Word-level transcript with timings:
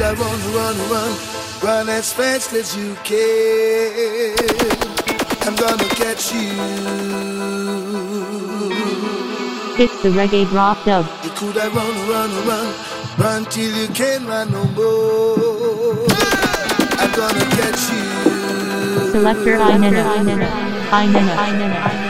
have 0.00 0.18
run, 0.18 0.40
run, 0.54 0.76
run, 0.90 1.12
run 1.62 1.88
as 1.88 2.12
fast 2.12 2.52
as 2.52 2.76
you 2.76 2.94
can. 3.04 4.34
I'm 5.42 5.56
gonna 5.56 5.88
catch 6.00 6.32
you. 6.32 6.50
It's 9.82 10.02
the 10.02 10.10
reggae 10.10 10.48
drop 10.48 10.84
dub. 10.84 11.06
You 11.24 11.30
could 11.30 11.56
have 11.56 11.74
run, 11.74 11.94
run, 12.08 12.30
run, 12.46 12.74
run 13.18 13.44
till 13.46 13.72
you 13.76 13.88
can't 13.88 14.26
run 14.26 14.50
no 14.50 14.64
more. 14.76 16.06
I'm 17.00 17.12
gonna 17.12 17.46
catch 17.58 17.82
you. 17.92 19.10
Selector 19.12 19.56
Inene. 19.56 19.96
Inene. 20.20 20.48
Inene. 20.92 21.34
Inene. 21.48 21.76
as 21.76 22.09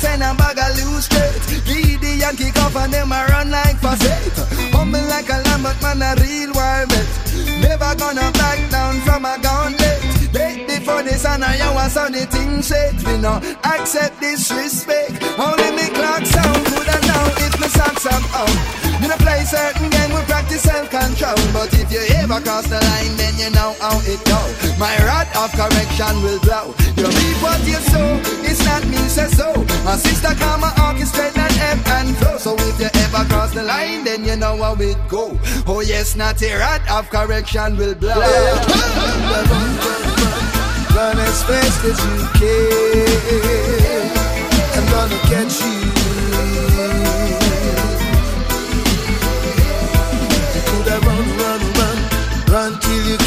bag 0.00 0.20
and 0.20 0.22
a 0.22 0.34
bag 0.34 0.58
of 0.58 0.76
loose 0.76 1.04
straight. 1.04 1.66
Lead 1.68 2.00
the 2.00 2.36
kick 2.36 2.56
off 2.62 2.76
and 2.76 2.92
them 2.92 3.12
I 3.12 3.26
run 3.26 3.50
like 3.50 3.78
facet. 3.78 4.32
Humble 4.72 5.02
like 5.08 5.28
a 5.28 5.38
lamb, 5.44 5.62
but 5.62 5.80
man 5.82 6.02
a 6.02 6.20
real 6.20 6.52
wild 6.54 6.90
Never 7.60 7.94
gonna 7.96 8.30
back 8.32 8.70
down 8.70 9.00
from 9.02 9.24
a 9.24 9.38
gauntlet. 9.42 10.00
For 10.80 11.02
this 11.02 11.26
and 11.26 11.44
I 11.44 11.74
want 11.74 11.92
so 11.92 12.08
the 12.08 12.24
thing 12.24 12.62
set 12.62 12.94
Me 13.04 13.18
no 13.20 13.36
accept 13.62 14.18
disrespect. 14.18 15.22
Only 15.38 15.70
me 15.76 15.86
clock 15.92 16.24
sound 16.24 16.64
good 16.72 16.88
and 16.88 17.06
now 17.06 17.26
if 17.36 17.60
me 17.60 17.68
socks 17.68 18.06
am 18.06 18.24
out. 18.32 19.00
Me 19.00 19.06
no 19.08 19.16
play 19.16 19.44
certain 19.44 19.90
game 19.90 19.99
we 19.99 19.99
practice 20.26 20.62
self-control. 20.62 21.36
But 21.52 21.72
if 21.74 21.90
you 21.92 22.02
ever 22.18 22.40
cross 22.40 22.66
the 22.66 22.80
line 22.80 23.16
then 23.16 23.36
you 23.38 23.50
know 23.50 23.74
how 23.80 24.00
it 24.04 24.20
go. 24.24 24.40
My 24.78 24.96
rod 25.04 25.28
of 25.36 25.52
correction 25.52 26.22
will 26.22 26.40
blow. 26.40 26.74
You 26.96 27.06
reap 27.06 27.38
what 27.42 27.60
you 27.66 27.80
sow, 27.92 28.20
it's 28.44 28.64
not 28.64 28.84
me 28.86 28.96
say 29.08 29.28
so. 29.28 29.52
My 29.84 29.96
sister 29.96 30.34
come 30.34 30.64
and 30.64 30.74
orchestrate 30.84 31.36
and 31.36 31.56
ebb 31.70 31.86
and 31.86 32.16
flow. 32.16 32.36
So 32.38 32.54
if 32.58 32.80
you 32.80 32.90
ever 32.92 33.24
cross 33.28 33.52
the 33.52 33.62
line 33.62 34.04
then 34.04 34.24
you 34.24 34.36
know 34.36 34.56
how 34.56 34.76
it 34.78 34.98
go. 35.08 35.38
Oh 35.66 35.80
yes, 35.80 36.16
not 36.16 36.42
a 36.42 36.54
rod 36.58 36.82
of 36.90 37.08
correction 37.10 37.76
will 37.76 37.94
blow. 37.94 38.14
Run 40.94 41.18
as 41.18 41.42
fast 41.44 41.84
as 41.84 41.98
you 42.04 42.28
can. 42.38 43.70
I'm 44.74 44.86
gonna 44.90 45.18
catch 45.30 45.60
you. 45.62 45.70
You 45.84 45.89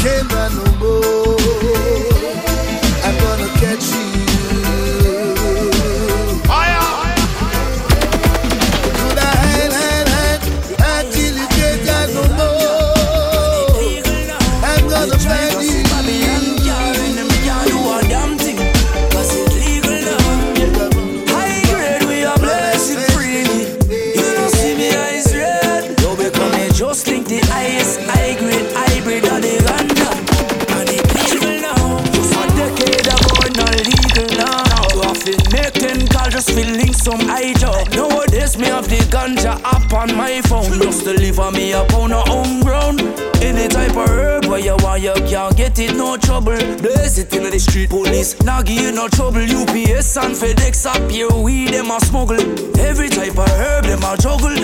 run 0.04 0.56
no 0.56 0.64
more. 0.78 1.23
Now 48.42 48.62
give 48.62 48.94
no 48.94 49.06
trouble. 49.08 49.42
UPS 49.42 50.16
and 50.16 50.34
FedEx 50.34 50.86
up 50.86 51.10
here, 51.10 51.28
we 51.28 51.66
them 51.66 51.90
a 51.90 52.00
smuggle. 52.00 52.40
Every 52.78 53.10
type 53.10 53.36
of 53.36 53.48
herb, 53.48 53.84
them 53.84 54.02
a 54.02 54.16
juggle. 54.16 54.56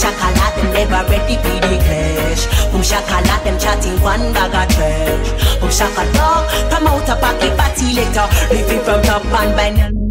Drop. 0.00 0.14
Boom 0.14 0.32
shakala 0.32 0.56
them 0.56 0.72
never 0.72 1.10
ready 1.10 1.36
for 1.36 1.60
the 1.60 1.76
clash. 1.84 2.46
Boom 2.72 2.82
shakala 2.82 3.44
them 3.44 3.58
chatting 3.58 4.00
one 4.02 4.32
bag 4.32 4.54
of 4.54 4.74
trash. 4.74 5.60
Boom 5.60 5.70
shakala 5.70 6.48
promote 6.70 7.08
a 7.08 7.16
party 7.16 7.50
party 7.56 7.94
later. 7.94 8.26
It 8.50 8.84
from 8.84 9.02
top 9.02 9.24
and 9.24 9.56
by 9.56 9.70
the 9.70 10.10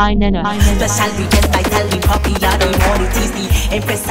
Inene. 0.00 0.40
Special 0.80 1.12
weekend 1.18 1.52
vitally 1.52 2.00
popular 2.00 2.56
The 2.56 2.68
more 2.80 3.04
it 3.04 3.16
is 3.20 3.30
the 3.36 3.74
Empress 3.76 4.06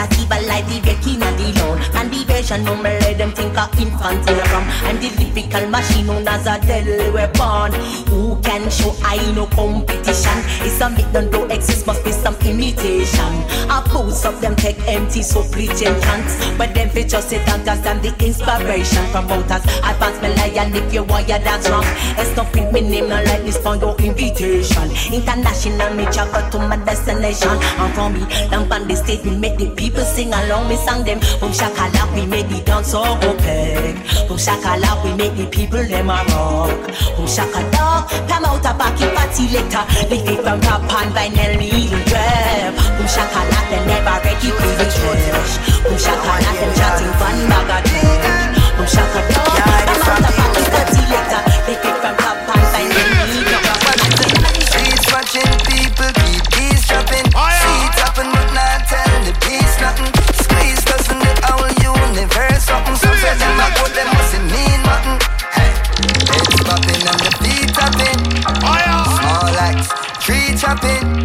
like 0.46 0.68
the 0.70 0.80
Becky 0.86 1.18
and 1.18 1.34
the 1.34 1.50
Lone 1.60 1.82
And 1.96 2.14
the 2.14 2.24
version 2.26 2.64
number 2.64 2.94
let 3.02 3.18
them 3.18 3.32
think 3.32 3.58
of 3.58 3.74
And 3.74 5.02
the 5.02 5.10
lyrical 5.18 5.68
machine 5.70 6.06
known 6.06 6.28
as 6.28 6.46
a 6.46 7.12
weapon 7.12 7.74
Who 8.10 8.40
can 8.42 8.70
show 8.70 8.94
I 9.02 9.18
no 9.34 9.48
competition 9.48 10.38
It's 10.62 10.82
a 10.82 10.90
myth 10.90 11.12
don't 11.14 11.32
do 11.32 11.46
exist 11.46 11.88
must 11.88 12.04
be 12.04 12.12
some 12.12 12.36
imitation 12.46 13.34
A 13.70 13.82
post 13.86 14.26
of 14.26 14.42
them 14.42 14.56
take 14.56 14.80
empty 14.88 15.24
so 15.24 15.44
preaching 15.52 15.96
chants 16.02 16.34
But 16.58 16.74
them 16.74 16.90
fit 16.90 17.10
just 17.10 17.30
sit 17.30 17.42
and 17.48 17.68
understand 17.68 18.02
the 18.04 18.12
inspiration 18.26 19.06
Promoters 19.12 19.64
advance 19.84 20.22
me 20.22 20.30
lion 20.36 20.76
if 20.76 20.94
you 20.94 21.04
wire 21.04 21.40
that's 21.40 21.70
wrong 21.70 21.86
It's 22.18 22.36
not 22.36 22.52
print 22.52 22.72
me 22.74 22.82
name 22.82 23.10
not 23.10 23.26
like 23.26 23.44
this 23.44 23.58
for 23.58 23.76
your 23.76 23.96
invitation 24.00 24.90
International 25.12 25.94
me 25.96 26.06
travel 26.12 26.50
to 26.52 26.60
my 26.68 26.78
destination. 26.78 27.56
And 27.80 27.94
from 27.94 28.14
me, 28.14 28.22
down 28.50 28.72
on 28.72 28.88
the 28.88 28.96
stage, 28.96 29.24
we 29.24 29.32
make 29.36 29.58
the 29.58 29.70
people 29.72 30.04
sing 30.04 30.34
along. 30.34 30.70
Me 30.70 30.76
sing 30.76 31.04
them. 31.04 31.20
Boom 31.40 31.52
shakala, 31.52 32.04
we 32.14 32.26
make 32.26 32.48
the 32.50 32.62
dance 32.64 32.92
so 32.92 33.04
opaque. 33.04 34.00
Boom 34.28 34.38
shakala, 34.38 35.04
we 35.04 35.14
make 35.16 35.36
the 35.36 35.48
people 35.48 35.84
them 35.84 36.10
a 36.10 36.24
rock. 36.30 36.82
Boom 37.16 37.28
shakala, 37.28 38.08
come 38.28 38.46
out 38.46 38.66
a 38.66 38.74
party 38.74 39.46
later. 39.54 39.84
Lift 40.10 40.30
it 40.30 40.40
from 40.44 40.59
top 40.62 40.82
and 41.00 41.12
vinyl 41.16 41.54
needle 41.60 42.04
drop. 42.10 42.74
Boom 42.98 43.08
shakala, 43.08 43.60
they 43.70 43.82
never 43.86 44.18
ready 44.24 44.50
for 44.52 44.74
the 44.80 44.86
trash. 44.96 45.54
Boom 45.84 45.98
shakala, 45.98 46.52
them 46.60 46.72
chatting 46.78 47.14
one 47.20 47.42
bag 47.50 47.72
of. 47.76 48.78
Boom 48.78 48.88
shakala, 48.88 49.42
come 49.46 49.66
out 49.70 50.20
a 50.20 50.34
backy 50.38 50.64
party 50.72 51.02
later. 51.12 51.49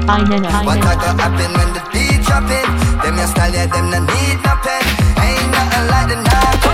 Chopping. 0.06 0.66
What 0.66 0.84
I 0.84 0.94
go 1.00 1.08
happen 1.16 1.50
when 1.56 1.70
the 1.72 1.82
beat 1.92 2.20
dropping? 2.24 2.68
Them 3.00 3.16
your 3.16 3.26
style, 3.28 3.52
yeah, 3.52 3.66
them 3.66 3.90
no 3.90 4.00
need 4.00 4.38
no 4.44 4.52
pen. 4.64 4.84
Ain't 5.20 5.48
nothing 5.52 5.86
like 5.92 6.08
the 6.08 6.18
narco. 6.20 6.72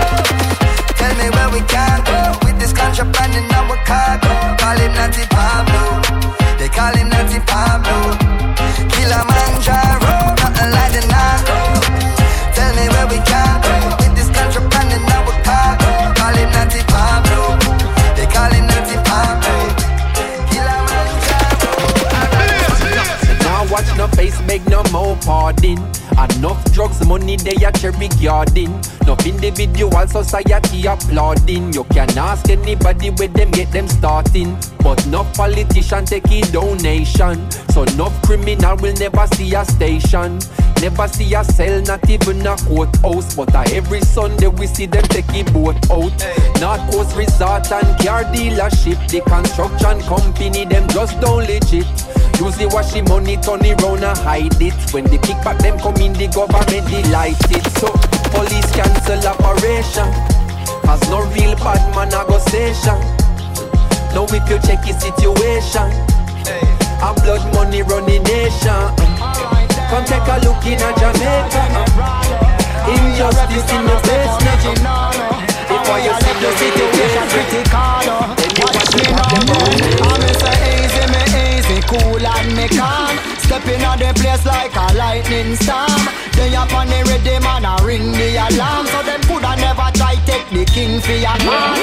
Tell 0.99 1.13
me 1.15 1.27
where 1.35 1.49
we 1.49 1.61
can 1.67 2.03
go 2.03 2.19
with 2.45 2.59
this 2.59 2.73
contraband 2.73 3.33
in 3.35 3.51
our 3.51 3.77
cargo. 3.85 4.31
Call 4.59 4.79
it 4.79 4.91
Natty 4.91 5.25
Pablo. 5.29 6.01
They 6.59 6.69
call 6.69 6.93
him 6.95 7.09
Natty 7.09 7.39
Pablo. 7.47 8.15
Kilimanjaro. 8.91 9.90
no 9.90 9.90
face, 24.21 24.41
beg 24.41 24.67
no 24.69 24.83
more 24.91 25.15
pardon. 25.25 25.79
Enough 26.11 26.63
drugs, 26.73 27.05
money 27.07 27.35
they 27.37 27.55
a 27.65 27.71
cherry 27.71 28.09
garden. 28.21 28.71
Enough 29.01 29.25
individual 29.25 30.07
society 30.07 30.85
applauding. 30.85 31.73
You 31.73 31.83
can 31.85 32.15
ask 32.17 32.49
anybody 32.49 33.09
where 33.09 33.27
them 33.27 33.51
get 33.51 33.71
them 33.71 33.87
starting. 33.87 34.57
But 34.83 35.05
no 35.07 35.23
politician 35.35 36.05
take 36.05 36.29
a 36.31 36.41
donation. 36.51 37.49
So 37.73 37.85
no 37.97 38.09
criminal 38.23 38.77
will 38.77 38.95
never 38.95 39.25
see 39.35 39.55
a 39.55 39.65
station. 39.65 40.39
Never 40.81 41.07
see 41.07 41.31
a 41.35 41.43
cell, 41.43 41.79
not 41.83 42.09
even 42.09 42.41
a 42.41 42.57
courthouse. 42.57 43.35
But 43.35 43.53
uh, 43.53 43.63
every 43.67 44.01
Sunday 44.01 44.47
we 44.47 44.65
see 44.65 44.87
them 44.87 45.03
take 45.03 45.29
a 45.29 45.43
boat 45.51 45.77
out. 45.91 46.09
North 46.59 46.81
Coast 46.89 47.15
Resort 47.15 47.71
and 47.71 47.85
car 48.01 48.23
dealership. 48.33 48.97
The 49.07 49.21
construction 49.21 50.01
company, 50.09 50.65
them 50.65 50.89
just 50.89 51.21
don't 51.21 51.45
legit. 51.45 51.85
Usually 52.41 52.65
wash 52.65 52.93
the 52.93 53.05
money, 53.05 53.37
turn 53.37 53.63
it 53.63 53.79
round 53.83 54.03
and 54.03 54.17
hide 54.17 54.59
it. 54.59 54.73
When 54.91 55.03
they 55.03 55.17
the 55.17 55.19
kickback 55.21 55.59
them 55.61 55.77
come 55.77 56.01
in, 56.01 56.13
the 56.13 56.25
government 56.33 56.89
delight 56.89 57.37
it. 57.53 57.65
So 57.77 57.93
police 58.33 58.65
cancel 58.73 59.21
operation. 59.21 60.09
Cause 60.81 61.05
no 61.13 61.21
real 61.29 61.53
bad 61.61 61.77
man 61.93 62.09
a 62.09 62.25
go 62.25 62.39
station. 62.39 62.97
Now 64.17 64.25
if 64.25 64.49
you 64.49 64.57
check 64.65 64.81
the 64.81 64.97
situation, 64.97 65.93
blood 67.21 67.53
money 67.53 67.83
running 67.83 68.23
nation. 68.23 69.00
Lightning 85.31 85.55
storm. 85.55 86.03
They 86.35 86.55
up 86.55 86.73
on 86.73 86.87
the 86.87 87.03
ready 87.07 87.39
man 87.43 87.65
a 87.65 87.83
ring 87.85 88.11
the 88.11 88.35
alarm, 88.35 88.85
so 88.87 89.03
them 89.03 89.21
coulda 89.21 89.55
never 89.55 89.89
try 89.95 90.15
take 90.25 90.47
the 90.49 90.65
king 90.65 90.99
for 91.01 91.11
your 91.11 91.37
man. 91.45 91.77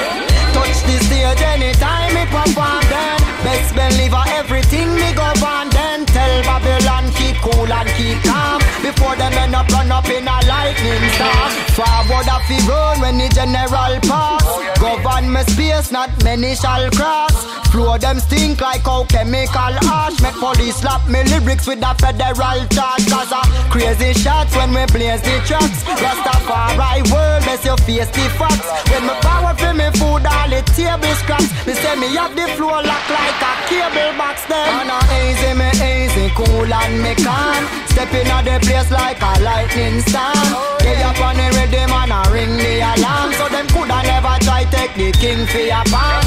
Touch 0.53 0.79
the 0.85 0.97
stage 1.05 1.43
anytime 1.43 2.15
me 2.15 2.25
perform 2.27 2.83
then. 2.93 3.19
Best 3.45 3.75
believe 3.75 4.15
everything 4.39 4.95
me 4.95 5.13
go 5.15 5.29
on 5.47 5.69
then. 5.71 6.05
Tell 6.07 6.43
Babylon 6.43 7.11
keep 7.13 7.37
cool 7.37 7.73
and 7.73 7.89
keep 7.97 8.19
calm 8.25 8.61
before 8.83 9.17
them 9.17 9.33
end 9.33 9.55
up 9.55 9.69
run 9.69 9.91
up 9.93 10.09
in 10.09 10.29
a 10.29 10.37
lightning 10.79 11.11
storm. 11.11 11.51
Forward 11.75 12.27
a 12.27 12.39
fi 12.47 12.59
run 12.69 13.01
when 13.01 13.19
the 13.19 13.29
general 13.29 14.01
pass. 14.03 14.45
Govern 14.79 15.33
me 15.33 15.43
space, 15.43 15.91
not 15.91 16.11
many 16.25 16.55
shall 16.55 16.91
cross. 16.91 17.47
Flow 17.71 17.99
them 17.99 18.19
stink 18.19 18.61
like 18.61 18.83
how 18.83 19.05
chemical 19.05 19.75
ash. 19.85 20.21
Make 20.23 20.35
police 20.35 20.77
slap 20.77 21.07
me 21.09 21.23
lyrics 21.25 21.67
with 21.67 21.83
a 21.83 21.95
federal 21.95 22.65
charge. 22.73 23.07
Cause 23.09 23.33
a 23.33 23.43
crazy 23.71 24.15
shots 24.15 24.55
when 24.57 24.71
we 24.71 24.85
blaze 24.87 25.21
the 25.23 25.37
tracks. 25.47 25.85
Rastafari 25.85 27.05
world, 27.13 27.45
best 27.45 27.65
you 27.65 27.77
face 27.85 28.11
the 28.11 28.25
facts. 28.39 28.69
When 28.91 29.07
me 29.07 29.15
power 29.21 29.55
for 29.55 29.75
me 29.75 29.91
food, 29.99 30.25
all 30.25 30.49
the 30.49 30.63
table 30.73 31.15
scraps. 31.21 31.51
Me 31.67 31.75
say 31.75 31.95
me 31.97 32.09
have 32.17 32.35
the 32.35 32.47
floor 32.57 32.83
lock 32.83 33.05
like 33.11 33.43
a 33.43 33.53
cable 33.69 34.17
box. 34.17 34.47
Them 34.47 34.89
and 34.89 34.91
a 34.91 34.99
easy, 35.29 35.53
me 35.53 35.69
easy, 35.77 36.33
cool 36.35 36.73
and 36.73 37.03
me 37.03 37.15
calm. 37.23 37.63
Stepping 37.93 38.31
on 38.31 38.45
the 38.45 38.59
place 38.65 38.91
like 38.91 39.21
a 39.21 39.41
lightning 39.43 40.01
storm. 40.09 40.68
Get 40.85 41.01
up 41.05 41.21
on 41.21 41.37
the 41.37 41.47
ready 41.57 41.85
man 41.89 42.13
a 42.13 42.21
ring 42.33 42.57
the 42.57 42.81
alarm. 42.85 43.33
So 43.35 43.49
them 43.49 43.67
coulda 43.69 43.99
never 44.05 44.37
try 44.45 44.65
take 44.71 44.95
the 44.95 45.13
king 45.13 45.47
for 45.47 45.65
your 45.65 45.85
palm. 45.93 46.23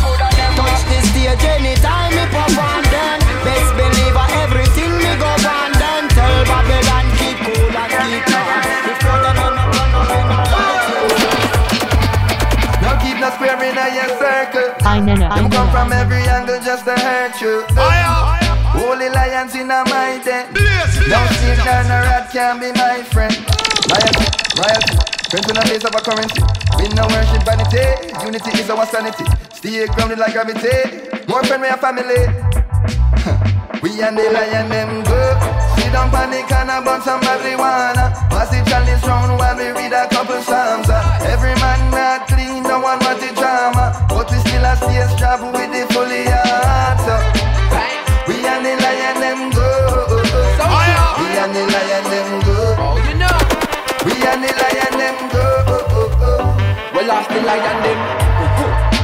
Touch 0.58 0.84
the 0.90 0.98
stage 1.10 1.46
anytime 1.46 2.12
me 2.16 2.26
perform 2.30 2.84
then. 2.94 3.20
Best 3.46 3.72
believe 3.78 4.18
everything 4.44 4.94
me 4.98 5.12
go 5.18 5.32
on 5.48 5.72
then. 5.78 6.04
Tell 6.12 6.38
Babylon 6.50 7.06
keep 7.18 7.38
cool 7.46 7.72
and 7.72 7.92
keep 8.06 8.24
calm. 8.30 8.62
Before 8.86 9.20
them 9.22 9.38
end 9.42 9.58
up 9.58 9.76
run 9.76 9.92
up 9.98 10.12
in 10.14 10.28
a 10.30 10.52
keep 13.02 13.18
no 13.20 13.30
square 13.34 13.58
in 13.64 13.78
a 13.78 13.86
your 13.96 14.10
circle. 14.20 14.70
I 14.86 15.00
nana, 15.00 15.30
I 15.32 15.42
Them 15.42 15.50
come 15.50 15.70
from 15.72 15.92
every 15.92 16.24
angle 16.30 16.60
just 16.62 16.86
to 16.86 16.94
hurt 16.94 17.42
you. 17.42 17.66
Holy 18.78 19.10
lions 19.10 19.56
in 19.56 19.72
a 19.72 19.84
my 19.90 20.22
den. 20.24 20.54
Don't 20.54 21.30
see 21.40 21.56
down 21.66 21.86
a 21.86 22.00
rat 22.08 22.30
can 22.32 22.60
be 22.60 22.72
my 22.74 23.04
friend. 23.04 23.36
Friends 25.32 25.50
in 25.50 25.56
a 25.56 25.62
place 25.62 25.84
of 25.86 25.96
a 25.96 26.02
currency. 26.02 26.44
We 26.76 26.88
no 26.92 27.08
worship 27.08 27.44
vanity. 27.48 27.88
Unity 28.26 28.52
is 28.60 28.70
our 28.70 28.86
sanity. 28.86 29.24
Stay 29.56 29.86
grounded 29.88 30.20
like 30.20 30.34
gravity. 30.34 31.08
More 31.28 31.42
friend, 31.44 31.62
we 31.62 31.70
a 31.70 31.78
family. 31.78 32.20
We 33.82 33.90
and 34.04 34.16
the 34.16 34.30
lion 34.30 34.70
them 34.70 35.02
go 35.04 35.22
Sit 35.82 35.92
down 35.92 36.12
panic 36.12 36.52
and 36.52 36.70
a 36.70 36.86
bun 36.86 37.02
some 37.02 37.20
marijuana 37.22 38.14
Pass 38.30 38.54
the 38.54 38.62
chalice 38.70 39.02
round 39.08 39.40
while 39.40 39.58
we 39.58 39.74
read 39.74 39.92
a 39.92 40.08
couple 40.08 40.40
psalms 40.42 40.88
uh. 40.88 41.18
Every 41.26 41.56
man 41.58 41.90
not 41.90 42.28
clean, 42.28 42.62
no 42.62 42.78
one 42.78 43.00
want 43.00 43.20
the 43.20 43.34
drama 43.34 44.06
But 44.08 44.30
we 44.30 44.38
still 44.38 44.66
a 44.66 44.76
stay 44.78 45.02
strap 45.18 45.42
with 45.42 45.72
the 45.74 45.92
fully 45.94 46.21
and 54.28 54.44
the 54.44 54.52
lion 54.54 54.94
them 55.02 55.16
go 55.34 55.46
Well, 56.94 57.12
ask 57.12 57.30
the 57.30 57.42
lion 57.42 57.78
them. 57.84 58.00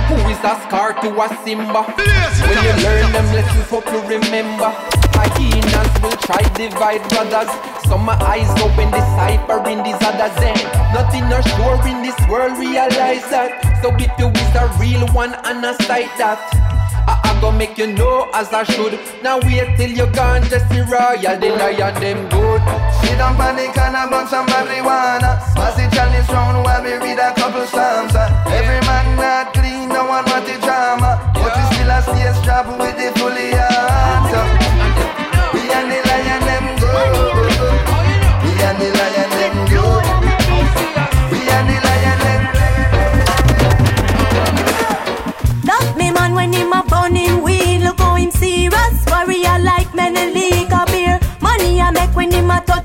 Who 0.07 0.15
is 0.31 0.39
a 0.39 0.55
scar 0.63 0.93
to 1.01 1.09
a 1.09 1.27
Simba? 1.43 1.83
When 1.83 2.57
you 2.63 2.73
learn 2.83 3.11
them 3.11 3.27
lessons, 3.33 3.69
hope 3.69 3.85
you 3.91 4.01
remember. 4.07 4.71
Hyenas 5.17 5.91
will 6.01 6.17
try 6.23 6.41
divide 6.55 7.03
brothers. 7.09 7.51
Some 7.87 8.05
my 8.05 8.15
eyes 8.21 8.49
open, 8.61 8.91
deciphering 8.91 9.83
these 9.83 9.99
others. 10.01 10.35
Then 10.39 10.55
nothing 10.93 11.23
are 11.33 11.43
sure 11.57 11.79
in 11.87 12.03
this 12.03 12.19
world, 12.29 12.57
realize 12.57 13.25
that. 13.33 13.81
So 13.81 13.93
if 13.97 14.11
you 14.19 14.29
is 14.29 14.55
a 14.55 14.67
real 14.79 15.07
one, 15.13 15.33
and 15.45 15.65
a 15.65 15.73
sight 15.83 16.11
that. 16.17 16.66
I, 17.37 17.39
I 17.39 17.41
go 17.41 17.51
make 17.51 17.77
you 17.77 17.87
know 17.87 18.29
as 18.33 18.51
I 18.53 18.63
should. 18.63 18.99
Now 19.21 19.39
wait 19.39 19.77
till 19.77 19.91
you 19.91 20.07
gone, 20.13 20.43
just 20.43 20.67
the 20.69 20.81
royal, 20.89 21.39
the 21.39 21.49
lion 21.49 21.93
them 22.01 22.29
good. 22.29 22.61
Sit 23.01 23.17
down 23.17 23.35
panic 23.35 23.77
and 23.77 23.95
a 23.95 24.09
bun 24.09 24.27
some 24.27 24.47
marijuana 24.47 25.37
Pass 25.55 25.75
the 25.75 25.87
chalice 25.95 26.29
round 26.29 26.63
while 26.63 26.83
we 26.83 26.93
read 26.93 27.19
a 27.19 27.33
couple 27.33 27.65
psalms 27.65 28.15
uh. 28.15 28.43
Every 28.47 28.81
man 28.87 29.15
not 29.15 29.53
clean, 29.53 29.89
no 29.89 30.05
one 30.05 30.25
want 30.25 30.45
the 30.45 30.57
drama 30.61 31.31
But 31.33 31.55
we 31.55 31.63
still 31.75 31.91
a 31.91 32.01
stay 32.01 32.33
strap 32.41 32.67
with 32.79 32.97
the 32.97 33.13
fully 33.19 33.51
heart. 33.53 34.33
We 35.53 35.61
and 35.71 35.91
the 35.91 36.06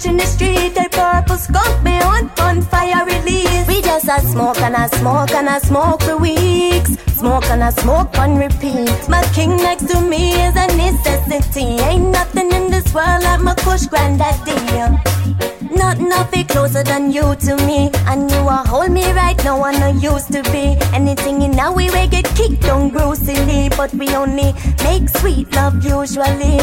him 0.04 0.16
the 0.16 0.26
street 0.26 0.74
The 0.74 0.88
purple 0.90 1.36
skunk 1.36 1.82
me 1.82 2.00
on 2.00 2.30
on 2.40 2.62
fire 2.62 3.04
release. 3.04 3.66
We 3.68 3.80
just 3.82 4.08
a 4.08 4.20
smoke 4.20 4.60
and 4.60 4.74
a 4.74 4.88
smoke 4.96 5.32
and 5.32 5.48
a 5.48 5.60
smoke 5.60 6.02
for 6.02 6.16
weeks. 6.16 6.96
Smoke 7.16 7.44
and 7.50 7.62
a 7.62 7.72
smoke 7.72 8.18
on 8.18 8.36
repeat. 8.36 9.08
My 9.08 9.22
king 9.34 9.56
next 9.56 9.88
to 9.90 10.00
me 10.00 10.32
is 10.32 10.54
a 10.56 10.66
necessity. 10.76 11.80
Ain't 11.88 12.10
nothing 12.10 12.50
in 12.52 12.70
this 12.70 12.92
world 12.94 13.22
like 13.22 13.40
my 13.40 13.54
kush 13.54 13.86
granddaddy 13.86 15.51
Nothing 15.74 16.08
nothing 16.08 16.46
closer 16.46 16.82
than 16.82 17.10
you 17.10 17.34
to 17.34 17.56
me. 17.66 17.90
And 18.06 18.30
you 18.30 18.48
are 18.48 18.64
hold 18.66 18.90
me 18.90 19.10
right 19.12 19.42
now, 19.44 19.62
I 19.62 19.90
used 19.90 20.32
to 20.32 20.42
be. 20.52 20.76
Anything 20.92 21.42
in 21.42 21.58
our 21.58 21.74
way 21.74 21.88
we 21.90 22.06
get 22.08 22.26
kicked 22.36 22.68
on 22.68 22.90
grossly. 22.90 23.70
But 23.70 23.92
we 23.94 24.14
only 24.14 24.52
make 24.84 25.08
sweet 25.08 25.50
love 25.54 25.82
usually. 25.84 26.58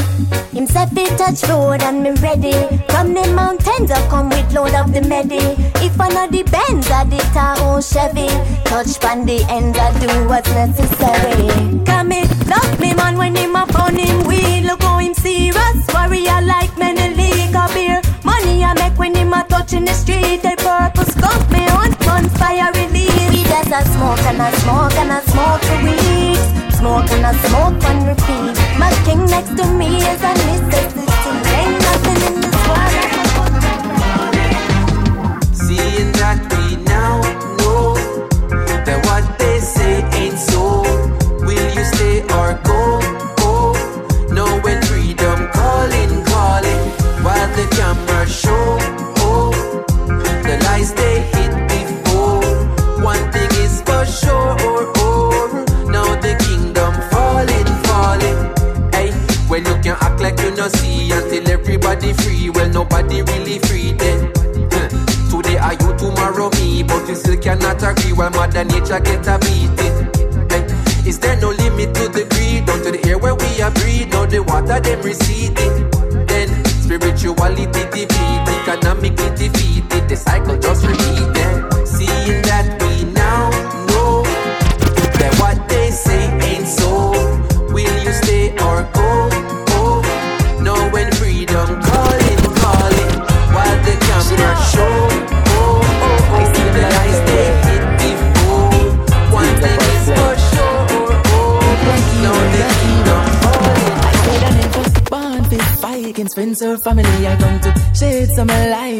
Him 0.54 0.68
Himself 0.70 0.92
he 0.92 1.06
touch 1.18 1.42
road 1.50 1.82
and 1.82 2.04
me 2.04 2.12
ready. 2.22 2.54
From 2.90 3.14
the 3.16 3.26
mountains 3.34 3.90
I 3.90 4.08
come 4.10 4.30
with 4.30 4.54
load 4.54 4.76
of 4.76 4.94
the 4.94 5.02
medi. 5.02 5.42
If 5.84 6.00
I 6.00 6.10
know 6.10 6.28
the 6.28 6.44
Benz 6.44 6.90
I 6.92 7.04
the 7.06 7.18
Tahoe 7.34 7.82
Chevy. 7.82 8.28
Touch 8.66 9.00
pan 9.00 9.26
the 9.26 9.44
end, 9.50 9.76
I 9.78 9.90
do 10.00 10.28
what's 10.28 10.50
necessary. 10.52 11.84
Come 11.86 12.12
in, 12.12 12.28
love 12.48 12.80
me 12.80 12.94
man 12.94 13.18
when 13.18 13.36
him 13.36 13.56
up 13.56 13.74
on 13.80 13.96
him 13.96 14.28
wheel. 14.28 14.64
Look 14.66 14.84
how 14.84 15.00
him 15.00 15.16
serious. 15.16 15.88
Warrior 15.94 16.42
like 16.44 16.78
many 16.78 17.16
league 17.16 17.56
of 17.56 17.74
touching 19.70 19.86
the 19.86 19.94
street. 19.94 20.42
The 20.42 20.56
purple 20.58 21.06
skunk 21.06 21.52
me 21.52 21.68
on 21.70 21.92
bonfire 22.06 22.72
release. 22.74 23.30
We 23.30 23.44
just 23.44 23.72
a 23.72 23.82
smoke 23.94 24.22
and 24.26 24.42
a 24.42 24.52
smoke 24.60 24.94
and 24.98 25.12
a 25.12 25.22
smoke 25.30 25.62
for 25.62 25.80
weeks. 25.84 26.78
Smoke 26.78 27.12
and 27.12 27.26
a 27.26 27.34
smoke 27.48 27.89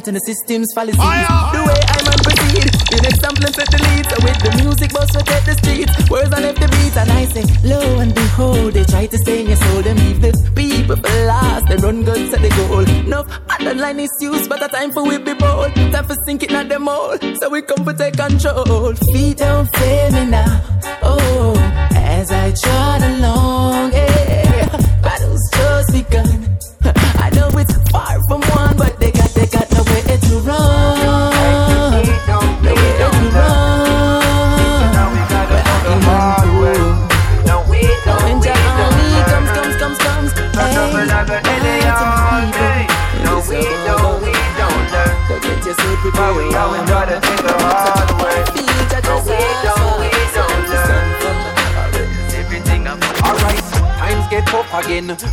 on 0.10 0.16
the 0.16 0.20
system's 0.22 0.74
fallacies. 0.74 0.98
The 0.98 1.62
way 1.70 1.82
I 1.86 1.98
man 2.02 2.20
proceed, 2.26 2.66
the 2.90 3.00
next 3.06 3.22
sample 3.22 3.46
and 3.46 3.54
set 3.54 3.70
the 3.70 3.78
lead. 3.78 4.06
So 4.10 4.18
with 4.26 4.40
the 4.42 4.52
music, 4.58 4.90
boss 4.92 5.14
will 5.14 5.22
take 5.22 5.46
the 5.46 5.56
streets. 5.62 5.94
Words 6.10 6.34
on 6.34 6.42
left 6.42 6.60
the 6.60 6.68
beat, 6.68 6.98
and 6.98 7.12
I 7.14 7.26
say, 7.30 7.46
lo 7.64 7.80
and 8.02 8.14
behold, 8.14 8.74
they 8.74 8.84
try 8.86 9.06
to 9.06 9.18
stay 9.20 9.42
in 9.42 9.48
your 9.48 9.62
soul. 9.62 9.82
Them 9.84 9.98
leave 9.98 10.20
the 10.20 10.34
people 10.58 10.98
for 10.98 11.18
last. 11.30 11.70
They 11.70 11.78
run 11.78 12.04
guns 12.04 12.34
at 12.34 12.42
the 12.42 12.50
goal. 12.58 12.86
No, 13.06 13.24
underline 13.54 14.00
is 14.00 14.12
used, 14.20 14.50
but 14.50 14.66
a 14.66 14.68
time 14.68 14.92
for 14.92 15.06
we 15.06 15.20
be 15.20 15.34
bold. 15.34 15.76
Time 15.94 16.06
for 16.06 16.18
sinking 16.26 16.52
at 16.58 16.68
them 16.68 16.90
all. 16.90 17.16
So 17.40 17.50
we 17.50 17.62
come 17.62 17.86
for 17.86 17.94
take 17.94 18.18
control. 18.18 18.94
Feet 19.14 19.38
don't 19.38 19.70
fail 19.78 20.12
me 20.12 20.26
now. 20.26 20.69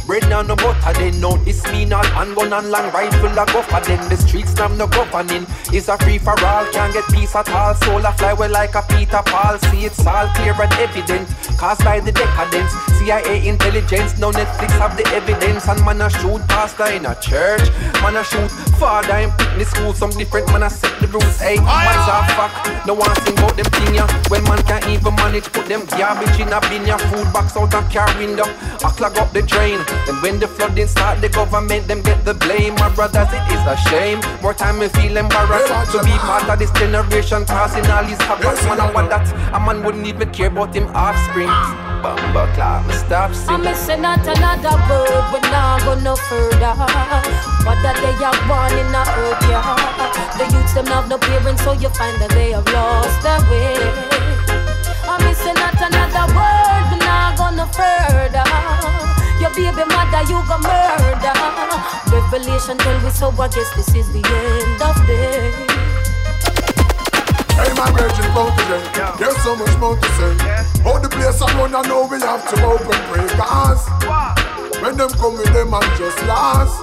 Bread 0.07 0.23
down 0.29 0.47
no 0.47 0.57
butter 0.57 0.93
then. 0.95 1.21
No, 1.21 1.37
this 1.39 1.65
mean 1.73 1.93
handgun 2.17 2.53
and 2.53 2.71
long 2.71 2.91
rifle 2.93 3.29
a 3.29 3.45
go 3.53 3.61
for 3.61 3.81
then. 3.85 4.01
The 4.09 4.17
streets 4.17 4.55
now 4.57 4.69
no 4.69 4.87
governing. 4.87 5.47
It's 5.69 5.89
a 5.89 5.99
free 5.99 6.19
for 6.19 6.39
all, 6.41 6.65
can't 6.73 6.93
get 6.93 7.05
peace 7.13 7.37
at 7.37 7.49
all. 7.51 7.75
Soul 7.75 8.05
a 8.05 8.13
fly 8.13 8.33
well 8.33 8.51
like 8.51 8.75
a 8.75 8.83
Peter 8.89 9.21
Paul. 9.27 9.59
See 9.69 9.85
it's 9.85 10.01
all 10.07 10.27
clear 10.35 10.57
and 10.57 10.73
evident. 10.81 11.29
Caused 11.61 11.85
by 11.85 12.01
the 12.01 12.13
decadence. 12.13 12.73
CIA 12.97 13.47
intelligence, 13.47 14.19
now 14.19 14.33
Netflix 14.33 14.73
have 14.81 14.97
the 14.97 15.07
evidence. 15.13 15.69
And 15.69 15.85
man 15.85 16.01
a 16.01 16.09
shoot 16.09 16.41
pastor 16.49 16.89
in 16.97 17.05
a 17.05 17.15
church. 17.21 17.69
Man 18.01 18.17
a 18.17 18.25
shoot 18.25 18.51
father 18.81 19.19
in 19.19 19.31
picnic 19.37 19.69
school. 19.69 19.93
Some 19.93 20.11
different 20.11 20.49
man 20.49 20.63
a 20.63 20.71
set 20.71 20.97
the 21.01 21.09
rules. 21.09 21.39
Hey, 21.39 21.61
man's 21.61 22.09
a 22.09 22.25
fuck. 22.33 22.87
No 22.87 22.95
one 22.95 23.15
sing 23.25 23.37
about 23.37 23.57
them 23.57 23.69
thing 23.77 23.95
ya. 23.95 24.09
When 24.33 24.43
man 24.45 24.63
can't 24.65 24.89
even 24.89 25.15
manage, 25.17 25.53
put 25.53 25.67
them 25.67 25.85
garbage 25.93 26.41
in 26.41 26.49
a 26.49 26.61
bin 26.73 26.87
ya. 26.89 26.97
Food 27.13 27.29
box 27.33 27.57
out 27.57 27.75
a 27.75 27.83
car 27.93 28.09
window. 28.17 28.49
I 28.81 28.89
clog 28.97 29.19
up 29.19 29.33
the 29.33 29.43
drain. 29.43 29.85
Then 30.07 30.17
when 30.23 30.41
the 30.41 30.49
flooding 30.49 30.89
start, 30.89 31.21
the 31.21 31.29
government 31.29 31.87
them 31.89 32.06
get 32.07 32.25
the 32.25 32.35
blame. 32.35 32.75
My 32.77 32.89
brothers, 32.95 33.29
it 33.35 33.45
is 33.51 33.65
a 33.67 33.77
shame. 33.91 34.21
More 34.41 34.55
time 34.55 34.79
we 34.79 34.89
feel 34.89 35.17
embarrassed 35.17 35.91
to 35.93 35.99
be 36.07 36.15
part 36.23 36.49
of 36.49 36.59
this 36.59 36.71
generation, 36.79 37.45
causing 37.45 37.85
all 37.91 38.05
these 38.07 38.23
havoc. 38.23 38.55
Man, 38.71 38.81
I 38.81 38.87
want 38.95 39.11
that 39.11 39.27
a 39.53 39.59
man 39.59 39.83
wouldn't 39.85 40.07
even 40.07 40.31
care 40.31 40.49
about 40.49 40.75
him 40.75 40.87
offspring. 40.95 41.51
Bumble 42.03 42.47
clock, 42.55 42.87
me 42.87 42.95
stop 42.95 43.31
I'm 43.31 43.35
singing. 43.35 43.65
missing 43.67 44.05
out 44.05 44.23
another 44.23 44.77
word, 44.87 45.25
we 45.35 45.41
not 45.51 45.83
go 45.83 45.99
no 45.99 46.15
further. 46.15 46.75
But 47.67 47.83
that 47.83 47.99
they 47.99 48.15
are 48.23 48.39
born 48.47 48.71
in 48.79 48.95
a 48.95 49.03
earth, 49.03 49.43
yeah. 49.51 49.75
The 50.39 50.45
youths 50.55 50.75
them 50.75 50.87
have 50.87 51.09
no 51.09 51.19
parents, 51.19 51.65
so 51.65 51.73
you 51.73 51.89
find 51.99 52.15
that 52.23 52.31
they 52.31 52.53
have 52.53 52.69
lost 52.71 53.19
their 53.27 53.43
way. 53.51 53.75
I'm 55.11 55.19
missing 55.25 55.59
out 55.59 55.75
another 55.83 56.27
word, 56.37 56.85
we 56.93 56.99
not 57.03 57.35
go 57.39 57.51
no 57.51 57.67
further. 57.75 58.96
Your 59.57 59.73
baby 59.73 59.89
mother, 59.89 60.23
you 60.29 60.37
go 60.47 60.59
murder. 60.61 61.33
Revelation 62.13 62.77
tell 62.77 63.03
we 63.03 63.11
so, 63.11 63.31
I 63.31 63.49
guess 63.49 63.75
this 63.75 63.89
is 63.95 64.13
the 64.13 64.21
end 64.21 64.83
of 64.83 64.97
day. 65.07 65.51
Hey, 67.57 67.73
my 67.73 67.91
virgin 67.97 68.31
about 68.31 68.53
today. 68.59 68.85
There's 69.19 69.37
so 69.43 69.57
much 69.57 69.77
more 69.79 69.97
to 69.97 70.09
say. 70.17 70.37
How 70.85 70.99
the 70.99 71.09
place 71.09 71.41
I 71.41 71.47
run, 71.59 71.75
I 71.75 71.83
know 71.89 72.07
we 72.07 72.21
have 72.21 72.47
to 72.51 72.65
open 72.65 73.01
breakers. 73.09 73.83
When 74.83 74.97
them 74.97 75.11
come 75.11 75.39
with 75.39 75.53
them 75.53 75.73
and 75.73 75.97
just 75.97 76.19
last. 76.27 76.77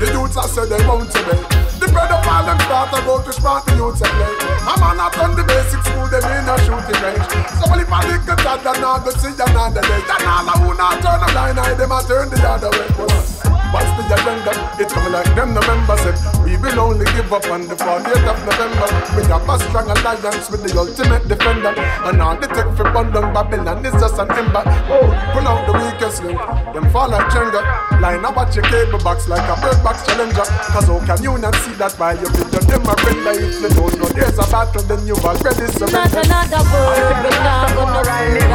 The 0.00 0.06
youths 0.06 0.36
I 0.38 0.46
said 0.46 0.70
they 0.70 0.86
want 0.86 1.12
to 1.12 1.18
be. 1.18 1.69
The 1.80 1.88
bread 1.88 2.12
of 2.12 2.28
all 2.28 2.44
start 2.70 2.92
to 2.92 3.00
go 3.08 3.22
to 3.24 3.32
smart 3.32 3.64
the 3.64 3.74
youths 3.74 4.04
and 4.04 4.12
play. 4.12 4.36
A 4.68 4.72
man 4.78 5.00
up 5.00 5.16
on 5.18 5.34
the 5.34 5.42
basic 5.42 5.80
school, 5.80 6.06
them 6.12 6.22
in 6.28 6.44
a 6.44 6.54
shooting 6.60 7.00
range. 7.00 7.24
So 7.56 7.66
only 7.72 7.88
lick 7.88 8.22
the 8.28 8.36
dad, 8.36 8.60
then 8.60 8.84
I 8.84 9.00
go 9.02 9.10
see 9.16 9.32
another 9.32 9.80
day. 9.80 10.00
Then 10.04 10.22
all 10.28 10.44
I 10.44 10.54
who 10.60 10.76
not 10.76 11.00
turn 11.00 11.24
a 11.24 11.28
blind 11.32 11.58
eye, 11.58 11.74
them 11.74 11.92
I 11.92 12.02
turn 12.04 12.28
the 12.28 12.38
other 12.44 12.70
way. 12.70 13.40
What's 13.70 13.86
the 13.94 14.02
agenda? 14.02 14.50
It's 14.82 14.92
coming 14.92 15.12
like 15.12 15.30
them 15.38 15.54
November 15.54 15.96
said. 16.02 16.18
We 16.42 16.58
will 16.58 16.90
only 16.90 17.06
give 17.14 17.30
up 17.32 17.46
on 17.46 17.70
the 17.70 17.78
40th 17.78 18.26
of 18.26 18.38
November. 18.42 18.88
We 19.14 19.22
have 19.30 19.46
a 19.46 19.54
strong 19.62 19.86
alliance 19.86 20.50
with 20.50 20.66
the 20.66 20.74
ultimate 20.74 21.28
defender. 21.30 21.70
And 21.78 22.20
all 22.20 22.34
the 22.34 22.48
tech 22.50 22.66
for 22.74 22.90
London, 22.90 23.30
Babylon 23.30 23.86
is 23.86 23.94
just 23.94 24.18
an 24.18 24.26
ember. 24.34 24.66
Oh, 24.90 25.06
pull 25.30 25.46
out 25.46 25.62
the 25.70 25.74
weakest 25.78 26.24
link. 26.26 26.42
Them 26.74 26.90
fall 26.90 27.10
like 27.10 27.30
Jenga. 27.30 27.62
Line 28.02 28.24
up 28.24 28.36
at 28.38 28.54
your 28.56 28.64
cable 28.66 28.98
box 28.98 29.28
like 29.28 29.46
a 29.46 29.54
bird 29.62 29.78
box 29.86 30.02
challenger. 30.04 30.46
Cause 30.74 30.90
how 30.90 30.98
can 31.06 31.22
you 31.22 31.38
not 31.38 31.54
see 31.62 31.69
that 31.78 31.96
by 31.98 32.14
your 32.14 32.30
video? 32.32 32.60
Them 32.60 32.86
a 32.86 32.94
render 33.04 33.34
if 33.40 33.60
they 33.62 33.68
don't 33.74 33.94
know 33.98 34.08
there's 34.10 34.38
a 34.38 34.46
battle, 34.50 34.82
then 34.84 35.06
you've 35.06 35.24
already 35.24 35.66
Not 35.66 35.74
surrendered. 35.74 36.26
another 36.26 36.62
word, 36.70 37.16
we 37.24 37.30
not 37.44 37.68
go 37.74 37.84
no 37.90 38.00
further. 38.04 38.48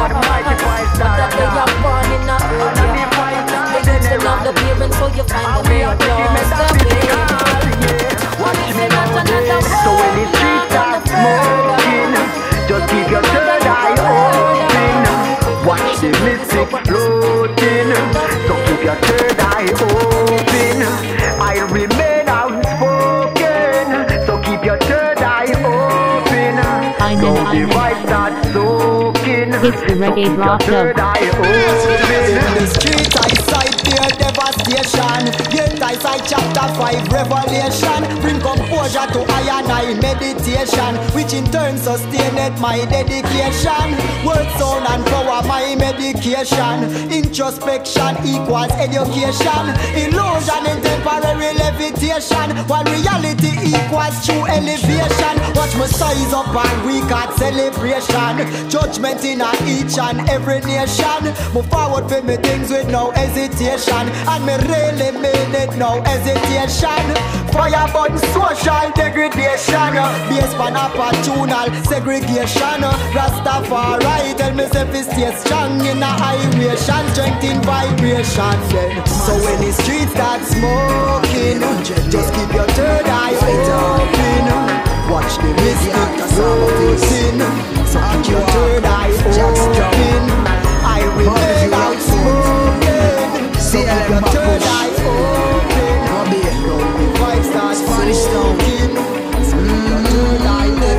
But 0.96 1.12
that 1.16 1.30
they 1.36 1.46
are 1.46 1.72
born 1.82 2.08
in 2.16 2.28
a 2.28 2.36
earth, 2.36 2.80
yeah. 2.80 3.12
The 3.72 3.80
youths 3.86 4.08
them 4.08 4.20
have 4.26 4.40
no 4.44 4.52
parents, 4.52 4.96
so 4.98 5.06
you 5.12 5.24
find 5.26 5.50
that 5.52 5.64
they 5.66 5.80
have 5.84 6.00
lost 6.00 6.50
their 6.50 6.72
way. 6.86 7.36
Missing 8.46 8.92
out 8.94 9.10
another 9.16 9.58
word, 9.58 9.80
So 9.82 9.90
when 9.96 10.10
the 10.16 10.22
we 10.22 10.32
streets 10.32 10.70
not 10.72 10.86
are 10.86 10.96
go 10.96 11.06
no 11.06 11.32
smoking, 11.76 12.14
further. 12.14 12.68
just 12.68 12.84
keep 12.90 13.06
your 13.10 13.24
third 13.26 13.66
eye 13.66 13.96
open. 14.06 15.04
Watch 15.66 15.90
the 16.00 16.10
mystic 16.24 16.70
floating. 16.86 17.90
So 18.46 18.54
keep 18.66 18.80
your 18.86 18.98
third 19.02 19.40
eye 19.40 19.66
open. 19.82 20.78
I 21.42 21.58
remain 21.70 22.25
know. 27.60 27.68
vibe 27.68 28.06
starts 28.06 28.52
soaking. 28.52 28.95
It's 29.58 29.80
the 29.80 29.94
reggae 29.96 30.36
dub. 30.36 30.60
eye 30.98 31.32
In 32.28 32.54
the 32.58 32.66
street 32.66 33.08
I 33.16 33.32
sight 33.48 33.76
their 33.88 34.10
devastation 34.20 35.32
Yet 35.50 35.82
I 35.82 35.94
sight 35.96 36.24
chapter 36.28 36.68
5 36.76 37.08
revelation 37.10 38.20
Bring 38.20 38.40
composure 38.40 39.06
to 39.12 39.24
I 39.32 39.64
and 39.64 40.00
meditation 40.02 40.94
Which 41.14 41.32
in 41.32 41.44
turn 41.50 41.78
sustained 41.78 42.36
my 42.60 42.84
dedication. 42.86 43.88
Word 44.26 44.48
sound 44.58 44.86
and 44.88 45.04
power 45.06 45.42
my 45.46 45.74
medication. 45.76 46.76
Introspection 47.10 48.16
equals 48.24 48.72
education. 48.72 49.64
Illusion 49.94 50.62
in 50.70 50.78
temporary 50.82 51.52
levitation. 51.54 52.48
While 52.68 52.84
reality 52.84 53.52
equals 53.62 54.16
true 54.26 54.44
elevation. 54.46 55.34
Watch 55.54 55.74
me 55.76 55.86
size 55.86 56.32
up 56.32 56.54
and 56.54 56.78
weak 56.86 57.10
at 57.10 57.30
celebration. 57.36 58.34
Judgment 58.70 59.24
in 59.24 59.40
a 59.46 59.52
each 59.66 59.98
and 59.98 60.28
every 60.28 60.60
nation 60.60 61.22
Move 61.54 61.68
forward 61.70 62.08
for 62.08 62.22
me 62.22 62.36
things 62.36 62.70
with 62.70 62.88
no 62.88 63.10
hesitation 63.12 64.06
And 64.30 64.46
me 64.46 64.54
really 64.70 65.10
mean 65.12 65.54
it 65.54 65.76
no 65.76 66.02
hesitation 66.02 67.36
Fire 67.56 67.88
burn 67.88 68.18
social 68.36 68.92
degradation, 68.92 69.94
based 70.28 70.56
on 70.60 70.76
opportunal 70.76 71.68
segregation. 71.84 72.82
Rastafari 73.16 74.36
tell 74.36 74.54
me 74.54 74.64
if 74.64 74.74
it 74.74 75.04
stay 75.04 75.32
strong 75.34 75.80
in 75.86 76.02
a 76.02 76.12
vibration, 76.20 77.04
strength 77.14 77.44
in 77.44 77.62
vibration. 77.62 78.56
Then, 78.68 79.06
so 79.06 79.32
when 79.42 79.58
the 79.64 79.72
streets 79.72 80.12
start 80.12 80.42
smoking, 80.44 81.60
just 82.10 82.34
keep 82.34 82.52
your 82.52 82.68
third 82.76 83.06
eye 83.06 83.32
open. 83.32 84.65
Watch 85.10 85.36
the 85.38 85.50
mystic 85.62 85.94
floating. 86.34 86.98
So 87.86 88.00
keep 88.22 88.32
your 88.32 88.42
third 88.50 88.84
eye 88.84 89.14
open. 89.38 90.22
I 90.82 91.00
remain 91.16 91.72
outspoken. 91.72 93.54
So 93.54 93.78
keep 93.78 94.08
your 94.10 94.22
third 94.34 94.62
eye 94.66 94.90
open. 95.06 95.94
Now 96.06 96.22
the 96.26 96.40
vibes 97.18 97.46
start 97.50 97.76
smoking. 97.76 98.94
So 99.46 99.56
keep 99.62 99.86
your 99.88 100.02
third 100.10 100.42
eye 100.42 100.74
open. 100.74 100.98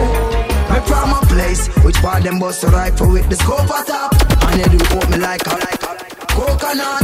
Me 0.72 0.78
from 0.88 1.10
a 1.12 1.14
place 1.28 1.68
which 1.84 1.98
part 1.98 2.24
them 2.24 2.40
bust 2.40 2.64
a 2.64 2.68
rifle 2.68 3.12
with 3.12 3.28
the 3.30 3.36
scope 3.36 3.70
at 3.70 3.88
top. 3.88 4.16
And 4.48 4.62
they 4.62 4.70
do 4.78 4.80
hold 4.86 5.10
me 5.10 5.18
like 5.18 5.46
a 5.48 5.50
like 5.52 5.84
a 5.84 6.26
coconut. 6.28 7.04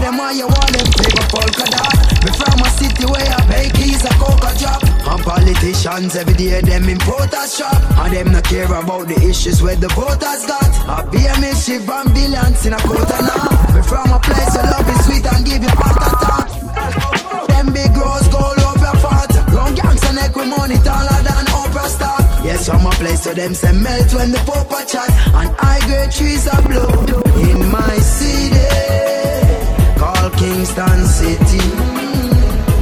Carry 0.00 0.12
them 0.12 0.20
on 0.20 0.36
you 0.36 0.46
want 0.46 0.72
them 0.72 0.86
flavor 0.96 1.26
polka 1.28 1.66
dot. 1.68 2.24
Me 2.24 2.30
from 2.32 2.60
a 2.60 2.68
city 2.80 3.04
where 3.04 3.32
a 3.36 3.40
bake 3.48 3.78
is 3.84 4.04
a 4.04 4.12
coca 4.16 4.50
drop. 4.56 4.80
And 4.80 5.22
politicians 5.22 6.16
every 6.16 6.34
day 6.34 6.60
them 6.60 6.98
protest 7.00 7.58
shop. 7.58 7.76
And 8.00 8.12
them 8.14 8.32
not 8.32 8.44
care 8.44 8.64
about 8.64 9.08
the 9.08 9.16
issues 9.28 9.62
where 9.62 9.76
the 9.76 9.88
voters 9.88 10.46
got. 10.46 10.72
I 10.88 11.04
be 11.10 11.20
a 11.26 11.36
mischief 11.40 11.84
billions 11.84 12.64
in 12.64 12.72
a 12.72 12.80
quarter 12.80 13.20
now. 13.20 13.74
Me 13.74 13.82
from 13.82 14.08
a 14.12 14.18
place 14.20 14.54
where 14.56 14.68
love 14.72 14.88
is 14.88 15.04
sweet 15.04 15.26
and 15.26 15.44
give 15.44 15.62
you 15.62 15.72
heart 15.76 16.00
attack. 16.00 16.48
Them 17.48 17.66
big 17.72 17.92
rose 17.92 18.28
gold 18.32 18.56
over 18.56 18.96
fat. 19.04 19.30
Long 19.52 19.74
gangs 19.74 20.02
and 20.04 20.16
neck 20.16 20.34
with 20.34 20.48
money 20.48 20.80
taller 20.80 21.20
than 21.20 21.44
Oprah 21.60 21.88
star. 21.92 22.20
Yes, 22.44 22.66
from 22.66 22.86
a 22.86 22.90
place 22.96 23.24
so 23.24 23.34
them 23.34 23.52
say 23.52 23.72
melt 23.72 24.14
when 24.14 24.32
the 24.32 24.40
pop 24.48 24.72
a 24.72 24.80
chat. 24.88 25.10
And 25.36 25.50
high 25.60 25.84
grade 25.84 26.12
trees 26.12 26.48
are 26.48 26.62
blow. 26.64 26.88
In 27.36 27.68
my 27.70 27.96
city, 28.00 29.19
Kingston 30.40 31.04
City. 31.04 31.60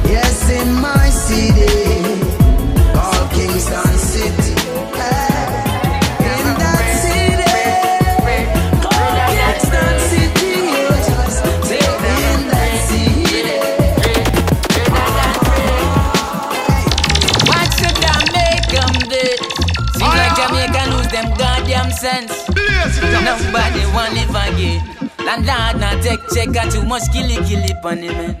Yes, 0.07 0.49
in 0.49 0.73
my 0.75 1.09
city, 1.09 1.67
called 2.93 3.29
Kingston 3.31 3.97
City. 3.97 4.53
In 6.23 6.45
that 6.55 6.85
city, 7.03 7.51
called 8.79 9.19
Kingston 9.27 9.99
City. 10.07 10.55
In 11.75 12.39
that 12.47 12.73
city. 12.87 13.43
Watch 17.49 17.75
the 17.83 17.89
damn 17.99 18.23
make 18.31 18.67
them 18.71 18.93
this. 19.11 19.39
Seems 19.99 20.31
lose 20.95 21.09
them 21.11 21.27
goddamn 21.37 21.91
sense. 21.91 22.33
Nobody 23.25 23.83
want 23.93 24.13
live 24.13 24.33
again. 24.47 24.98
Landlord 25.29 25.79
not 25.79 26.01
take 26.01 26.19
check 26.33 26.51
got 26.51 26.71
too 26.71 26.81
much 26.81 27.03
killy 27.13 27.35
killy 27.45 27.69
on 27.83 28.01
the 28.01 28.07
man. 28.07 28.33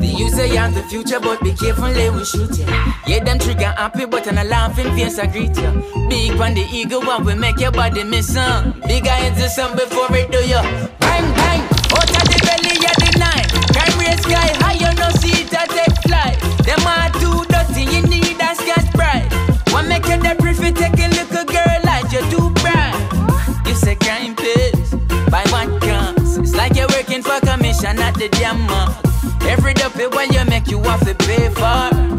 The 0.00 0.06
you 0.50 0.58
have 0.58 0.74
the 0.74 0.82
future, 0.82 1.20
but 1.20 1.40
be 1.42 1.52
careful 1.52 1.92
they 1.92 2.10
will 2.10 2.24
shoot 2.24 2.58
you. 2.58 2.66
Yeah, 3.06 3.22
them 3.22 3.38
trigger 3.38 3.70
happy, 3.78 4.04
but 4.04 4.26
on 4.26 4.38
a 4.38 4.42
laughing 4.42 4.90
face 4.96 5.16
I 5.16 5.26
greet 5.26 5.56
you. 5.56 5.70
Big 6.10 6.40
on 6.40 6.54
the 6.54 6.66
eagle 6.72 7.02
one 7.02 7.24
will 7.24 7.36
make 7.36 7.60
your 7.60 7.70
body 7.70 8.02
miss 8.02 8.34
some. 8.34 8.80
Bigger 8.88 9.14
into 9.22 9.48
some 9.48 9.76
before 9.76 10.10
it 10.16 10.32
do 10.32 10.38
you. 10.38 10.58
Bang 10.98 11.22
bang, 11.38 11.62
out 11.94 12.10
of 12.10 12.26
the 12.26 12.38
belly 12.42 12.74
of 12.90 12.98
the 12.98 13.14
night. 13.22 13.46
Crime 13.70 13.94
rate 14.02 14.18
sky 14.26 14.50
high, 14.58 14.74
you 14.74 14.90
no 14.98 15.08
see 15.22 15.38
it 15.38 15.54
a 15.54 15.62
take 15.70 16.02
flight. 16.02 16.34
Them 16.66 16.82
are 16.82 17.14
too 17.22 17.46
dirty, 17.46 17.86
you 17.94 18.02
need 18.10 18.42
a 18.42 18.50
Scotch-Brite. 18.58 19.30
One 19.70 19.86
make 19.86 20.04
you 20.10 20.18
the 20.18 20.34
prefer 20.34 20.74
take 20.74 20.98
a 20.98 21.06
little 21.14 21.46
girl 21.46 21.78
like 21.86 22.10
you 22.10 22.26
too 22.26 22.50
bright. 22.58 22.98
You 23.68 23.74
say 23.76 23.94
crime 23.94 24.34
the 28.14 28.28
damn. 28.28 28.68
Every 29.48 29.74
duffy 29.74 30.06
when 30.06 30.32
you 30.32 30.44
make 30.46 30.68
you 30.68 30.82
have 30.82 31.04
to 31.06 31.14
pay 31.14 31.48
for. 31.50 32.13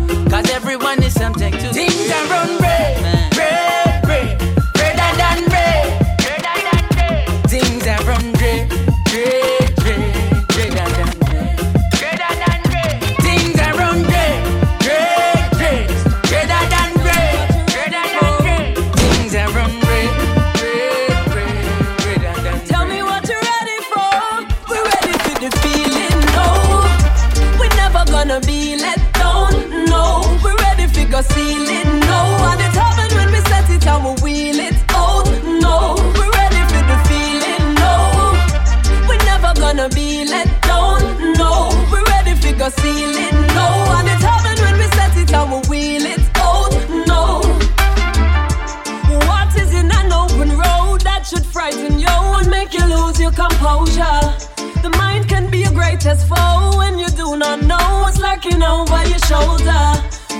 Be 56.05 56.11
your 56.11 56.77
when 56.77 56.99
you 56.99 57.07
do 57.09 57.35
not 57.35 57.63
know 57.63 58.01
what's 58.01 58.19
lurking 58.19 58.61
over 58.61 59.03
your 59.07 59.19
shoulder. 59.25 59.85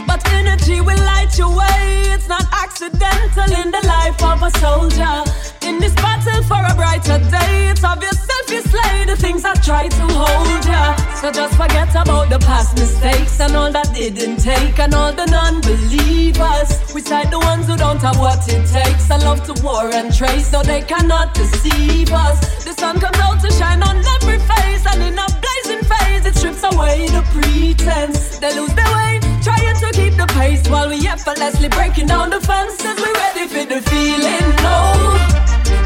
But 0.06 0.22
energy 0.32 0.80
will 0.80 1.02
light 1.06 1.38
your 1.38 1.50
way. 1.50 2.04
It's 2.14 2.28
not 2.28 2.46
accidental 2.54 3.50
in 3.62 3.72
the 3.72 3.82
life 3.88 4.22
of 4.24 4.44
a 4.44 4.52
soldier. 4.60 5.24
In 5.68 5.80
this 5.80 5.96
battle 5.96 6.44
for 6.44 6.62
a 6.62 6.76
brighter 6.76 7.18
day, 7.32 7.70
it's 7.70 7.84
of 7.84 8.02
yourself 8.02 8.46
you 8.50 8.62
slay 8.62 9.06
the 9.06 9.16
things 9.16 9.42
that 9.42 9.64
try 9.64 9.88
to 9.88 10.06
hold 10.14 10.66
ya. 10.66 10.96
So 11.16 11.32
just 11.32 11.58
forget 11.58 11.90
about 11.96 12.30
the 12.30 12.38
past 12.40 12.78
mistakes 12.78 13.40
and 13.40 13.56
all 13.56 13.72
that 13.72 13.92
didn't 13.94 14.38
take 14.38 14.78
and 14.78 14.94
all 14.94 15.14
the 15.14 15.26
non-believers. 15.26 16.94
We 16.94 17.02
side 17.02 17.32
the 17.32 17.40
ones 17.40 17.66
who 17.66 17.76
don't 17.76 18.02
have 18.02 18.20
what 18.20 18.48
it 18.48 18.68
takes. 18.68 19.10
I 19.10 19.18
love 19.18 19.44
to 19.46 19.64
war 19.64 19.90
and 19.92 20.14
trace 20.14 20.52
so 20.52 20.62
they 20.62 20.82
cannot 20.82 21.34
deceive 21.34 22.12
us. 22.12 22.65
The 22.76 22.82
sun 22.82 23.00
comes 23.00 23.20
out 23.20 23.40
to 23.42 23.50
shine 23.52 23.82
on 23.84 24.04
every 24.16 24.38
face 24.38 24.86
and 24.92 25.02
in 25.02 25.18
a 25.18 25.28
blazing 25.40 25.84
phase 25.88 26.26
it 26.26 26.36
strips 26.36 26.62
away 26.64 27.08
the 27.08 27.24
pretense. 27.32 28.38
They 28.40 28.54
lose 28.54 28.74
their 28.76 28.92
way, 28.92 29.20
trying 29.44 29.78
to 29.80 29.92
keep 29.94 30.18
the 30.18 30.28
pace 30.36 30.68
while 30.68 30.90
we 30.90 31.08
effortlessly 31.08 31.70
breaking 31.70 32.08
down 32.08 32.32
the 32.32 32.42
fences. 32.42 33.00
We're 33.00 33.14
ready 33.14 33.48
for 33.48 33.64
the 33.64 33.80
feeling, 33.90 34.48
no. 34.60 34.78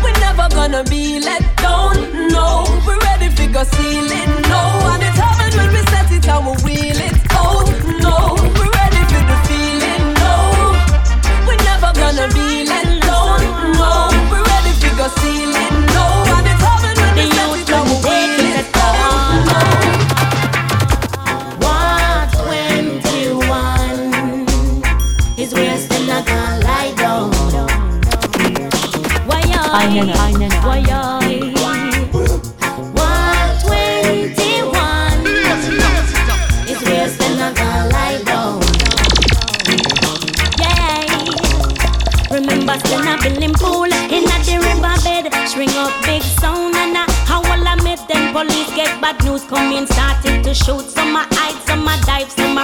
We're 0.02 0.20
never 0.20 0.50
gonna 0.50 0.84
be 0.86 1.20
let 1.20 1.46
down, 1.58 1.94
no. 2.30 2.66
We're 2.88 2.98
ready 3.06 3.30
for 3.38 3.48
go 3.54 3.64
ceiling, 3.64 4.32
no. 4.50 4.62
And 4.90 5.04
it 5.04 5.14
happened 5.14 5.56
when 5.62 5.70
we 5.70 5.82
set 5.94 6.10
it 6.12 6.28
and 6.28 6.42
we 6.48 6.54
wheel 6.66 7.00
it 7.06 7.18
out, 7.38 7.70
no. 8.02 8.34
We're 8.58 8.74
ready 8.82 9.02
for 9.14 9.24
the 9.30 9.38
feeling, 9.46 10.04
no. 10.26 10.34
We're 11.46 11.64
never 11.70 11.94
gonna 11.94 12.28
be 12.34 12.66
let 12.66 12.88
down, 13.06 13.42
no. 13.78 14.10
We're 14.32 14.42
ready 14.42 14.74
for 14.82 14.90
go 14.98 15.08
ceiling, 15.22 15.49
Why 30.00 30.06
I 30.08 30.32
nana, 30.32 30.56
I 30.64 30.80
What 32.96 33.60
21 33.68 35.28
is 36.70 36.80
where 36.88 37.10
still 37.10 37.36
not 37.36 37.54
gonna 37.54 37.92
lie 37.92 38.24
down. 38.24 38.62
Yeah. 40.56 41.04
Remember 42.32 42.80
pool 43.60 43.92
in 43.92 44.24
the 44.24 44.40
river 44.64 44.96
bed. 45.04 45.26
Up 45.76 45.92
big 46.06 46.24
sound 46.24 46.76
and 46.76 46.96
I 47.68 47.76
met 47.84 48.00
them 48.08 48.32
police 48.32 48.72
get 48.74 49.02
bad 49.02 49.22
news 49.26 49.44
coming 49.44 49.86
started 49.86 50.46
to 50.46 50.54
shoot. 50.54 50.98
A 50.98 51.04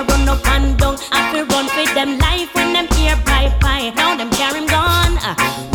run 0.04 0.30
up 0.30 0.48
and 0.48 0.80
down. 0.80 0.96
I 1.12 1.34
run 1.44 1.68
for 1.68 1.86
them 1.94 2.18
life 2.18 2.56
when 2.56 2.72
them 2.72 2.88
hear 2.96 3.18
pipe 3.26 3.60
pie. 3.60 3.90
Now 3.90 4.16
them 4.16 4.30
carry 4.30 4.66
gone. 4.68 5.18
Uh, 5.18 5.75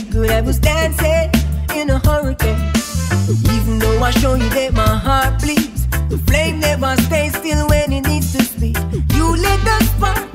have 0.31 0.47
us 0.47 0.59
dancing 0.59 1.29
in 1.75 1.89
a 1.89 1.99
hurricane. 1.99 2.71
Even 3.51 3.79
though 3.79 4.01
I 4.01 4.11
show 4.11 4.35
you 4.35 4.49
that 4.49 4.71
my 4.73 4.95
heart 5.05 5.41
bleeds, 5.41 5.87
the 6.07 6.17
flame 6.27 6.61
never 6.61 6.95
stays 7.03 7.35
still 7.35 7.67
when 7.67 7.91
it 7.91 8.07
needs 8.07 8.31
to 8.31 8.43
speak. 8.43 8.77
You 9.15 9.35
lit 9.35 9.59
the 9.67 9.77
spark, 9.91 10.30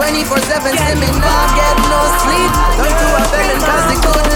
24-7 0.00 0.24
see 0.80 0.94
me 0.96 1.08
not 1.20 1.48
get 1.52 1.76
no 1.92 2.00
sleep. 2.24 2.50
Don't 2.80 2.88
do 2.88 3.08
a 3.12 3.24
felon 3.28 3.60
cause 3.60 3.84
the 3.92 4.00
good 4.00 4.29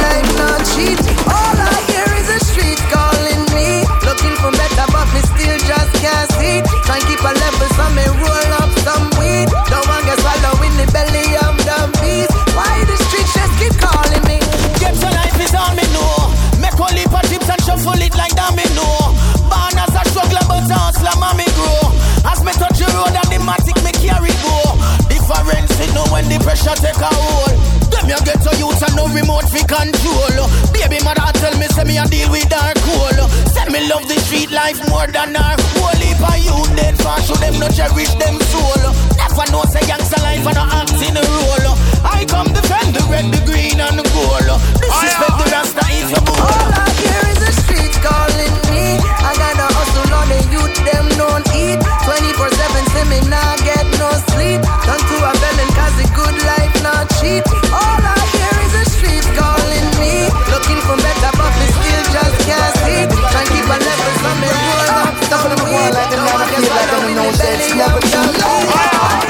the 26.34 26.44
pressure 26.44 26.74
take 26.82 26.98
a 26.98 27.10
hold. 27.14 27.54
Them 27.90 28.10
you 28.10 28.18
get 28.26 28.42
to 28.42 28.50
youth 28.58 28.82
and 28.82 28.94
no 28.96 29.06
remote 29.08 29.46
fi 29.46 29.62
control. 29.62 30.34
Baby 30.74 30.98
mother 31.06 31.30
tell 31.38 31.54
me 31.58 31.66
say 31.70 31.84
me 31.84 31.98
a 31.98 32.04
deal 32.06 32.30
with 32.30 32.48
dark 32.50 32.74
cool. 32.82 33.18
Say 33.54 33.66
me 33.70 33.86
love 33.86 34.06
the 34.08 34.18
street 34.26 34.50
life 34.50 34.78
more 34.90 35.06
than 35.06 35.34
her 35.34 35.54
whole 35.78 36.00
heap 36.02 36.22
youth 36.42 36.70
dead 36.74 36.96
for 36.98 37.14
show 37.22 37.38
them 37.38 37.58
no 37.58 37.68
cherish 37.70 38.12
them 38.18 38.36
soul. 38.50 39.13
Never 39.34 39.50
know 39.50 39.64
say 39.66 39.82
gangster 39.82 40.22
life 40.22 40.46
and 40.46 40.54
no 40.54 40.62
act 40.62 40.94
in 41.02 41.18
a 41.18 41.24
role. 41.26 41.74
I 42.06 42.22
come 42.22 42.54
defend 42.54 42.94
the 42.94 43.02
red, 43.10 43.26
the 43.34 43.42
green 43.42 43.82
and 43.82 43.98
the 43.98 44.06
gold. 44.14 44.46
Disrespect 44.78 45.34
the 45.42 45.46
rasta 45.50 45.82
if 45.90 46.06
you 46.06 46.22
bull. 46.22 46.38
All 46.38 46.70
I 46.70 46.86
hear 47.02 47.22
is 47.34 47.42
the 47.42 47.50
streets 47.50 47.98
calling 47.98 48.54
me. 48.70 48.94
I 49.26 49.34
gotta 49.34 49.66
hustle 49.74 50.06
on 50.14 50.30
the 50.30 50.38
youth, 50.54 50.78
them 50.86 51.10
don't 51.18 51.42
eat. 51.50 51.82
24-7 52.06 52.94
see 52.94 53.06
me 53.10 53.18
not 53.26 53.58
get 53.66 53.82
no 53.98 54.14
sleep. 54.30 54.62
Done 54.86 55.02
to 55.02 55.16
a 55.26 55.32
felon 55.34 55.70
cause 55.74 55.98
the 55.98 56.06
good 56.14 56.38
life 56.46 56.70
not 56.86 57.10
cheap. 57.18 57.42
All 57.74 58.02
I 58.06 58.14
hear 58.38 58.54
is 58.62 58.72
the 58.78 58.84
street 58.86 59.26
calling 59.34 59.88
me. 59.98 60.30
Looking 60.46 60.78
for 60.86 60.94
better 60.94 61.32
but 61.34 61.50
me 61.58 61.66
still 61.74 62.04
just 62.14 62.38
can't 62.46 62.74
see. 62.86 63.02
Try 63.34 63.42
and 63.42 63.50
keep 63.50 63.66
a 63.66 63.78
level 63.82 64.12
so 64.14 64.30
me 64.38 64.46
roll 64.46 64.90
up 64.94 65.10
some 65.26 65.58
weed. 65.66 65.90
like 65.90 66.14
Don't 66.14 66.22
another 66.22 66.46
feel 66.54 66.70
like 66.70 66.86
swallow 66.86 67.02
I 67.02 67.10
in 67.10 67.16
know 67.18 67.30
the 67.34 67.42
say 67.42 67.74
never 67.74 67.98
of 67.98 68.06
too 68.14 69.23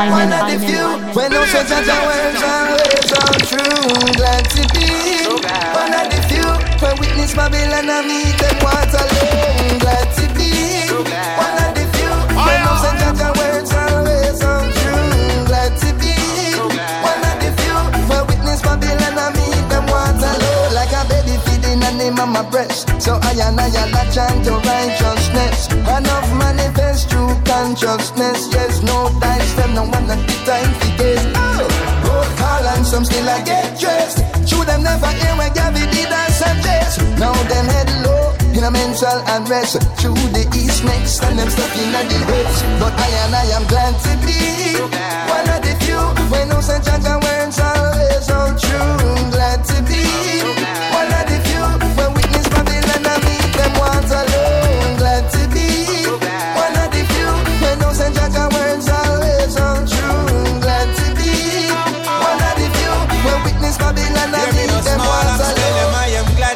I 0.00 0.08
one 0.08 0.32
of 0.32 0.48
I 0.48 0.56
the 0.56 0.64
few. 0.64 0.80
I. 0.80 1.12
When 1.12 1.28
no 1.28 1.44
such 1.44 1.68
as 1.76 1.84
words 1.84 2.40
always 2.40 3.08
all 3.20 3.36
true. 3.52 3.84
Glad 4.16 4.48
to 4.56 4.62
be 4.72 4.88
one 5.76 5.92
of 5.92 6.08
the 6.08 6.20
few. 6.24 6.48
When 6.80 6.96
witness 6.96 7.36
Babylon 7.36 7.84
and 7.84 8.08
meet 8.08 8.32
them 8.40 8.56
Waterloo. 8.64 9.76
Glad 9.84 10.08
to 10.16 10.24
be 10.32 10.88
one 11.36 11.56
of 11.60 11.76
the 11.76 11.84
few. 11.92 12.12
When 12.32 12.60
no 12.64 12.72
such 12.80 13.02
as 13.12 13.20
words 13.20 13.72
always 13.76 14.40
all 14.40 14.64
true. 14.72 15.44
Glad 15.52 15.76
to 15.84 15.92
be 16.00 16.16
one 17.04 17.20
of 17.20 17.36
the 17.44 17.52
few. 17.60 17.76
When 18.08 18.24
witness 18.24 18.64
Babylon 18.64 19.20
and 19.20 19.36
meet 19.36 19.64
them 19.68 19.84
Waterloo. 19.84 20.72
Like 20.72 20.96
a 20.96 21.04
baby 21.12 21.36
feeding 21.44 21.84
on 21.84 22.00
the 22.00 22.08
mama 22.08 22.48
breast. 22.48 22.88
So 23.04 23.20
I 23.20 23.36
and 23.36 23.60
I 23.60 23.68
a 23.68 24.04
chant 24.08 24.48
to 24.48 24.56
righteousness. 24.64 25.68
Enough 25.68 26.32
manifest 26.40 27.12
consciousness. 27.50 28.46
Yes, 28.54 28.82
no 28.82 29.10
dice, 29.18 29.52
them 29.58 29.74
no 29.74 29.82
one 29.82 30.06
at 30.06 30.22
the 30.28 30.36
time 30.46 30.70
to 30.80 30.88
guess. 30.98 31.22
Oh, 32.06 32.24
call 32.38 32.64
and 32.72 32.86
some 32.86 33.04
still 33.04 33.28
I 33.28 33.42
get 33.42 33.78
dressed. 33.78 34.22
Shoot 34.48 34.66
them 34.66 34.82
never 34.82 35.10
hear 35.18 35.34
when 35.36 35.50
did 35.52 36.12
I 36.24 36.26
suggest. 36.30 37.02
Now 37.18 37.34
them 37.50 37.66
head 37.74 37.90
low 38.06 38.30
in 38.54 38.62
a 38.62 38.70
mental 38.70 39.18
unrest. 39.34 39.82
Through 39.98 40.22
the 40.36 40.46
east 40.54 40.84
next 40.84 41.22
and 41.26 41.38
them 41.38 41.50
stuck 41.50 41.74
in 41.74 41.90
the 41.90 42.20
west. 42.30 42.62
But 42.78 42.94
I 42.94 43.08
and 43.24 43.34
I 43.34 43.46
am 43.58 43.64
glad 43.66 43.94
to 44.06 44.12
be 44.22 44.38
one 45.34 45.48
of 45.54 45.60
the 45.66 45.74
few. 45.82 46.02
When 46.30 46.48
no 46.48 46.60
such 46.60 46.86
as 46.86 47.02
words 47.02 47.58
always 47.58 48.30
all 48.30 48.54
true. 48.62 49.30
Glad 49.34 49.64
to 49.70 49.76
be 49.90 50.39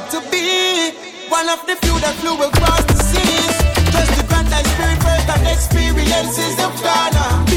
Glad 0.04 0.22
to 0.22 0.30
be 0.30 0.90
one 1.30 1.48
of 1.48 1.64
the 1.66 1.76
few 1.76 1.98
that 2.00 2.14
flew 2.16 2.34
across 2.34 2.84
the 2.84 2.94
seas. 3.04 3.56
Just 3.90 4.20
to 4.20 4.26
grant 4.26 4.50
thy 4.50 4.62
spirit 4.62 5.00
first 5.02 5.28
and 5.32 5.46
experiences 5.48 6.58
of 6.60 6.72
Ghana. 6.82 7.53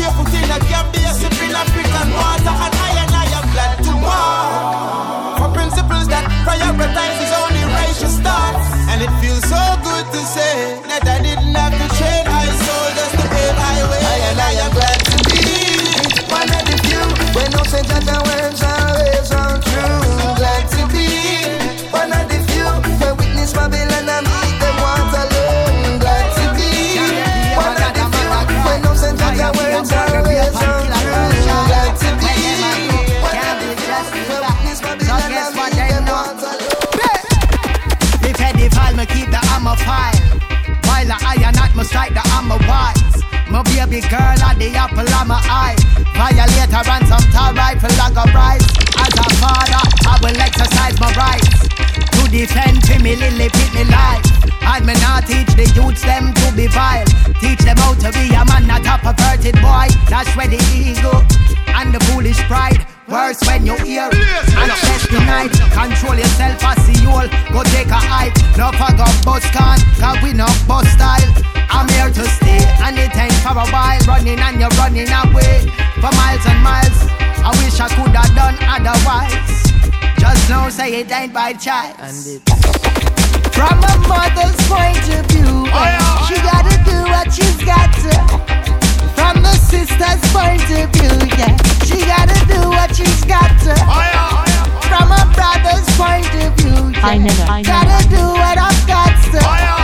Baby 43.87 44.03
girl 44.11 44.35
at 44.43 44.59
the 44.59 44.75
apple 44.75 45.07
of 45.07 45.27
my 45.31 45.39
eye. 45.47 45.71
Violator 46.11 46.83
and 46.91 47.07
some 47.07 47.23
tar 47.31 47.55
rifle 47.55 47.87
like 47.95 48.19
a 48.19 48.27
rise. 48.35 48.59
As 48.99 49.15
a 49.15 49.27
father, 49.39 49.79
I 50.03 50.19
will 50.19 50.35
exercise 50.35 50.99
my 50.99 51.07
rights. 51.15 51.55
To 52.19 52.27
defend 52.27 52.83
me 52.99 53.15
lily 53.15 53.47
pitney 53.47 53.87
life. 53.87 54.27
And 54.59 54.83
me 54.83 54.91
not 54.99 55.23
teach 55.23 55.47
the 55.55 55.71
youths 55.71 56.03
them 56.03 56.35
to 56.35 56.47
be 56.51 56.67
vile. 56.67 57.07
Teach 57.39 57.63
them 57.63 57.79
how 57.79 57.95
to 57.95 58.11
be 58.11 58.27
a 58.35 58.43
man, 58.43 58.67
not 58.67 58.83
a 58.83 58.99
perverted 58.99 59.55
boy. 59.63 59.87
That's 60.11 60.35
where 60.35 60.51
the 60.51 60.59
ego 60.75 61.23
and 61.71 61.95
the 61.95 62.03
foolish 62.11 62.43
pride. 62.51 62.83
Worse 63.07 63.39
when 63.47 63.65
you 63.65 63.79
hear 63.87 64.11
and 64.11 64.71
test 64.83 65.07
the 65.15 65.23
night. 65.23 65.55
Control 65.71 66.19
yourself 66.19 66.59
as 66.59 66.83
the 66.91 67.07
old. 67.07 67.31
Go 67.55 67.63
take 67.71 67.87
a 67.87 67.95
hike. 68.03 68.35
No 68.59 68.67
fuck 68.75 68.99
up 68.99 69.15
bus 69.23 69.47
can, 69.55 69.79
cause 69.95 70.19
we 70.19 70.35
no 70.35 70.51
bus 70.67 70.91
style. 70.91 71.56
I'm 71.69 71.87
here 71.89 72.09
to 72.11 72.23
stay 72.37 72.63
and 72.83 72.97
it 72.97 73.15
ain't 73.15 73.33
for 73.43 73.55
a 73.57 73.67
while. 73.71 73.99
Running 74.07 74.39
and 74.39 74.59
you're 74.59 74.73
running 74.79 75.09
away 75.09 75.67
for 76.01 76.11
miles 76.15 76.45
and 76.45 76.61
miles. 76.63 76.99
I 77.43 77.51
wish 77.63 77.79
I 77.79 77.87
could 77.89 78.15
have 78.15 78.33
done 78.35 78.57
otherwise. 78.67 79.67
Just 80.19 80.49
know 80.49 80.69
say 80.69 81.01
it 81.01 81.11
ain't 81.11 81.33
by 81.33 81.53
choice. 81.53 82.39
From 83.53 83.79
a 83.81 83.93
mother's 84.07 84.59
point 84.69 85.01
of 85.17 85.25
view, 85.31 85.65
oh, 85.65 85.73
oh, 85.73 86.25
she 86.29 86.35
gotta 86.45 86.77
do 86.85 86.97
what 87.09 87.33
she's 87.33 87.57
got 87.65 87.89
to. 88.05 88.13
From 89.17 89.41
the 89.41 89.53
sister's 89.53 90.21
point 90.31 90.61
of 90.77 90.89
view, 90.93 91.17
yeah, 91.37 91.57
she 91.85 92.05
gotta 92.05 92.37
do 92.45 92.69
what 92.69 92.95
she's 92.95 93.23
got 93.25 93.49
to. 93.65 93.73
Oh, 93.89 94.45
From 94.85 95.11
a 95.11 95.23
brother's 95.33 95.89
point 95.97 96.29
of 96.43 96.53
view, 96.57 96.91
yeah, 96.93 97.07
I 97.07 97.17
never, 97.17 97.43
I 97.49 97.63
gotta 97.63 98.09
do 98.09 98.21
what 98.21 98.57
I've 98.57 98.87
got 98.87 99.15
to. 99.31 99.76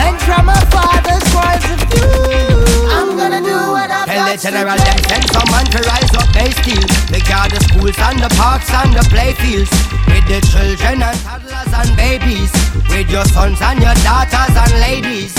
And 0.00 0.16
from 0.24 0.48
a 0.48 0.60
father's 0.72 1.24
point 1.34 1.64
of 1.68 1.80
view, 1.92 2.88
I'm 2.88 3.16
gonna 3.20 3.42
do 3.44 3.58
what 3.74 3.90
I've 3.90 4.08
Tell 4.08 4.16
got 4.16 4.32
the 4.32 4.36
to. 4.36 4.42
general 4.48 4.78
them 4.80 4.98
send 5.08 5.24
some 5.28 5.48
man 5.52 5.66
to 5.74 5.80
rise 5.84 6.12
up 6.16 6.28
they 6.32 6.50
steal. 6.62 6.84
They 7.12 7.20
guard 7.28 7.52
the 7.52 7.60
school 7.68 7.92
schools 7.92 7.98
and 8.08 8.18
the 8.20 8.30
parks 8.36 8.70
and 8.72 8.92
the 8.92 9.04
playfields. 9.12 9.72
With 10.08 10.26
the 10.28 10.40
children 10.48 11.02
and 11.02 11.18
toddlers 11.24 11.72
and 11.72 11.90
babies. 11.96 12.52
With 12.88 13.10
your 13.10 13.24
sons 13.24 13.60
and 13.60 13.80
your 13.80 13.94
daughters 14.06 14.54
and 14.56 14.72
ladies. 14.80 15.32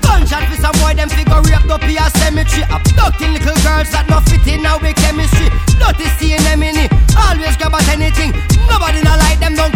Gunshot 0.00 0.48
for 0.48 0.58
some 0.60 0.76
boy, 0.80 0.94
them 0.94 1.08
figure 1.08 1.40
raped 1.44 1.70
up 1.70 1.82
here 1.84 2.08
cemetery. 2.20 2.64
Abducting 2.72 3.32
little 3.36 3.58
girls 3.64 3.90
that 3.92 4.06
no 4.08 4.20
fit 4.24 4.46
in 4.48 4.64
our 4.64 4.80
chemistry. 5.04 5.48
Dirty 5.76 6.08
seeing 6.16 6.42
them 6.48 6.62
in 6.62 6.76
it. 6.84 6.90
Always 7.12 7.56
grab 7.56 7.74
at 7.76 7.88
anything. 7.92 8.32
Nobody 8.64 9.00
not 9.04 9.20
like 9.20 9.40
them, 9.40 9.54
don't 9.54 9.75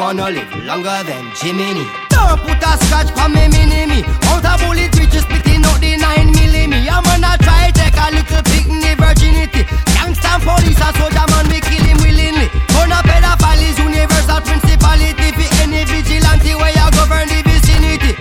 wanna 0.00 0.30
live 0.30 0.64
longer 0.64 1.02
than 1.04 1.24
Jiminy. 1.36 1.84
Don't 2.08 2.40
put 2.40 2.64
a 2.64 2.72
scratch 2.84 3.10
for 3.12 3.28
me, 3.28 3.44
mini 3.52 3.84
me. 3.84 4.00
Out 4.32 4.48
a 4.48 4.56
bullet, 4.64 4.88
we 4.96 5.04
just 5.12 5.28
splitting 5.28 5.62
out 5.68 5.78
the 5.78 5.92
9 5.96 6.32
milli 6.32 6.88
I'm 6.88 7.04
gonna 7.04 7.36
try 7.44 7.70
take 7.70 8.00
a 8.00 8.08
little 8.16 8.42
picnic 8.48 8.96
virginity. 8.96 9.62
Gangsta 9.92 10.40
police, 10.40 10.80
a 10.80 10.88
soldier 10.96 11.26
man, 11.28 11.46
we 11.52 11.60
kill 11.60 11.84
him 11.84 11.98
willingly. 12.00 12.48
Gonna 12.72 13.04
pedophile 13.04 13.60
is 13.68 13.78
universal 13.78 14.40
principality. 14.40 15.28
For 15.36 15.48
any 15.62 15.84
vigilante 15.84 16.54
where 16.56 16.72
you 16.72 16.88
govern 16.96 17.28
the 17.28 17.40
vicinity. 17.44 18.12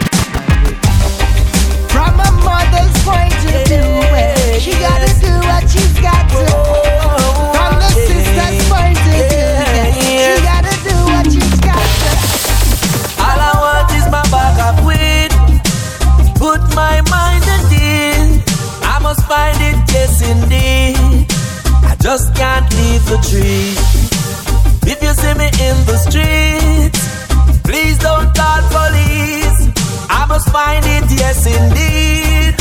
From 1.94 2.20
a 2.20 2.30
mother's 2.44 2.96
point 3.08 3.32
of 3.32 3.64
view, 3.72 4.60
she 4.60 4.72
gotta 4.84 5.10
do 5.24 5.32
what 5.48 5.64
she's 5.72 5.96
got 6.04 6.28
to. 6.30 6.89
Just 22.10 22.34
can't 22.34 22.68
leave 22.74 23.06
the 23.06 23.20
tree. 23.30 23.70
If 24.92 24.98
you 25.06 25.14
see 25.22 25.34
me 25.38 25.46
in 25.68 25.78
the 25.86 25.98
streets, 26.06 27.02
please 27.62 28.00
don't 28.00 28.30
call 28.34 28.62
police. 28.74 29.60
I 30.10 30.26
must 30.28 30.50
find 30.50 30.84
it, 30.98 31.06
yes 31.22 31.46
indeed. 31.46 32.56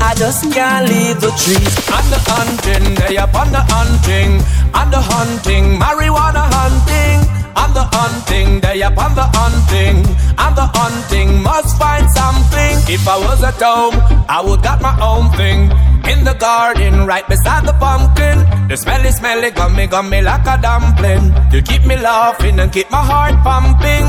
I 0.00 0.14
just 0.16 0.50
can't 0.50 0.88
leave 0.88 1.20
the 1.20 1.32
trees. 1.42 1.76
On 1.96 2.04
the 2.08 2.20
hunting, 2.30 2.94
they 2.94 3.18
up 3.18 3.34
on 3.34 3.52
the 3.52 3.64
hunting, 3.68 4.40
on 4.72 4.90
the 4.90 5.02
hunting, 5.12 5.78
marijuana 5.78 6.44
hunting. 6.56 7.35
On 7.56 7.72
the 7.72 7.84
hunting, 7.96 8.60
they 8.60 8.82
up 8.82 8.98
on 8.98 9.14
the 9.14 9.26
hunting, 9.32 9.96
on 10.36 10.54
the 10.54 10.68
hunting, 10.76 11.42
must 11.42 11.78
find 11.78 12.04
something. 12.10 12.74
If 12.92 13.08
I 13.08 13.16
was 13.18 13.42
at 13.42 13.56
home, 13.56 13.96
I 14.28 14.42
would 14.44 14.62
got 14.62 14.82
my 14.82 14.94
own 15.00 15.30
thing. 15.40 15.72
In 16.12 16.22
the 16.24 16.34
garden, 16.34 17.06
right 17.06 17.26
beside 17.26 17.66
the 17.66 17.72
pumpkin. 17.72 18.44
The 18.68 18.76
smelly, 18.76 19.10
smelly, 19.10 19.50
gummy, 19.50 19.86
gummy 19.86 20.20
like 20.20 20.46
a 20.46 20.60
dumpling. 20.60 21.32
You 21.52 21.62
keep 21.62 21.84
me 21.86 21.96
laughing 21.96 22.60
and 22.60 22.70
keep 22.70 22.90
my 22.90 23.02
heart 23.02 23.36
pumping. 23.42 24.04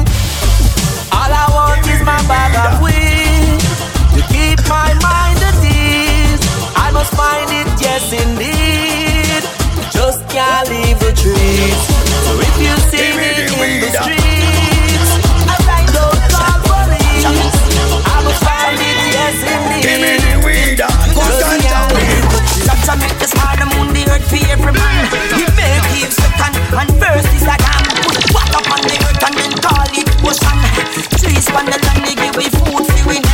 All 1.16 1.32
I 1.44 1.46
want 1.58 1.88
is 1.88 2.02
my 2.04 2.20
bag 2.28 2.54
of 2.66 2.82
weed 2.84 3.60
to 4.16 4.22
keep 4.28 4.60
my 4.68 4.92
mind 5.08 5.40
at 5.50 5.58
ease. 5.64 6.44
I 6.76 6.92
must 6.92 7.12
find 7.16 7.50
it, 7.50 7.82
yes 7.82 8.12
indeed. 8.12 9.07
Just 9.92 10.28
can't 10.30 10.68
leave 10.70 11.00
the 11.00 11.12
trees. 11.16 11.80
So 12.26 12.32
if 12.40 12.56
you 12.60 12.74
see 12.92 13.08
me 13.16 13.48
in 13.48 13.80
the 13.80 13.92
streets, 13.92 15.12
I 15.48 15.56
ride 15.64 15.92
don't 15.96 16.22
call 16.32 16.58
police. 16.68 17.24
I 17.24 18.20
must 18.24 18.42
find 18.44 18.80
it, 18.80 19.00
yes 19.16 19.38
indeed. 19.48 19.84
Give 19.84 20.00
me 20.04 20.14
the 20.20 20.34
weed, 20.44 20.78
Just 20.78 21.40
can't 21.64 21.92
leave 21.96 22.28
the 22.32 22.40
trees. 22.52 22.68
Jah 22.68 22.78
Jah 22.84 22.96
make 23.00 23.18
the 23.20 23.28
star, 23.28 23.56
the 23.56 23.66
moon, 23.76 23.94
the 23.96 24.04
earth 24.12 24.28
for 24.28 24.42
every 24.52 24.74
man. 24.76 25.04
He 25.36 25.46
make 25.56 25.92
it 26.04 26.12
second 26.12 26.56
and 26.76 26.90
first 27.00 27.32
is 27.36 27.48
a 27.48 27.56
dam. 27.56 27.84
Put 28.04 28.18
what 28.36 28.50
up 28.56 28.68
on 28.68 28.82
the 28.84 28.96
earth 29.08 29.24
and 29.24 29.36
then 29.40 29.54
call 29.64 29.88
it 29.96 30.08
ocean. 30.24 30.58
Trees 31.20 31.48
on 31.56 31.66
the 31.66 31.80
land, 31.80 32.04
they 32.04 32.16
give 32.16 32.36
we 32.36 32.48
food 32.52 32.88
we 33.08 33.27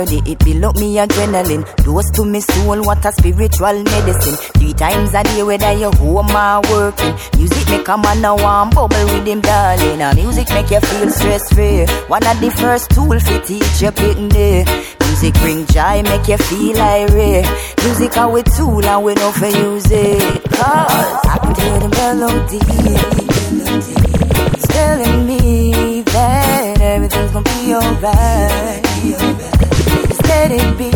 melody, 0.00 0.30
it 0.30 0.38
build 0.38 0.64
up 0.64 0.76
me 0.76 0.96
adrenaline. 0.96 1.64
Dose 1.84 2.10
to 2.12 2.24
me 2.24 2.40
soul, 2.40 2.82
what 2.84 3.04
a 3.04 3.12
spiritual 3.12 3.82
medicine. 3.84 4.36
Three 4.54 4.72
times 4.72 5.14
a 5.14 5.22
day, 5.22 5.42
whether 5.42 5.72
you 5.72 5.90
home 5.92 6.30
or 6.30 6.60
working. 6.70 7.14
Music 7.36 7.68
make 7.68 7.88
a 7.88 7.96
man 7.96 8.24
a 8.24 8.34
warm 8.34 8.70
bubble 8.70 9.04
with 9.04 9.26
him, 9.26 9.40
darling. 9.40 10.00
And 10.00 10.16
music 10.16 10.48
make 10.50 10.70
you 10.70 10.80
feel 10.80 11.10
stress 11.10 11.52
free. 11.52 11.86
One 12.08 12.26
of 12.26 12.40
the 12.40 12.50
first 12.50 12.90
tool 12.90 13.18
for 13.18 13.40
teach 13.40 13.82
you 13.82 13.92
picking 13.92 14.28
day. 14.28 14.64
Music 15.06 15.34
bring 15.34 15.66
joy, 15.66 16.02
make 16.02 16.28
you 16.28 16.38
feel 16.38 16.80
irate. 16.80 17.46
Music 17.84 18.16
our 18.16 18.42
tool 18.42 18.84
and 18.84 19.04
we 19.04 19.14
don't 19.14 19.34
for 19.34 19.46
use 19.46 19.90
it. 19.90 20.42
Cause 20.50 21.26
I 21.26 21.38
can 21.42 21.54
hear 21.54 21.78
the 21.80 21.88
melody. 21.88 22.60
It's 24.54 24.66
telling 24.68 25.26
me 25.26 26.02
that 26.02 26.80
everything's 26.80 27.32
gonna 27.32 27.44
be 27.44 27.74
alright. 27.74 28.89
Let 30.40 30.52
it 30.52 30.72
be. 30.78 30.88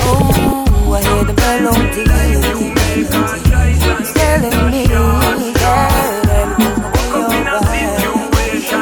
Oh, 0.00 0.90
I 0.90 1.00
hear 1.06 1.22
the 1.22 1.34
melody. 1.38 2.02
Telling 4.18 4.58
me 4.72 4.82
that 4.90 5.94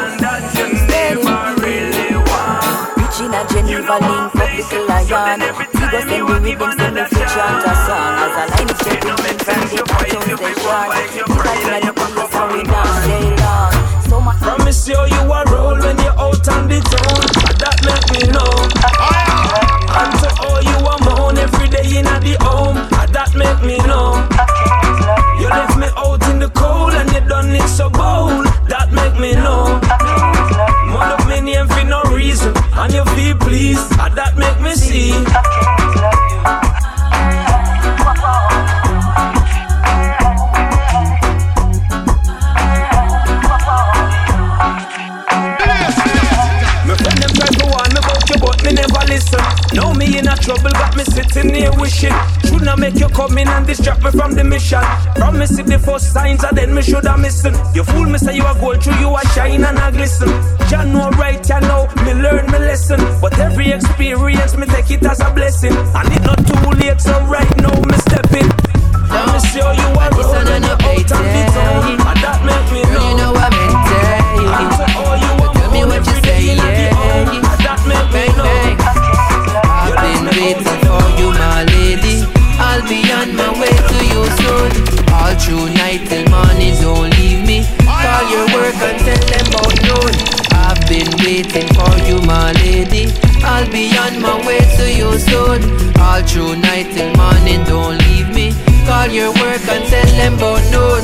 everything's 0.00 0.83
gonna 0.88 1.28
be 1.28 1.68
alright. 1.68 2.88
Reaching 2.96 3.37
a 3.37 3.44
Geneva 3.52 3.96
link 4.00 4.33
up 4.33 4.48
with 4.57 4.72
lion. 4.88 5.44
Tigo 5.76 6.00
send 6.00 6.09
the 6.09 6.24
rhythm, 6.24 6.72
send 6.72 6.94
me 6.96 7.05
chant 7.28 7.68
a 7.68 7.76
song. 7.85 8.16
As 8.16 8.33
a 8.33 8.48
line 8.48 8.72
is 8.72 8.78
stepping 8.81 9.12
in 9.12 9.37
from 9.44 9.61
the 9.68 9.85
action 9.92 10.33
station. 10.33 10.88
Because 11.28 11.68
in 11.68 11.85
the 11.85 11.92
place 11.92 12.33
and 12.33 12.48
we 12.55 12.62
not 12.64 12.88
stay 13.05 13.28
long. 13.44 13.76
Promise 14.40 14.88
you 14.88 15.00
you 15.05 15.20
a 15.20 15.44
roll 15.52 15.76
when 15.76 15.98
you're 15.98 16.16
out 16.16 16.48
on 16.48 16.64
the 16.68 16.81
town. 16.81 17.41
Cold 26.54 26.94
and 26.94 27.10
you 27.12 27.20
done 27.28 27.50
it 27.50 27.68
so 27.68 27.90
bold. 27.90 28.46
That 28.68 28.92
make 28.92 29.18
me 29.20 29.32
know. 29.34 29.80
More 30.92 31.10
of 31.16 31.26
me 31.28 31.40
name 31.40 31.68
for 31.68 31.84
no 31.84 32.02
reason 32.14 32.52
and 32.74 32.92
you 32.92 33.04
feel 33.16 33.36
pleased. 33.36 33.90
That 33.98 34.36
make 34.36 34.60
me 34.60 34.74
see. 34.74 35.82
Listen. 49.12 49.44
Now 49.77 49.92
me 49.92 50.18
in 50.18 50.29
a 50.29 50.37
trouble, 50.37 50.72
got 50.72 50.96
me 50.96 51.05
sitting 51.05 51.55
here 51.55 51.72
wishing. 51.77 52.16
Should 52.46 52.62
not 52.62 52.79
make 52.79 52.96
you 52.96 53.09
come 53.09 53.37
in 53.37 53.48
and 53.48 53.66
distract 53.66 54.03
me 54.03 54.11
from 54.11 54.33
the 54.33 54.44
mission. 54.44 54.85
Promise 55.16 55.59
if 55.59 55.66
the 55.66 55.79
first 55.79 56.12
signs 56.12 56.44
are 56.44 56.55
then 56.55 56.75
me 56.75 56.83
should 56.83 57.05
have 57.05 57.20
missing. 57.20 57.55
You 57.75 57.85
fool 57.85 58.09
me 58.09 58.18
say 58.18 58.37
you 58.37 58.44
are 58.44 58.59
gold, 58.59 58.83
through 58.83 58.98
you 59.01 59.11
are 59.11 59.29
shine 59.35 59.64
and 59.64 59.79
I 59.79 59.90
glisten. 59.90 60.29
Jah 60.68 60.85
know 60.85 61.11
right, 61.20 61.42
ya 61.48 61.61
know 61.61 61.88
me 62.05 62.12
learn 62.14 62.46
me 62.51 62.59
lesson. 62.59 63.01
But 63.20 63.38
every 63.38 63.70
experience 63.72 64.57
me 64.57 64.66
take 64.66 64.90
it 64.90 65.05
as 65.05 65.20
a 65.20 65.31
blessing, 65.31 65.77
and 65.77 66.09
it 66.16 66.22
not 66.22 66.40
too 66.48 66.70
late, 66.81 67.01
so 67.01 67.14
right 67.27 67.53
now 67.59 67.77
me 67.90 67.96
step 68.09 68.33
in. 68.33 68.48
Promise 69.12 69.55
you 69.55 69.68
you 69.81 69.90
are 70.03 70.11
roll 70.16 70.48
and 70.55 70.64
you 70.64 70.77
out 70.88 71.12
on 71.16 71.25
the 71.35 71.42
town, 71.53 72.01
and 72.01 72.18
that 72.25 72.40
make 72.48 72.68
me 72.72 72.83
know. 72.94 73.12
Waiting 80.43 80.80
for 80.82 81.07
you, 81.18 81.30
my 81.38 81.62
lady. 81.70 82.26
I'll 82.59 82.82
be 82.90 82.99
on 83.14 83.30
my 83.38 83.51
way 83.61 83.70
to 83.70 83.99
you 84.11 84.22
soon. 84.43 84.70
All 85.14 85.34
through 85.38 85.70
night 85.78 86.03
till 86.11 86.26
morning, 86.34 86.74
don't 86.82 87.11
leave 87.18 87.47
me. 87.47 87.62
Call 87.86 88.24
your 88.34 88.47
work 88.51 88.74
and 88.74 88.99
tell 89.07 89.22
them 89.30 89.47
about 89.55 89.76
noon. 89.86 90.12
I've 90.66 90.82
been 90.90 91.11
waiting 91.22 91.68
for 91.78 91.95
you, 92.09 92.18
my 92.26 92.51
lady. 92.64 93.07
I'll 93.45 93.70
be 93.70 93.95
on 94.05 94.20
my 94.20 94.34
way 94.47 94.59
to 94.78 94.86
you 94.90 95.11
soon. 95.18 95.61
All 96.03 96.22
through 96.26 96.57
night 96.57 96.90
till 96.95 97.14
morning, 97.14 97.62
don't 97.64 97.99
leave 98.07 98.34
me. 98.34 98.51
Call 98.86 99.09
your 99.09 99.30
work 99.43 99.62
and 99.70 99.84
tell 99.86 100.11
them 100.18 100.34
about 100.34 100.62
noon. 100.74 101.03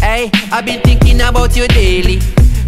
Hey, 0.00 0.30
I've 0.52 0.66
been 0.66 0.82
thinking 0.82 1.20
about 1.22 1.56
you 1.56 1.66
daily. 1.68 2.20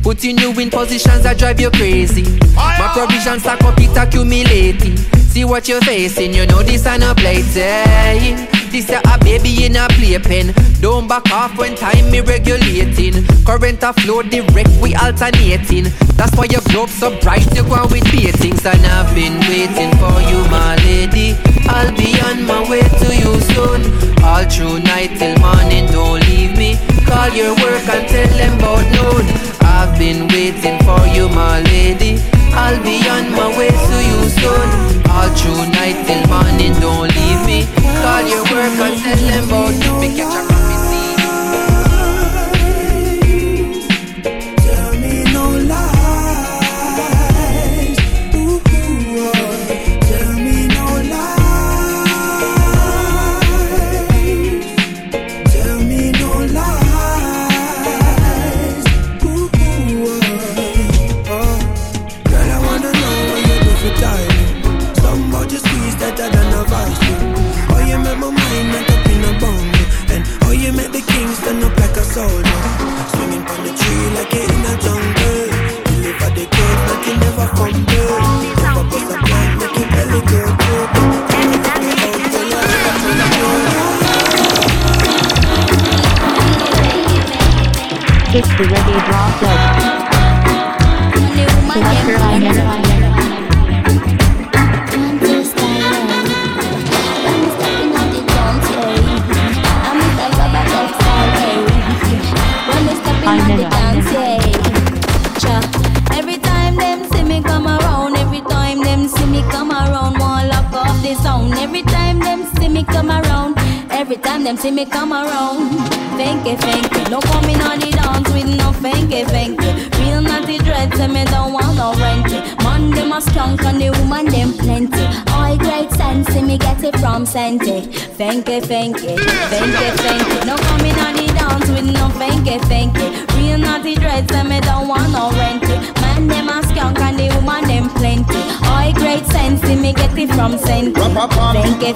Putting 0.03 0.39
you 0.39 0.51
in 0.59 0.71
positions 0.71 1.23
that 1.25 1.37
drive 1.39 1.61
you 1.61 1.71
crazy. 1.71 2.25
My 2.57 2.89
provisions 2.95 3.45
up, 3.45 3.61
it 3.77 3.97
accumulating. 3.97 5.20
See 5.31 5.45
what 5.45 5.69
you're 5.69 5.81
facing, 5.83 6.35
you 6.35 6.45
know 6.45 6.61
this 6.61 6.85
ain't 6.87 7.05
a 7.05 7.15
playtime. 7.15 8.49
This 8.73 8.91
a 8.91 8.99
a 9.07 9.17
baby 9.23 9.65
in 9.65 9.77
a 9.77 9.87
playpen. 9.87 10.53
Don't 10.81 11.07
back 11.07 11.31
off 11.31 11.57
when 11.57 11.77
time 11.77 12.11
me 12.11 12.21
regulating. 12.21 13.25
Current 13.47 13.81
a 13.85 13.93
flow 13.93 14.23
direct, 14.23 14.71
we 14.83 14.93
alternating. 14.97 15.87
That's 16.19 16.35
why 16.37 16.47
your 16.51 16.63
globe 16.73 16.89
so 16.89 17.15
bright, 17.21 17.47
you 17.55 17.63
go 17.63 17.87
with 17.87 18.11
beatings. 18.11 18.67
And 18.67 18.85
I've 18.87 19.15
been 19.15 19.39
waiting 19.47 19.95
for 20.03 20.19
you, 20.27 20.43
my 20.51 20.75
lady. 20.83 21.39
I'll 21.71 21.95
be 21.95 22.11
on 22.27 22.45
my 22.45 22.69
way 22.69 22.83
to 22.83 23.09
you 23.15 23.39
soon. 23.55 23.81
All 24.27 24.43
through 24.51 24.83
night 24.83 25.15
till 25.15 25.39
morning, 25.39 25.87
don't 25.95 26.27
leave 26.27 26.59
me. 26.59 26.75
Call 27.07 27.31
your 27.31 27.55
work 27.55 27.87
and 27.87 28.03
tell 28.11 28.31
them 28.35 28.59
about 28.59 28.83
noon. 28.99 29.25
I've 29.63 29.97
been 29.97 30.27
waiting 30.27 30.79
for 30.83 31.07
you, 31.07 31.29
my 31.29 31.63
lady. 31.71 32.19
I'll 32.51 32.83
be 32.83 32.99
on 33.09 33.31
my 33.31 33.47
way 33.57 33.71
to 33.71 33.97
you 34.11 34.29
soon. 34.29 34.90
All 35.21 35.29
through 35.37 35.67
night 35.73 36.07
till 36.07 36.27
morning, 36.29 36.73
don't 36.81 37.15
leave 37.15 37.45
me. 37.45 37.67
Call 38.01 38.23
your 38.27 38.43
work 38.45 38.73
and 38.81 38.97
tell 39.03 39.19
them 39.19 39.45
about. 39.45 40.01
Me 40.01 40.17
catch 40.17 40.49
a 40.49 40.50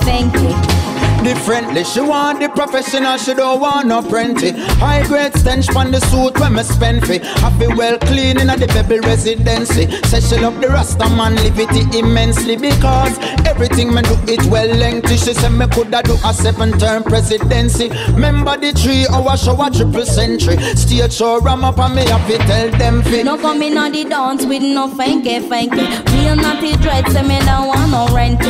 Fanky 0.05 0.85
differently. 1.25 1.83
She 1.85 2.01
want 2.01 2.41
the 2.41 2.49
professional, 2.51 3.17
she 3.17 3.35
don't 3.35 3.59
want 3.59 3.89
no 3.89 4.03
plenty. 4.03 4.51
High 4.79 5.07
grade 5.07 5.35
stench 5.35 5.75
on 5.75 5.91
the 5.91 6.01
suit 6.01 6.39
when 6.39 6.55
me 6.55 6.63
spend 6.63 7.07
fi. 7.07 7.19
Happy 7.41 7.67
well 7.67 7.99
clean 7.99 8.39
in 8.39 8.47
the 8.47 8.69
baby 8.75 9.01
residency. 9.01 9.91
Say 10.09 10.21
she 10.21 10.37
love 10.37 10.61
the 10.61 10.69
Rasta 10.69 11.09
man, 11.17 11.35
live 11.37 11.59
it 11.59 11.95
immensely 11.95 12.57
because 12.57 13.19
everything 13.47 13.93
me 13.93 14.03
do 14.03 14.17
it 14.29 14.45
well 14.47 14.69
lengthy. 14.69 15.17
She 15.17 15.33
say 15.33 15.49
me 15.49 15.67
coulda 15.69 16.03
do 16.03 16.15
a 16.25 16.35
seven 16.35 16.79
term 16.79 17.03
presidency. 17.03 17.89
Remember 18.13 18.57
the 18.57 18.73
three 18.73 19.07
hour 19.09 19.37
show 19.37 19.61
a 19.65 19.71
triple 19.71 20.05
century. 20.05 20.59
Stage 20.77 21.15
show 21.15 21.41
ram 21.41 21.65
up 21.65 21.79
and 21.79 21.95
me 21.95 22.07
have 22.07 22.29
to 22.29 22.39
tell 22.39 22.71
them 22.73 23.03
fi. 23.03 23.23
No 23.23 23.39
coming 23.39 23.77
on 23.79 23.93
the 23.93 24.05
dance 24.05 24.45
with 24.45 24.63
no 24.63 24.89
fanky 24.89 25.41
fanky. 25.49 25.85
Real 26.13 26.37
naughty 26.37 26.77
dread 26.77 27.09
say 27.11 27.23
me 27.23 27.41
don't 27.41 27.67
want 27.69 27.91
no 27.91 28.15
rent. 28.15 28.43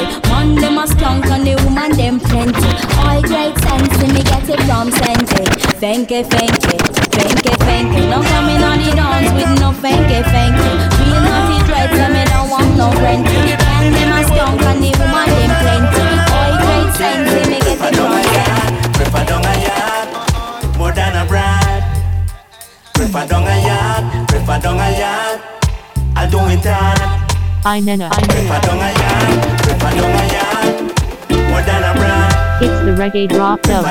Man 0.45 0.57
them 0.57 0.79
a 0.79 0.87
skunk 0.87 1.25
and 1.27 1.47
the 1.47 1.57
woman 1.65 1.91
them 1.97 2.21
plenty. 2.21 2.69
All 3.01 3.21
great 3.23 3.57
sense, 3.65 3.97
me 4.13 4.21
get 4.23 4.45
it 4.45 4.61
from 4.69 4.91
Senti. 4.93 5.45
Fanky, 5.81 6.21
fanky, 6.21 6.77
fanky, 7.17 7.53
fanky. 7.65 8.01
No 8.13 8.21
coming 8.21 8.61
on 8.63 8.77
the 8.77 8.93
dance 8.93 9.33
with 9.33 9.61
no 9.61 9.73
fanky, 9.73 10.21
fanky. 10.21 10.73
Real 11.01 11.21
naughty 11.25 11.65
dreads, 11.65 11.97
and 11.97 12.13
me 12.13 12.25
don't 12.29 12.51
want 12.51 12.77
no 12.77 12.93
rent. 13.01 13.25
And 13.27 13.95
them 13.95 14.13
a 14.13 14.21
skunk 14.29 14.61
and 14.69 14.85
the 14.85 14.91
woman 15.01 15.29
them 15.33 15.53
plenty. 15.65 16.05
All 16.37 16.53
great 16.61 16.91
sense, 16.93 17.31
me 17.49 17.59
get 17.65 17.65
it 17.65 17.79
from 17.81 17.95
Senti. 17.97 18.93
Prefer 18.93 19.25
down 19.25 19.45
a 19.49 19.55
yard, 19.65 20.09
more 20.77 20.93
than 20.93 21.17
a 21.17 21.25
bride. 21.25 21.85
Prefer 22.93 23.27
down 23.27 23.49
a 23.49 23.57
yard, 23.65 24.29
prefer 24.29 24.59
down 24.61 24.77
a 24.77 24.89
yard. 24.93 25.41
I'll 26.17 26.31
do 26.31 26.39
it 26.53 26.65
hard. 26.69 27.01
I 27.67 27.81
nana, 27.81 28.11
I 28.13 28.21
Prefer 28.21 28.45
nana. 28.45 28.61
down 28.61 28.77
a 28.77 28.93
yard, 28.93 29.41
prefer 29.41 29.41
down 29.41 29.41
a 29.41 29.57
yard. 29.57 29.64
More 29.85 29.93
than 31.63 31.83
a 31.83 31.93
bride. 31.95 32.59
It's 32.63 32.81
the 32.87 32.95
reggae 32.97 33.29
drop 33.29 33.61
dub. 33.63 33.85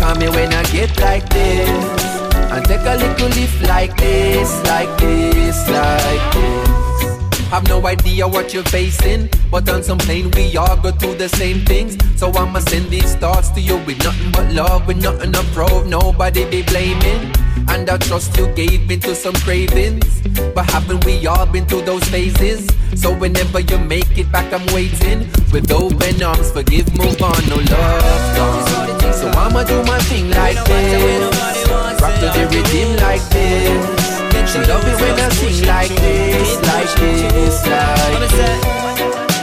Call 0.00 0.14
me 0.16 0.28
when 0.30 0.52
I 0.52 0.62
get 0.72 0.98
like 1.00 1.28
this. 1.28 2.04
And 2.52 2.64
take 2.64 2.80
a 2.80 2.96
little 2.96 3.28
lift 3.28 3.62
like 3.68 3.94
this, 3.96 4.50
like 4.64 4.92
this, 4.98 5.68
like 5.68 6.26
this. 6.34 7.48
Have 7.50 7.68
no 7.68 7.86
idea 7.86 8.26
what 8.26 8.54
you're 8.54 8.70
facing, 8.78 9.28
but 9.50 9.68
on 9.68 9.82
some 9.82 9.98
plane 9.98 10.30
we 10.32 10.56
all 10.56 10.76
go 10.76 10.90
through 10.92 11.16
the 11.16 11.28
same 11.28 11.64
things. 11.64 11.98
So 12.16 12.32
I'ma 12.32 12.60
send 12.60 12.90
these 12.90 13.14
thoughts 13.16 13.50
to 13.50 13.60
you 13.60 13.76
with 13.86 13.98
nothing 14.04 14.32
but 14.32 14.52
love, 14.52 14.86
with 14.86 15.02
nothing 15.02 15.32
to 15.32 15.42
prove, 15.52 15.86
nobody 15.86 16.48
be 16.48 16.62
blaming. 16.62 17.22
And 17.68 17.88
I 17.90 17.98
trust 17.98 18.36
you 18.38 18.46
gave 18.54 18.88
me 18.88 18.96
to 18.98 19.14
some 19.14 19.34
cravings, 19.34 20.22
but 20.54 20.70
haven't 20.70 21.04
we 21.04 21.26
all 21.26 21.46
been 21.46 21.66
through 21.66 21.82
those 21.82 22.04
phases? 22.04 22.66
So 23.00 23.16
whenever 23.16 23.60
you 23.60 23.78
make 23.78 24.18
it 24.18 24.30
back, 24.30 24.52
I'm 24.52 24.60
waiting 24.74 25.20
with 25.52 25.72
open 25.72 26.22
arms. 26.22 26.50
Forgive, 26.52 26.84
move 26.92 27.16
on, 27.22 27.40
no 27.48 27.56
love 27.56 28.36
gone. 28.36 29.12
So 29.16 29.26
I'ma 29.40 29.64
do 29.64 29.82
my 29.84 29.98
thing 30.04 30.28
like 30.36 30.60
this, 30.68 31.64
rock 31.96 32.12
to 32.20 32.28
the 32.28 32.44
rhythm 32.52 33.00
like 33.00 33.24
this. 33.32 34.52
She 34.52 34.58
love 34.68 34.84
it 34.84 35.00
when 35.00 35.16
I 35.16 35.28
sing 35.32 35.64
like 35.64 35.88
this, 35.96 36.60
like 36.68 36.92
this, 37.00 37.66
like 37.72 38.28
this. 38.28 38.64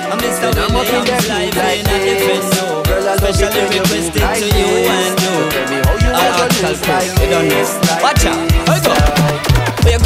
I'm 0.06 0.20
Mr. 0.22 0.54
When 0.54 0.62
I'm 0.62 0.76
up 0.78 0.86
in 0.86 1.02
that 1.10 1.26
Williams, 1.26 1.26
live 1.26 1.58
like 1.58 1.80
in 1.82 1.90
a 1.90 1.98
different 2.06 2.44
zone. 2.54 2.84
Girl, 2.86 3.10
I 3.10 3.16
love 3.18 3.24
it 3.26 3.42
Specially 3.42 3.58
when 3.58 3.74
you 3.74 3.82
move 3.82 4.06
requested 4.06 4.22
like 4.22 4.38
to 4.38 4.48
you 4.54 4.70
and 4.86 5.18
you. 5.18 5.34
Tell 5.50 5.66
me 5.66 5.78
how 5.82 5.98
you 5.98 6.12
I 6.14 6.30
ever 6.30 6.46
ask 6.62 6.86
like 6.86 7.10
you 7.10 7.30
don't 7.34 7.50
know. 7.50 7.58
this, 7.58 7.74
like 7.90 8.04
Watch 8.06 8.26
out, 8.30 8.38
let's 8.70 8.86
go. 8.86 8.98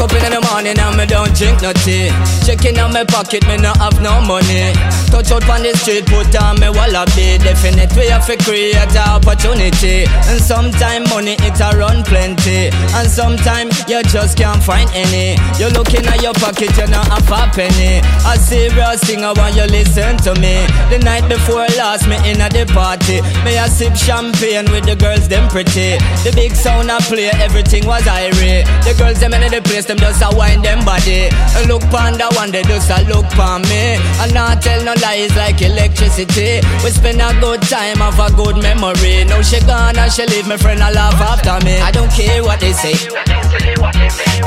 Up 0.01 0.11
in 0.17 0.33
the 0.33 0.41
morning 0.49 0.73
and 0.73 0.97
me 0.97 1.05
don't 1.05 1.29
drink 1.37 1.61
no 1.61 1.71
tea. 1.85 2.09
Checking 2.41 2.77
out 2.81 2.91
my 2.91 3.05
pocket, 3.05 3.45
me 3.45 3.57
no 3.61 3.69
have 3.77 4.01
no 4.01 4.17
money. 4.25 4.73
Touch 5.13 5.29
out 5.29 5.45
on 5.45 5.61
the 5.61 5.77
street, 5.77 6.09
put 6.09 6.33
on 6.41 6.57
me 6.57 6.69
wallaby. 6.73 7.37
Definite 7.37 7.93
have 8.09 8.25
to 8.25 8.35
create 8.41 8.73
a 8.73 9.03
opportunity. 9.13 10.09
And 10.25 10.41
sometime 10.41 11.05
money 11.13 11.37
it 11.45 11.59
a 11.61 11.77
run 11.77 12.01
plenty. 12.03 12.73
And 12.97 13.05
sometime 13.05 13.69
you 13.85 14.01
just 14.09 14.37
can't 14.37 14.63
find 14.63 14.89
any. 14.97 15.37
You 15.61 15.69
looking 15.69 16.05
at 16.09 16.21
your 16.25 16.33
pocket, 16.33 16.73
you 16.73 16.87
not 16.89 17.05
have 17.13 17.29
a 17.29 17.45
penny. 17.53 18.01
A 18.25 18.33
serious 18.41 19.05
I 19.05 19.33
want 19.37 19.53
you 19.53 19.69
listen 19.69 20.17
to 20.25 20.33
me. 20.41 20.65
The 20.89 20.97
night 21.03 21.29
before 21.29 21.69
last, 21.77 22.09
me 22.09 22.17
in 22.25 22.41
at 22.41 22.53
the 22.53 22.65
party. 22.73 23.21
Me 23.45 23.53
a 23.57 23.69
sip 23.69 23.93
champagne 23.93 24.65
with 24.73 24.89
the 24.89 24.95
girls, 24.95 25.27
them 25.27 25.45
pretty. 25.49 26.01
The 26.25 26.31
big 26.33 26.55
sound 26.55 26.89
I 26.89 26.99
play, 27.05 27.29
everything 27.37 27.85
was 27.85 28.07
irate. 28.07 28.65
The 28.81 28.95
girls 28.97 29.19
them 29.19 29.33
in 29.33 29.51
the 29.51 29.61
place, 29.61 29.90
them 29.91 29.99
just 29.99 30.23
a 30.23 30.29
wind 30.37 30.63
them 30.63 30.83
body. 30.85 31.27
Look 31.67 31.83
pon 31.91 32.15
the 32.15 32.27
one, 32.35 32.51
they 32.51 32.63
just 32.63 32.89
a 32.89 33.03
look 33.11 33.27
pon 33.35 33.61
me. 33.63 33.99
And 34.23 34.33
not 34.33 34.61
tell 34.61 34.79
no 34.83 34.93
lies 35.03 35.35
like 35.35 35.61
electricity. 35.61 36.63
We 36.83 36.89
spend 36.91 37.19
a 37.19 37.35
good 37.41 37.61
time, 37.63 37.97
have 37.97 38.19
a 38.19 38.31
good 38.31 38.55
memory. 38.63 39.25
Now 39.25 39.41
she 39.41 39.59
gone 39.67 39.97
and 39.97 40.11
she 40.11 40.25
leave 40.27 40.47
my 40.47 40.55
friend 40.57 40.79
a 40.79 40.91
laugh 40.91 41.19
after 41.19 41.59
me. 41.65 41.79
I 41.79 41.91
don't 41.91 42.11
care 42.11 42.43
what 42.43 42.59
they 42.59 42.71
say. 42.71 42.95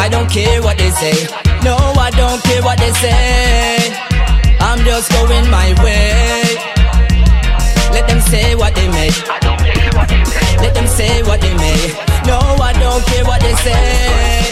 I 0.00 0.08
don't 0.08 0.30
care 0.30 0.62
what 0.62 0.78
they 0.78 0.90
say. 0.90 1.28
No, 1.62 1.76
I 1.76 2.10
don't 2.10 2.40
care 2.42 2.62
what 2.62 2.78
they 2.78 2.92
say. 2.92 3.92
I'm 4.60 4.80
just 4.84 5.12
going 5.12 5.50
my 5.50 5.76
way. 5.84 6.56
Let 7.92 8.08
them 8.08 8.20
say 8.20 8.54
what 8.54 8.74
they 8.74 8.88
may. 8.88 9.10
Let 10.64 10.72
them 10.74 10.86
say 10.86 11.22
what 11.22 11.40
they 11.40 11.54
may. 11.54 11.92
No, 12.26 12.38
I 12.40 12.72
don't 12.80 13.04
care 13.06 13.24
what 13.24 13.40
they 13.40 13.54
say. 13.60 14.43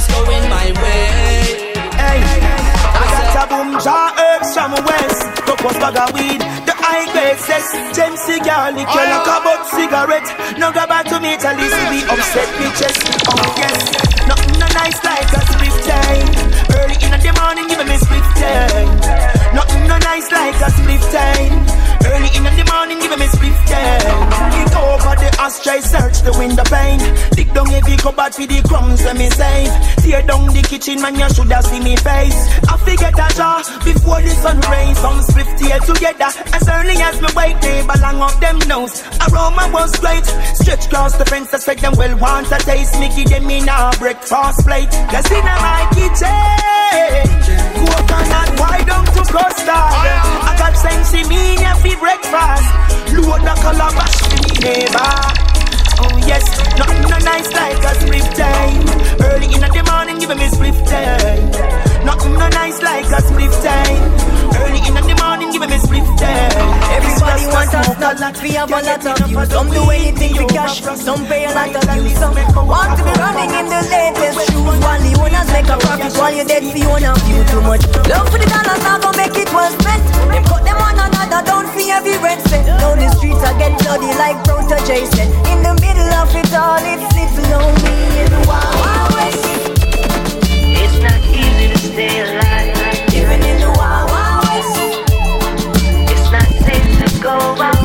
I'm 0.00 0.06
just 0.08 0.16
going 0.16 0.48
my 0.48 0.72
way. 0.80 1.76
Hey, 1.92 2.24
I 2.24 3.04
got 3.12 3.36
a 3.36 3.44
boom 3.52 3.76
jaw 3.84 4.08
herbs 4.16 4.54
from 4.56 4.72
west. 4.88 5.20
Focus 5.44 5.76
bag 5.76 5.96
of 6.00 6.14
weed, 6.16 6.40
the 6.64 6.72
high 6.72 7.04
grade 7.12 7.36
says. 7.36 7.68
Gem 7.92 8.16
cigar, 8.16 8.72
lick 8.72 8.88
your 8.88 9.04
like 9.04 9.28
a 9.28 9.36
butt 9.44 9.66
cigarette. 9.68 10.56
No 10.56 10.72
go 10.72 10.86
back 10.86 11.04
to 11.04 11.20
me, 11.20 11.36
tell 11.36 11.52
this 11.52 11.76
be 11.92 12.00
upset 12.08 12.48
me 12.56 12.72
chest. 12.80 12.96
Oh 13.28 13.44
yes, 13.60 13.76
nothing 14.24 14.56
no 14.56 14.68
nice 14.72 15.04
like 15.04 15.28
a 15.36 15.40
split 15.52 15.76
time. 15.84 16.32
Early 16.80 16.96
in 16.96 17.20
the 17.20 17.32
morning, 17.36 17.68
give 17.68 17.84
me 17.84 17.96
split 18.00 18.24
time. 18.40 19.39
No 19.90 19.98
nice 19.98 20.30
like 20.30 20.54
a 20.54 20.70
split 20.70 21.02
time. 21.10 21.80
Early 22.06 22.30
in 22.38 22.44
the 22.46 22.64
morning, 22.70 22.98
give 23.02 23.18
me 23.18 23.26
split 23.26 23.58
time. 23.66 24.30
It 24.62 24.72
over 24.78 25.14
the 25.18 25.30
ashtray 25.42 25.80
search. 25.82 26.22
the 26.22 26.32
window 26.38 26.62
pane. 26.70 27.02
Dig 27.34 27.52
down 27.52 27.66
every 27.74 27.96
cupboard 27.98 28.32
for 28.32 28.46
the 28.46 28.62
crumbs 28.70 29.02
that 29.02 29.18
me 29.18 29.28
save. 29.30 29.74
Tear 30.06 30.22
down 30.22 30.46
the 30.46 30.62
kitchen, 30.62 31.02
man, 31.02 31.18
you 31.18 31.28
shoulda 31.34 31.58
see 31.66 31.82
me 31.82 31.96
face. 31.96 32.38
I 32.70 32.78
forget 32.86 33.18
a 33.18 33.28
jar 33.34 33.58
before 33.82 34.22
the 34.22 34.30
sun 34.38 34.62
rays. 34.70 34.98
Some 35.02 35.20
split 35.26 35.50
tail 35.58 35.80
together 35.82 36.30
as 36.54 36.64
early 36.70 36.96
as 37.02 37.16
me 37.18 37.30
wake. 37.34 37.58
Neighbor 37.58 37.98
long 37.98 38.22
up 38.22 38.38
them 38.38 38.58
nose. 38.70 39.02
Aroma 39.26 39.74
was 39.74 39.90
great. 39.98 40.26
Stretch 40.54 40.86
across 40.86 41.18
the 41.18 41.26
fence, 41.26 41.50
I 41.52 41.58
said 41.58 41.78
them 41.82 41.98
well 41.98 42.14
want 42.18 42.46
a 42.54 42.58
taste. 42.62 42.94
Me 43.02 43.10
give 43.10 43.26
them 43.26 43.50
in 43.50 43.66
a 43.66 43.90
breakfast 43.98 44.62
plate. 44.62 44.94
Cause 45.10 45.30
in 45.34 45.44
my 45.44 45.82
kitchen, 45.98 47.26
coconut 47.82 48.50
why 48.54 48.78
don't 48.86 49.10
to 49.18 49.22
I 49.82 50.54
got 50.58 50.76
sense 50.76 51.14
in 51.14 51.28
me, 51.28 51.54
yeah, 51.54 51.74
for 51.74 51.96
breakfast. 51.98 52.68
Load 53.14 53.42
the 53.42 53.54
calabash 53.62 54.16
for 54.20 54.36
me 54.42 54.52
neighbor. 54.60 55.50
Oh 56.02 56.16
yes, 56.26 56.44
nothing 56.78 57.02
no 57.10 57.18
nice 57.18 57.52
like 57.52 57.82
a 57.84 57.94
split 58.00 58.28
time. 58.36 58.84
Early 59.20 59.46
in 59.52 59.60
the 59.60 59.82
morning, 59.90 60.18
give 60.18 60.36
me 60.36 60.48
split 60.48 60.74
time. 60.86 61.50
Nothing 62.04 62.34
no 62.34 62.48
nice 62.48 62.80
like 62.82 63.06
a 63.06 63.20
split 63.20 63.52
time. 63.62 64.29
Early 64.56 64.80
in 64.86 64.94
the 64.94 65.14
morning, 65.22 65.50
give 65.52 65.62
me 65.62 65.78
split 65.78 66.06
time. 66.18 66.50
Everybody 66.96 67.46
wants 67.52 67.74
a 67.74 67.82
snuff, 67.84 68.42
we 68.42 68.50
have 68.58 68.70
a 68.70 68.80
lot 68.80 69.06
of 69.06 69.16
views. 69.26 69.48
Some 69.50 69.70
do 69.70 69.82
anything 69.90 70.34
for 70.34 70.46
cash, 70.48 70.82
some 70.82 71.26
pay 71.26 71.44
a 71.44 71.54
lot 71.54 71.74
of 71.74 71.84
views. 71.94 72.18
Some 72.18 72.34
want 72.66 72.98
to 72.98 73.02
be 73.04 73.12
running 73.18 73.52
in 73.54 73.66
the 73.66 73.80
latest 73.90 74.50
shoes. 74.50 74.76
While 74.82 75.00
the 75.02 75.12
owners 75.20 75.48
make 75.52 75.68
a 75.68 75.76
profit, 75.78 76.12
while 76.18 76.32
you're 76.34 76.44
dead 76.44 76.64
for 76.64 76.86
own 76.90 77.04
a 77.04 77.12
few 77.26 77.42
too 77.50 77.62
much. 77.62 77.84
Love 78.08 78.28
for 78.30 78.38
the 78.38 78.46
dollars, 78.46 78.82
now 78.82 78.98
go 78.98 79.10
make 79.18 79.36
it 79.36 79.50
well 79.52 79.70
spent. 79.78 80.02
Them 80.30 80.44
cut 80.44 80.62
them 80.64 80.78
one 80.78 80.98
another 80.98 81.42
down 81.46 81.66
for 81.70 81.84
every 81.90 82.16
rent 82.18 82.40
spent. 82.46 82.66
Now 82.66 82.94
the 82.94 83.08
streets 83.16 83.42
are 83.42 83.56
get 83.58 83.74
bloody 83.82 84.12
like 84.18 84.38
Protoje 84.46 85.06
said. 85.14 85.28
In 85.50 85.62
the 85.62 85.74
middle 85.82 86.10
of 86.14 86.30
it 86.34 86.52
all, 86.54 86.78
it's 86.82 87.06
little 87.14 87.46
lonely 87.50 88.24
wild. 88.46 89.34
It's 90.82 90.96
not 91.02 91.22
easy 91.30 91.66
to 91.72 91.78
stay 91.78 92.20
alive. 92.22 92.69
Go 97.22 97.28
outside. 97.28 97.79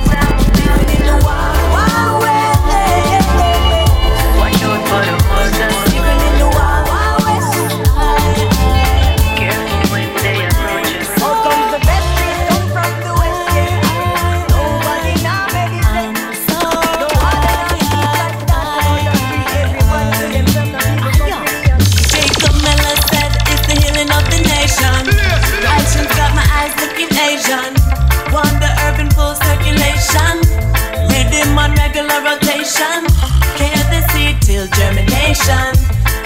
Germination. 35.46 35.76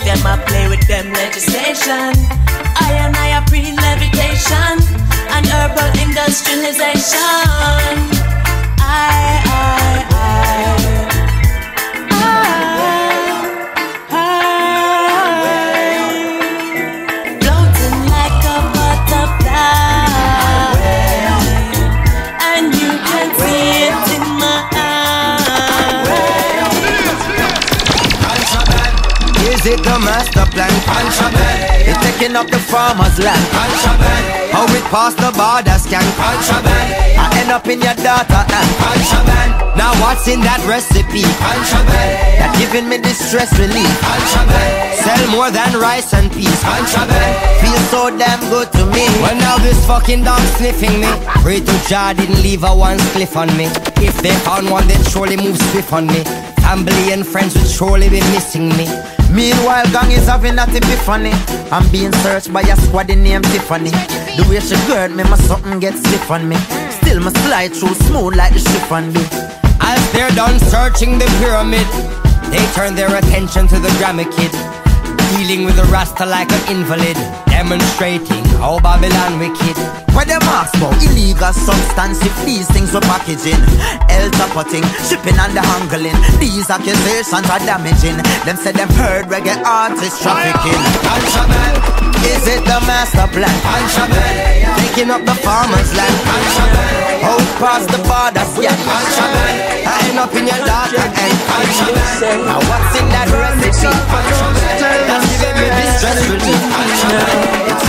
Them 0.06 0.26
I 0.26 0.38
play 0.48 0.68
with 0.70 0.88
them 0.88 1.12
legislation. 1.14 2.16
I 2.80 2.92
and 3.04 3.16
I 3.16 3.38
are 3.38 3.46
pre-levitation 3.46 4.80
and 5.36 5.46
herbal 5.46 5.92
industrialization. 6.00 7.20
I, 8.80 9.44
I, 9.46 10.06
I. 10.12 10.79
Is 29.60 29.76
it 29.76 29.84
the 29.84 30.00
master 30.00 30.48
plan? 30.56 30.72
Contraband. 30.88 31.84
It's 31.84 32.00
taking 32.00 32.32
up 32.40 32.48
the 32.48 32.64
farmer's 32.72 33.20
land. 33.20 33.44
Contraband. 33.52 34.56
How 34.56 34.64
it 34.72 34.88
pass 34.88 35.12
the 35.20 35.36
border 35.36 35.76
scan? 35.76 36.00
Contraband. 36.16 36.88
I 37.20 37.28
end 37.44 37.52
up 37.52 37.68
in 37.68 37.84
your 37.84 37.92
daughter 38.00 38.40
and 38.40 38.72
Contraband. 38.80 39.76
Now 39.76 39.92
what's 40.00 40.32
in 40.32 40.40
that 40.48 40.64
recipe? 40.64 41.28
Contraband. 41.44 42.40
That 42.40 42.56
giving 42.56 42.88
me 42.88 43.04
distress 43.04 43.52
relief. 43.60 43.92
Contraband. 44.00 44.96
Sell 44.96 45.28
more 45.28 45.52
than 45.52 45.76
rice 45.76 46.16
and 46.16 46.32
peas. 46.32 46.56
Contraband. 46.64 47.36
Feel 47.60 47.84
so 47.92 48.16
damn 48.16 48.40
good 48.48 48.72
to 48.80 48.88
me. 48.96 49.12
Well 49.20 49.36
now 49.44 49.60
this 49.60 49.76
fucking 49.84 50.24
dog 50.24 50.40
sniffing 50.56 51.04
me. 51.04 51.12
Pray 51.44 51.60
to 51.60 51.76
Jah 51.92 52.16
didn't 52.16 52.40
leave 52.40 52.64
a 52.64 52.72
one 52.72 52.96
spliff 53.12 53.36
on 53.36 53.52
me. 53.60 53.68
If 54.00 54.24
they 54.24 54.32
found 54.48 54.72
one, 54.72 54.88
then 54.88 55.04
surely 55.12 55.36
move 55.36 55.60
swift 55.76 55.92
on 55.92 56.08
me. 56.08 56.24
Family 56.64 57.12
and 57.12 57.28
friends 57.28 57.60
would 57.60 57.68
surely 57.68 58.08
be 58.08 58.24
missing 58.32 58.72
me. 58.80 58.88
Meanwhile, 59.32 59.86
gang 59.92 60.12
is 60.12 60.26
having 60.28 60.56
that 60.56 60.74
epiphany. 60.74 61.32
I'm 61.70 61.86
being 61.92 62.12
searched 62.26 62.52
by 62.52 62.62
a 62.62 62.76
squad 62.76 63.10
named 63.10 63.46
Tiffany. 63.54 63.94
The 64.36 64.46
way 64.50 64.60
she 64.60 64.76
gird 64.90 65.12
me, 65.12 65.24
my 65.24 65.38
something 65.38 65.80
gets 65.80 66.00
stiff 66.02 66.32
on 66.32 66.50
me. 66.50 66.58
Still, 66.90 67.22
my 67.22 67.32
slide 67.46 67.74
through 67.78 67.94
smooth 68.10 68.36
like 68.36 68.54
the 68.54 68.60
ship 68.60 68.92
on 68.92 69.14
me. 69.14 69.22
As 69.82 70.02
they're 70.12 70.34
done 70.34 70.58
searching 70.60 71.20
the 71.20 71.30
pyramid, 71.38 71.86
they 72.50 72.66
turn 72.74 72.96
their 72.96 73.14
attention 73.16 73.68
to 73.70 73.78
the 73.78 73.90
Grammy 74.02 74.26
Kid. 74.26 74.52
Dealing 75.38 75.64
with 75.64 75.78
a 75.78 75.86
rasta 75.94 76.26
like 76.26 76.52
an 76.52 76.64
invalid, 76.74 77.16
demonstrating 77.46 78.49
how 78.60 78.80
Babylon 78.80 79.40
wicked. 79.40 79.78
Where 80.12 80.28
them 80.28 80.44
ask 80.52 80.76
for 80.78 80.92
illegal 81.00 81.54
substance 81.56 82.20
if 82.22 82.36
these 82.44 82.68
things 82.68 82.92
were 82.94 83.04
packaging. 83.08 83.60
El 84.12 84.28
putting, 84.52 84.84
shipping 85.08 85.40
and 85.40 85.56
the 85.56 85.64
handling. 85.64 86.18
These 86.44 86.68
accusations 86.70 87.48
are 87.48 87.64
damaging. 87.64 88.20
Them 88.44 88.58
said 88.60 88.76
them 88.76 88.92
heard 89.00 89.32
reggae 89.32 89.56
artists 89.64 90.20
trafficking. 90.22 90.76
Contraband, 91.08 91.80
is 92.28 92.44
it 92.52 92.62
the 92.68 92.80
master 92.84 93.28
plan? 93.32 93.56
Contraband, 93.64 94.76
taking 94.84 95.10
up 95.10 95.24
the 95.24 95.36
farmers' 95.40 95.96
land. 95.96 96.16
Contraband, 96.28 97.24
out 97.32 97.48
past 97.64 97.88
the 97.88 98.00
borders, 98.04 98.52
yeah. 98.60 98.76
Contraband, 98.84 99.88
I 99.88 99.96
end 100.12 100.20
up 100.20 100.34
in 100.36 100.44
your 100.44 100.62
daughter 100.68 101.00
and 101.00 101.34
contraband. 101.48 102.44
Now 102.44 102.60
what's 102.68 102.92
in 103.00 103.08
that 103.16 103.32
recipe? 103.32 103.88
Contraband, 103.88 104.84
that's 105.08 105.32
giving 105.40 105.64
me 105.64 105.68
distress 105.80 106.20
relief. 106.28 106.60
Contraband, 106.76 107.89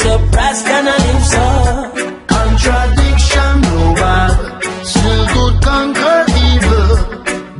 Rasta 0.00 0.72
and 0.72 0.88
a 0.88 0.96
lips 1.04 1.34
up. 1.34 1.92
Contradiction 2.26 3.60
global, 3.60 4.30
still 4.88 5.24
good 5.34 5.54
conquer 5.62 6.24
evil. 6.32 6.88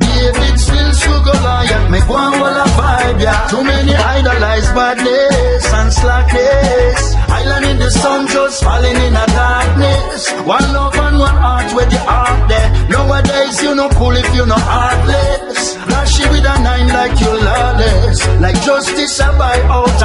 David 0.01 0.59
still 0.59 0.91
sugar 0.93 1.29
Goliath, 1.29 1.91
make 1.91 2.09
one 2.09 2.39
wall 2.39 2.57
a 2.57 2.65
vibe, 2.73 3.21
yeah. 3.21 3.47
Too 3.49 3.63
many 3.63 3.93
idolize 3.93 4.65
badness 4.73 5.73
and 5.73 5.93
slackness. 5.93 7.15
Island 7.29 7.65
in 7.65 7.77
the 7.77 7.91
sun 7.91 8.27
just 8.27 8.63
falling 8.63 8.95
in 8.95 9.13
a 9.13 9.25
darkness. 9.27 10.31
One 10.41 10.73
love 10.73 10.95
and 10.95 11.19
one 11.19 11.37
heart 11.37 11.71
where 11.75 11.85
the 11.85 11.99
heart 11.99 12.49
there. 12.49 12.69
Nowadays 12.89 13.61
you 13.61 13.75
no 13.75 13.89
cool 13.89 14.15
if 14.17 14.33
you 14.33 14.45
no 14.47 14.55
heartless. 14.57 15.75
Flashy 15.85 16.27
with 16.29 16.45
a 16.45 16.55
nine 16.65 16.87
like 16.89 17.19
you 17.21 17.29
lawless. 17.29 18.17
Like 18.41 18.59
justice 18.63 19.19
I 19.19 19.37
buy 19.37 19.61
out 19.69 20.01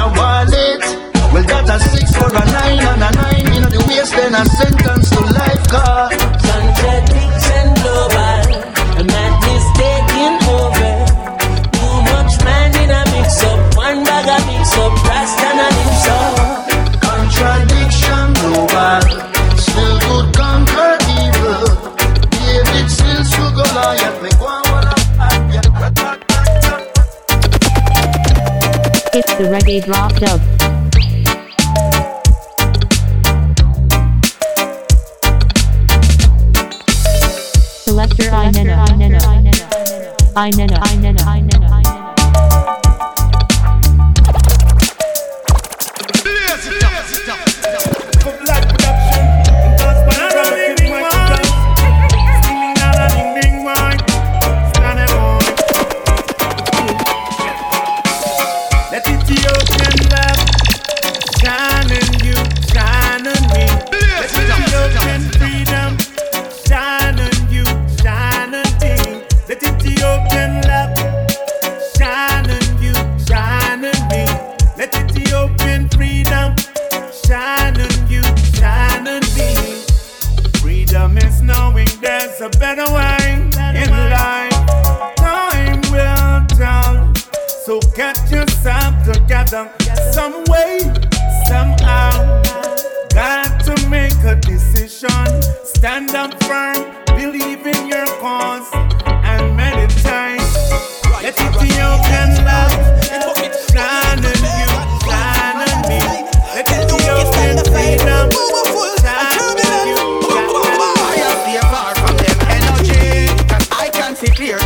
waste 4.39 4.77
then 4.85 4.98
Inene 40.47 40.79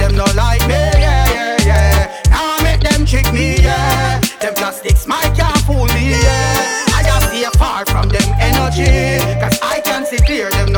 them 0.04 0.16
no 0.16 0.26
like 0.36 0.62
me 0.68 0.82
Yeah, 0.99 1.26
yeah, 1.38 1.66
yeah. 1.66 2.22
Now 2.30 2.64
make 2.64 2.82
them 2.82 3.06
trick 3.06 3.32
me, 3.34 3.56
yeah. 3.62 4.20
Them 4.41 4.54
plastics 4.56 5.08
might 5.08 5.32
can't 5.36 5.58
fool 5.66 5.86
me, 5.95 6.12
yeah. 6.12 6.97
I 6.97 7.04
just 7.06 7.28
stay 7.30 7.47
far 7.58 7.86
from 7.86 8.10
them 8.10 8.28
energy 8.39 9.20
Cause 9.39 9.60
I 9.62 9.80
can 9.82 10.06
see 10.06 10.18
clear 10.18 10.49
them 10.51 10.72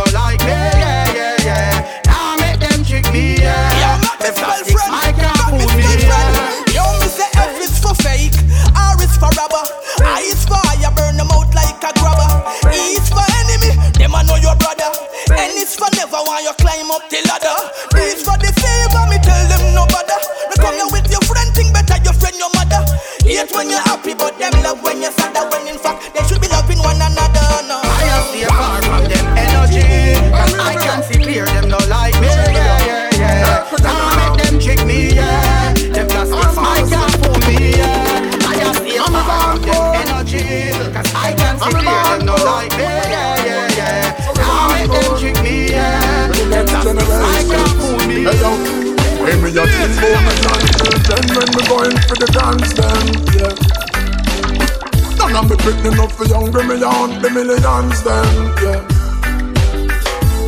the 57.21 57.29
millions, 57.29 58.03
then 58.03 58.35
yeah. 58.63 58.81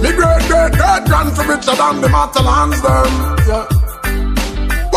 Me 0.02 0.10
great 0.14 0.44
great 0.48 0.72
great 0.74 1.04
grand 1.06 1.32
for 1.36 1.44
richer 1.44 1.76
than 1.76 2.02
the 2.02 2.08
Matalans, 2.08 2.80
then 2.86 3.12
yeah. 3.48 3.78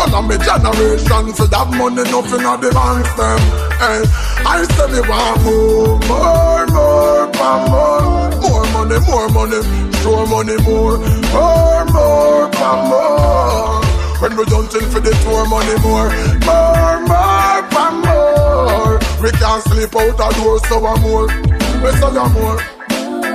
One 0.01 0.13
of 0.15 0.25
me 0.27 0.37
generation 0.43 1.33
for 1.33 1.45
that 1.45 1.69
money, 1.77 2.01
nothing 2.09 2.45
of 2.45 2.57
the 2.57 2.71
banks, 2.73 3.13
them 3.13 3.41
Hey, 3.77 4.01
eh. 4.01 4.49
I 4.49 4.65
say 4.65 4.87
me 4.89 5.01
want 5.05 5.45
more, 5.45 6.01
more, 6.09 6.65
more, 6.73 7.29
more, 7.69 8.33
more 8.41 8.65
money, 8.73 8.97
more 9.05 9.29
money, 9.29 9.61
sure 10.01 10.25
money, 10.25 10.57
more 10.65 10.97
More, 11.29 11.85
more, 11.93 12.49
more, 12.49 13.81
When 14.17 14.33
we 14.37 14.43
hunting 14.49 14.89
for 14.89 15.01
the 15.05 15.13
tour 15.21 15.45
money, 15.45 15.77
more 15.85 16.09
More, 16.49 16.97
more, 17.05 17.61
more, 18.01 18.97
We 19.21 19.29
can't 19.37 19.61
sleep 19.69 19.93
out 19.93 20.17
a 20.17 20.27
door, 20.33 20.57
so 20.65 20.81
I'm 20.81 21.01
more 21.01 21.60
We 21.81 21.89
say 21.97 22.13
I'm 22.13 22.31
more, 22.33 22.61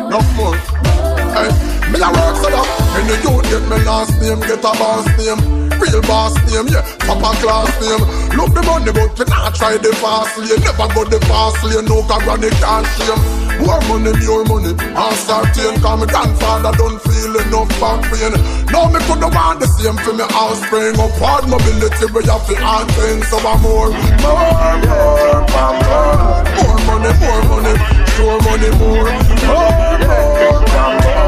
no 0.07 0.23
more. 0.39 0.55
Hey, 1.35 1.51
me 1.91 1.99
a 1.99 2.09
work 2.15 2.37
so 2.39 2.49
that 2.49 2.67
the 3.07 3.15
youth 3.27 3.43
get 3.51 3.63
me 3.67 3.77
last 3.85 4.15
name, 4.23 4.41
get 4.41 4.63
a 4.63 4.73
boss 4.79 5.07
name. 5.19 5.67
Real 5.81 6.01
boss 6.03 6.35
name, 6.47 6.69
yeah, 6.71 6.87
proper 7.01 7.35
class 7.43 7.69
name. 7.83 8.07
Look 8.39 8.55
the 8.55 8.63
money 8.63 8.93
but 8.93 9.19
you 9.19 9.25
not 9.27 9.55
try 9.55 9.77
the 9.77 9.93
fast 9.99 10.39
lane. 10.39 10.63
Never 10.63 10.89
go 10.95 11.05
the 11.05 11.19
fast 11.27 11.65
lane, 11.65 11.85
no 11.87 12.03
cause 12.07 12.23
granny 12.23 12.51
can't 12.51 12.87
shame 12.95 13.36
More 13.63 13.81
money, 13.89 14.13
more 14.27 14.45
money, 14.45 14.73
and 14.77 15.17
certain 15.17 15.75
Cause 15.81 15.99
my 16.01 16.07
grandfather 16.07 16.73
don't 16.77 16.99
feel 17.03 17.33
enough 17.41 17.71
back 17.81 18.01
pain. 18.11 18.33
Now 18.73 18.89
me 18.91 19.01
coulda 19.07 19.29
want 19.33 19.61
the 19.61 19.67
same 19.79 19.97
for 20.05 20.13
me 20.13 20.25
offspring 20.35 20.95
Upward 20.99 21.49
mobility, 21.49 22.07
we 22.13 22.21
have 22.29 22.45
to 22.47 22.55
hand 22.57 22.91
things 22.93 23.33
I'm 23.33 23.61
more, 23.63 23.91
more, 23.91 24.47
more, 24.85 25.41
more, 25.47 25.73
more. 25.87 26.45
More 26.57 26.79
money, 26.87 27.13
more 27.21 27.43
money, 27.51 27.75
sure 28.15 28.39
money, 28.45 28.71
more. 28.81 29.09
More, 29.47 29.99
more, 30.05 30.61
more, 30.67 31.01
more. 31.05 31.27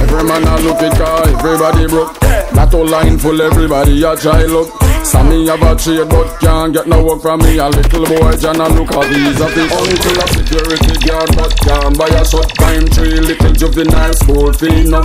Every 0.00 0.24
man 0.24 0.44
a 0.44 0.56
look 0.60 0.82
it 0.82 0.92
car, 0.98 1.28
everybody 1.28 1.86
broke. 1.86 2.18
That 2.20 2.68
whole 2.72 2.86
line 2.86 3.18
full, 3.18 3.40
everybody 3.40 4.02
a 4.02 4.16
try 4.16 4.44
look. 4.44 4.79
Sammy 5.04 5.46
have 5.48 5.62
a 5.62 5.74
trade 5.76 6.08
but 6.08 6.38
can't 6.40 6.72
get 6.72 6.86
no 6.86 7.04
work 7.04 7.22
from 7.22 7.40
me. 7.40 7.58
A 7.58 7.68
little 7.68 8.04
boy 8.04 8.32
John 8.36 8.58
look 8.76 8.92
at 8.92 9.08
these 9.08 9.40
of 9.40 9.52
his 9.52 9.72
uncle 9.72 10.22
a 10.22 10.26
security 10.28 11.06
guard 11.06 11.30
but 11.36 11.56
can't 11.60 11.98
buy 11.98 12.08
a 12.08 12.24
short 12.24 12.48
time 12.54 12.86
tree. 12.88 13.18
Little 13.20 13.52
juvenile 13.52 14.12
school 14.14 14.52
fee 14.52 14.84
no. 14.84 15.02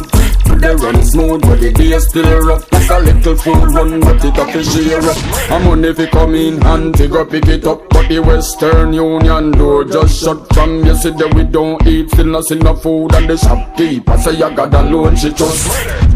They 0.60 0.76
run 0.76 1.04
smooth 1.04 1.42
but 1.42 1.60
the 1.60 1.72
day 1.72 1.98
still 2.00 2.40
rough. 2.42 2.68
It's 2.74 2.90
a 2.90 3.00
little 3.00 3.36
food 3.36 3.74
run 3.74 4.00
but 4.02 4.24
it 4.24 4.38
up 4.38 4.50
share 4.50 5.02
up. 5.02 5.52
A 5.52 5.60
money 5.64 5.94
fi 5.94 6.08
come 6.08 6.36
in 6.36 6.64
and 6.66 6.98
fi 6.98 7.08
go 7.08 7.26
pick 7.26 7.48
it 7.48 7.66
up. 7.66 7.90
But 7.90 8.10
the 8.10 8.20
Western 8.20 8.94
Union 8.94 9.52
door 9.52 9.86
just 9.86 10.22
shut 10.22 10.54
from 10.54 10.86
yesterday. 10.86 11.32
We 11.34 11.44
don't 11.44 11.86
eat, 11.88 12.12
still 12.12 12.26
not 12.26 12.46
see 12.46 12.56
no 12.56 12.76
food 12.76 13.14
and 13.16 13.30
the 13.30 13.38
shopkeeper 13.38 14.18
say 14.18 14.42
I 14.42 14.54
got 14.54 14.74
a 14.74 14.82
loan 14.82 15.16
she 15.16 15.32
just. 15.32 16.15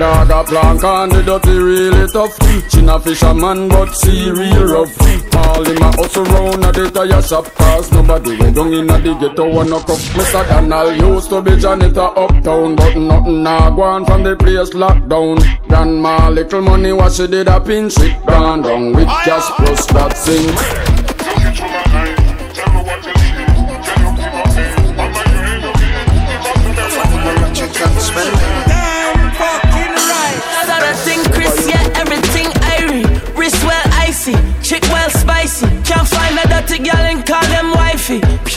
Dog 0.00 0.30
a 0.30 0.44
plank 0.44 0.82
and 0.82 1.12
the 1.12 1.22
dirty 1.22 1.58
really 1.58 2.06
tough. 2.08 2.34
Chin 2.70 2.88
a 2.88 2.98
fisherman 2.98 3.68
but 3.68 3.94
see 3.94 4.30
real 4.30 4.64
rough. 4.64 4.96
All 5.36 5.62
him 5.62 5.76
a 5.76 5.92
hustle 5.92 6.24
round 6.24 6.64
a 6.64 6.72
the 6.72 6.90
tire 6.90 7.20
shop. 7.20 7.44
Cause 7.52 7.92
nobody 7.92 8.30
way 8.40 8.50
down 8.50 8.72
in 8.72 8.88
a 8.88 8.98
the 8.98 9.12
ghetto 9.20 9.46
wanna 9.52 9.78
cuff. 9.84 10.00
Mr. 10.16 10.48
Donald 10.48 10.96
used 10.96 11.28
to 11.28 11.42
be 11.42 11.54
janitor 11.58 12.00
uptown 12.16 12.76
But 12.76 12.96
nothing 12.96 13.42
now 13.42 13.68
go 13.68 13.82
on 13.82 14.06
from 14.06 14.22
the 14.22 14.36
place 14.36 14.72
locked 14.72 15.06
down. 15.10 15.36
Grandma 15.68 16.30
little 16.30 16.62
money 16.62 16.94
what 16.94 17.12
she 17.12 17.26
did 17.26 17.48
a 17.48 17.60
pinch 17.60 17.98
it 17.98 18.24
Gone 18.24 18.62
down 18.62 18.94
with 18.94 19.06
cash 19.06 19.50
plus 19.58 19.84
that 19.88 20.16
sing 20.16 20.89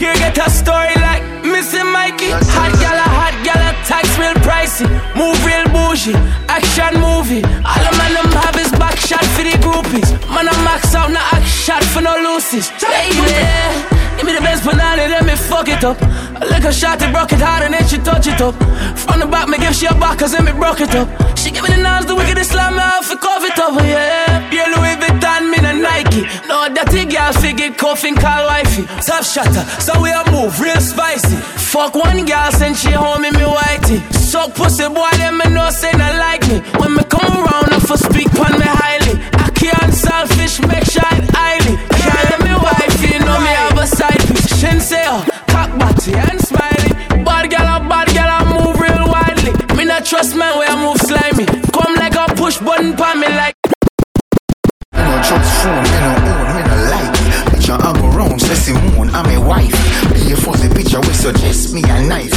Pure 0.04 0.20
get 0.20 0.36
a 0.36 0.49
story 0.51 0.91
like 0.99 1.24
Missy 1.47 1.80
Mikey. 1.80 2.36
Hot 2.60 2.76
gal, 2.76 2.99
a 2.99 3.08
hot 3.08 3.32
gal, 3.39 3.56
a 3.56 3.72
tax 3.88 4.04
real 4.20 4.36
pricey. 4.43 4.84
Move 5.16 5.39
real 5.47 5.64
bougie, 5.72 6.12
action 6.51 6.99
movie. 6.99 7.39
All 7.64 7.80
the 7.80 7.91
man 7.95 8.12
them 8.12 8.28
have 8.36 8.60
is 8.60 8.68
back 8.76 8.99
shot 8.99 9.24
for 9.32 9.47
the 9.47 9.56
groupies. 9.64 10.12
Man, 10.28 10.51
I 10.51 10.54
max 10.68 10.91
out, 10.91 11.08
now 11.08 11.24
act 11.32 11.47
shot 11.47 11.80
for 11.88 12.01
no 12.04 12.20
loosies. 12.20 12.68
Baby. 12.84 13.32
Give 14.20 14.28
me 14.28 14.36
the 14.36 14.43
best 14.43 14.68
banana, 14.68 15.08
then 15.08 15.24
me 15.24 15.39
fuck 15.39 15.72
it 15.72 15.88
up. 15.88 15.95
I 16.36 16.51
lick 16.51 16.68
a 16.68 16.74
shot, 16.74 17.01
it 17.01 17.08
broke 17.16 17.32
it 17.32 17.39
hard, 17.39 17.64
and 17.64 17.74
then 17.74 17.88
she 17.88 17.95
touch 18.04 18.28
it 18.28 18.41
up. 18.43 18.60
From 18.99 19.24
the 19.24 19.26
back, 19.26 19.47
me 19.47 19.56
give 19.56 19.72
she 19.72 19.86
a 19.88 19.95
back, 19.95 20.20
cause 20.20 20.36
then 20.36 20.43
me 20.43 20.51
broke 20.51 20.84
it 20.84 20.91
up. 20.99 21.08
She 21.39 21.47
give 21.47 21.64
me 21.64 21.72
the 21.72 21.80
knives, 21.80 22.08
the 22.08 22.16
wicked 22.20 22.43
slam 22.43 22.76
me 22.76 22.84
off, 22.84 23.08
for 23.08 23.16
cover 23.16 23.47
it 23.47 23.56
up, 23.56 23.72
yeah. 23.80 24.03
Yeah, 24.03 24.03
Louis 24.03 24.03
Vuitton, 24.03 24.03
Nike. 26.14 26.47
No, 26.47 26.68
dirty 26.70 27.05
girl, 27.05 27.32
figure 27.34 27.72
coughing, 27.74 28.16
call 28.16 28.45
wifey. 28.45 28.86
Top 29.01 29.24
shatter, 29.24 29.64
so 29.82 29.99
we 30.01 30.11
a 30.11 30.24
move, 30.32 30.59
real 30.59 30.80
spicy. 30.80 31.36
Fuck 31.36 31.95
one 31.95 32.26
girl, 32.26 32.51
send 32.51 32.78
she 32.78 32.91
home 32.91 33.26
in 33.26 33.34
me 33.34 33.41
whitey. 33.41 34.14
Suck 34.14 34.53
pussy, 34.55 34.88
boy, 34.88 35.09
them 35.18 35.38
me 35.38 35.49
know 35.49 35.70
say 35.70 35.91
not 35.93 36.16
like 36.16 36.47
me. 36.47 36.59
When 36.80 36.95
me 36.95 37.03
come 37.09 37.32
around, 37.32 37.74
I 37.74 37.80
for 37.80 37.97
speak 37.97 38.28
on 38.39 38.59
me 38.59 38.66
highly. 38.66 38.92
I 59.14 59.22
go 59.22 59.22
round, 59.22 59.22
say 59.22 59.22
Simone, 59.22 59.22
I'm 59.22 59.30
a 59.30 59.47
wife. 59.47 59.93
suggest 61.14 61.74
me 61.74 61.82
a 61.84 62.07
knife. 62.07 62.34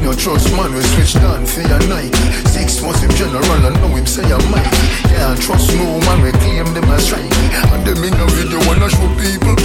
No 0.00 0.12
trust 0.14 0.50
man, 0.56 0.74
we 0.74 0.82
switch 0.82 1.14
down 1.14 1.44
for 1.46 1.60
your 1.62 1.80
Nike. 1.88 2.16
Six 2.48 2.82
months 2.82 3.02
him 3.02 3.10
general, 3.12 3.42
I 3.42 3.70
know 3.70 3.94
him 3.94 4.06
say 4.06 4.22
I'm 4.22 4.50
mighty. 4.50 4.86
Can't 5.12 5.40
trust 5.40 5.74
no 5.76 6.00
man, 6.00 6.22
we 6.22 6.32
claim 6.32 6.66
them 6.74 6.90
as 6.90 7.06
strikey. 7.06 7.46
And 7.70 7.86
them 7.86 8.02
in 8.04 8.14
a 8.14 8.26
video 8.34 8.58
wanna 8.66 8.88
show 8.90 9.08
people. 9.18 9.56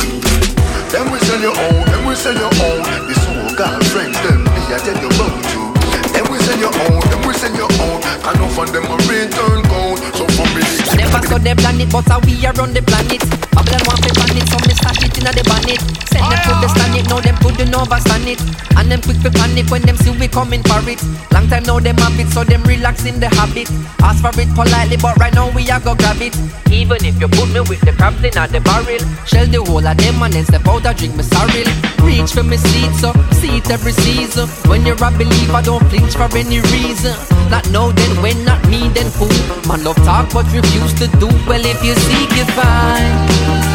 Them 0.92 1.12
we 1.12 1.20
sell 1.20 1.42
your 1.42 1.56
own, 1.58 1.86
them 1.90 2.06
we 2.06 2.16
sell 2.16 2.36
your 2.36 2.52
own. 2.52 2.82
This 3.08 3.22
whole 3.26 3.56
girlfriends, 3.56 4.20
them 4.22 4.44
me 4.44 4.62
I 4.70 4.78
tell 4.82 4.98
you 5.00 5.10
about 5.10 5.42
you. 5.54 5.72
Them 6.14 6.26
we 6.32 6.38
sell 6.44 6.60
your 6.60 6.74
own, 6.90 7.02
them 7.10 7.22
we 7.26 7.34
sell 7.34 7.56
your 7.56 7.72
own. 7.82 8.02
I 8.28 8.36
know 8.38 8.50
for 8.50 8.66
them 8.66 8.86
a 8.86 8.98
return 9.08 9.64
code. 9.72 10.00
So 10.14 10.31
me, 10.54 10.64
Never 10.98 11.22
saw 11.28 11.38
the 11.38 11.54
planet, 11.56 11.90
but 11.92 12.08
how 12.08 12.20
we 12.26 12.38
are 12.46 12.56
on 12.60 12.74
the 12.74 12.82
planet. 12.82 13.22
Babylon 13.52 13.84
want 13.88 14.02
to 14.04 14.12
ban 14.16 14.36
it, 14.38 14.46
so 14.48 14.58
me 14.68 14.74
stash 14.76 15.02
it 15.04 15.18
inna 15.18 15.32
the 15.32 15.44
bonnet. 15.46 15.82
Send 16.10 16.26
them 16.28 16.40
to 16.46 16.54
the 16.62 16.68
stand 16.72 16.96
it, 16.96 17.06
now 17.10 17.20
them 17.20 17.38
couldn't 17.40 17.74
overstand 17.74 18.28
it. 18.28 18.42
And 18.78 18.92
them 18.92 19.02
quick 19.02 19.20
to 19.22 19.32
panic 19.32 19.70
when 19.70 19.82
them 19.84 19.98
see 19.98 20.12
we 20.18 20.28
coming 20.28 20.64
for 20.64 20.82
it. 20.90 21.00
Long 21.32 21.48
time 21.48 21.64
now 21.64 21.80
them 21.80 21.98
have 21.98 22.20
it, 22.20 22.30
so 22.30 22.44
them 22.44 22.64
relax 22.64 23.06
in 23.06 23.20
the 23.20 23.30
habit. 23.30 23.70
Ask 24.02 24.24
for 24.24 24.34
it 24.40 24.50
politely, 24.56 24.98
but 24.98 25.18
right 25.18 25.34
now 25.34 25.52
we 25.52 25.70
are 25.70 25.80
go 25.80 25.96
grab 25.96 26.22
it. 26.22 26.36
Even 26.72 27.04
if 27.04 27.20
you 27.20 27.28
put 27.28 27.50
me 27.52 27.62
with 27.68 27.82
the 27.82 27.94
crabs 27.94 28.24
in 28.24 28.32
the 28.32 28.62
barrel, 28.64 29.04
shell 29.28 29.48
the 29.48 29.60
whole 29.64 29.86
of 29.86 29.98
them 29.98 30.24
and 30.24 30.34
then 30.34 30.46
step 30.46 30.68
out 30.68 30.86
and 30.86 30.98
drink 30.98 31.16
me 31.16 31.24
sorrel. 31.24 31.68
Reach 32.02 32.32
for 32.32 32.44
me 32.44 32.58
seat, 32.58 32.94
so 32.98 33.12
see 33.40 33.60
it 33.60 33.70
every 33.70 33.92
season. 33.92 34.48
When 34.70 34.86
you're 34.86 34.96
a 34.96 35.12
believer, 35.12 35.62
don't 35.62 35.84
flinch 35.90 36.16
for 36.16 36.32
any 36.36 36.60
reason. 36.72 37.16
Not 37.52 37.70
now, 37.70 37.92
then 37.92 38.22
when, 38.22 38.44
not 38.46 38.64
me, 38.72 38.88
then 38.96 39.12
who? 39.20 39.28
Man 39.68 39.84
love 39.84 40.00
talk, 40.08 40.31
but 40.34 40.48
refuse 40.54 40.94
to 40.96 41.08
do. 41.20 41.28
Well, 41.48 41.64
if 41.66 41.84
you 41.84 41.94
seek, 42.08 42.32
you 42.40 42.46
find. 42.56 43.12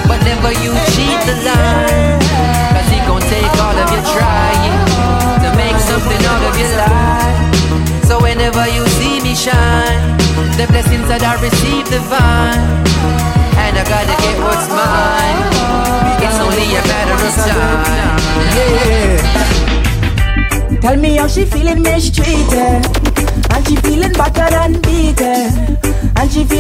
But 0.08 0.24
never 0.24 0.52
you 0.64 0.72
cheat 0.96 1.20
the 1.28 1.36
line. 1.44 2.16
Cause 2.72 2.88
he 2.88 2.98
gon' 3.04 3.20
take 3.28 3.52
all 3.60 3.76
of 3.76 3.88
your 3.92 4.04
trying 4.16 4.76
to 5.44 5.48
make 5.56 5.76
something 5.76 6.22
out 6.32 6.42
of 6.48 6.56
your 6.56 6.72
life. 6.80 7.36
So 8.08 8.20
whenever 8.20 8.66
you 8.68 8.86
see 8.96 9.20
me 9.20 9.34
shine, 9.34 10.16
the 10.56 10.66
blessings 10.72 11.08
that 11.08 11.22
I 11.22 11.36
receive 11.44 11.84
divine. 11.92 12.64
And 13.60 13.76
I 13.76 13.84
gotta 13.84 14.16
get 14.24 14.36
what's 14.40 14.68
mine. 14.72 15.52
It's 16.24 16.38
only 16.40 16.72
a 16.72 16.82
matter 16.88 17.16
of 17.20 17.34
time. 17.44 18.16
Yeah. 18.56 19.20
Tell 20.80 20.96
me 20.96 21.16
how 21.16 21.26
she 21.26 21.44
feeling 21.44 21.82
mistreated 21.82 23.25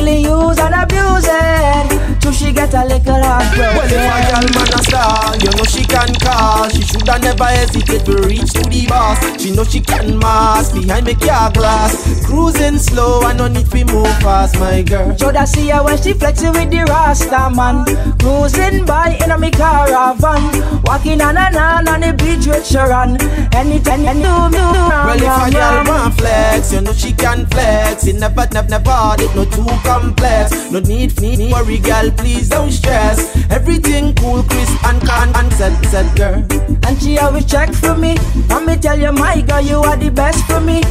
Feeling 0.06 0.24
used 0.24 0.60
and 0.60 0.72
abused 0.72 2.20
Till 2.20 2.30
she 2.30 2.52
get 2.52 2.72
a 2.74 2.84
little 2.84 3.22
heartbroken 3.24 3.76
Well, 3.76 3.86
if 3.86 3.92
a 3.92 4.22
girl 4.30 4.46
man 4.54 4.70
a 4.72 4.82
star, 4.84 5.25
you 5.42 5.50
know 5.56 5.64
she 5.64 5.84
can 5.84 6.12
call. 6.16 6.68
She 6.68 6.82
shoulda 6.82 7.18
never 7.18 7.44
hesitate 7.44 8.04
to 8.06 8.16
reach 8.26 8.52
to 8.52 8.62
the 8.68 8.86
boss. 8.88 9.18
She 9.40 9.50
know 9.54 9.64
she 9.64 9.80
can 9.80 10.18
mask 10.18 10.74
behind 10.74 11.06
the 11.06 11.14
car 11.14 11.50
glass. 11.52 12.24
Cruising 12.26 12.78
slow, 12.78 13.20
I 13.22 13.32
no 13.32 13.48
need 13.48 13.70
to 13.70 13.84
move 13.86 14.16
fast, 14.20 14.58
my 14.58 14.82
girl. 14.82 15.16
Shoulda 15.16 15.46
see 15.46 15.68
her 15.68 15.82
when 15.82 16.00
she 16.00 16.12
flexing 16.12 16.52
with 16.52 16.70
the 16.70 16.84
Rasta 16.88 17.50
man 17.54 17.84
Cruising 18.18 18.84
by 18.84 19.18
in 19.22 19.30
a 19.30 19.38
me 19.38 19.50
caravan 19.50 20.82
Walking 20.84 21.20
on 21.20 21.36
and 21.36 21.56
on 21.56 21.88
on 21.88 22.00
the 22.00 22.12
beach 22.12 22.46
with 22.46 22.66
Sharon 22.66 23.20
Anytime 23.54 24.02
you 24.02 24.14
do 24.22 24.34
me 24.50 24.58
Well, 24.58 25.16
if 25.16 25.48
a 25.48 25.50
girl 25.50 25.84
want 25.86 26.14
flex, 26.14 26.72
you 26.72 26.80
know 26.80 26.92
she 26.92 27.12
can 27.12 27.46
flex. 27.46 28.06
It 28.06 28.16
never, 28.16 28.46
never, 28.52 28.68
never, 28.68 29.14
it 29.18 29.34
no 29.34 29.44
too 29.44 29.66
complex. 29.84 30.70
No 30.70 30.80
need, 30.80 31.20
need, 31.20 31.52
worry, 31.52 31.78
girl, 31.78 32.10
please 32.10 32.48
don't 32.48 32.70
stress. 32.70 33.18
Everything 33.50 34.14
cool, 34.14 34.42
crisp 34.42 34.84
and 34.84 35.00
can 35.02 35.25
and 35.34 35.52
set, 35.54 35.72
set, 35.86 36.16
girl. 36.16 36.44
And 36.86 37.00
she 37.00 37.18
always 37.18 37.44
check 37.46 37.72
for 37.72 37.96
me 37.96 38.16
And 38.50 38.66
me 38.66 38.76
tell 38.76 38.98
you 38.98 39.12
my 39.12 39.40
girl 39.40 39.60
you 39.60 39.78
are 39.78 39.96
the 39.96 40.10
best 40.10 40.44
for 40.46 40.60
me 40.60 40.82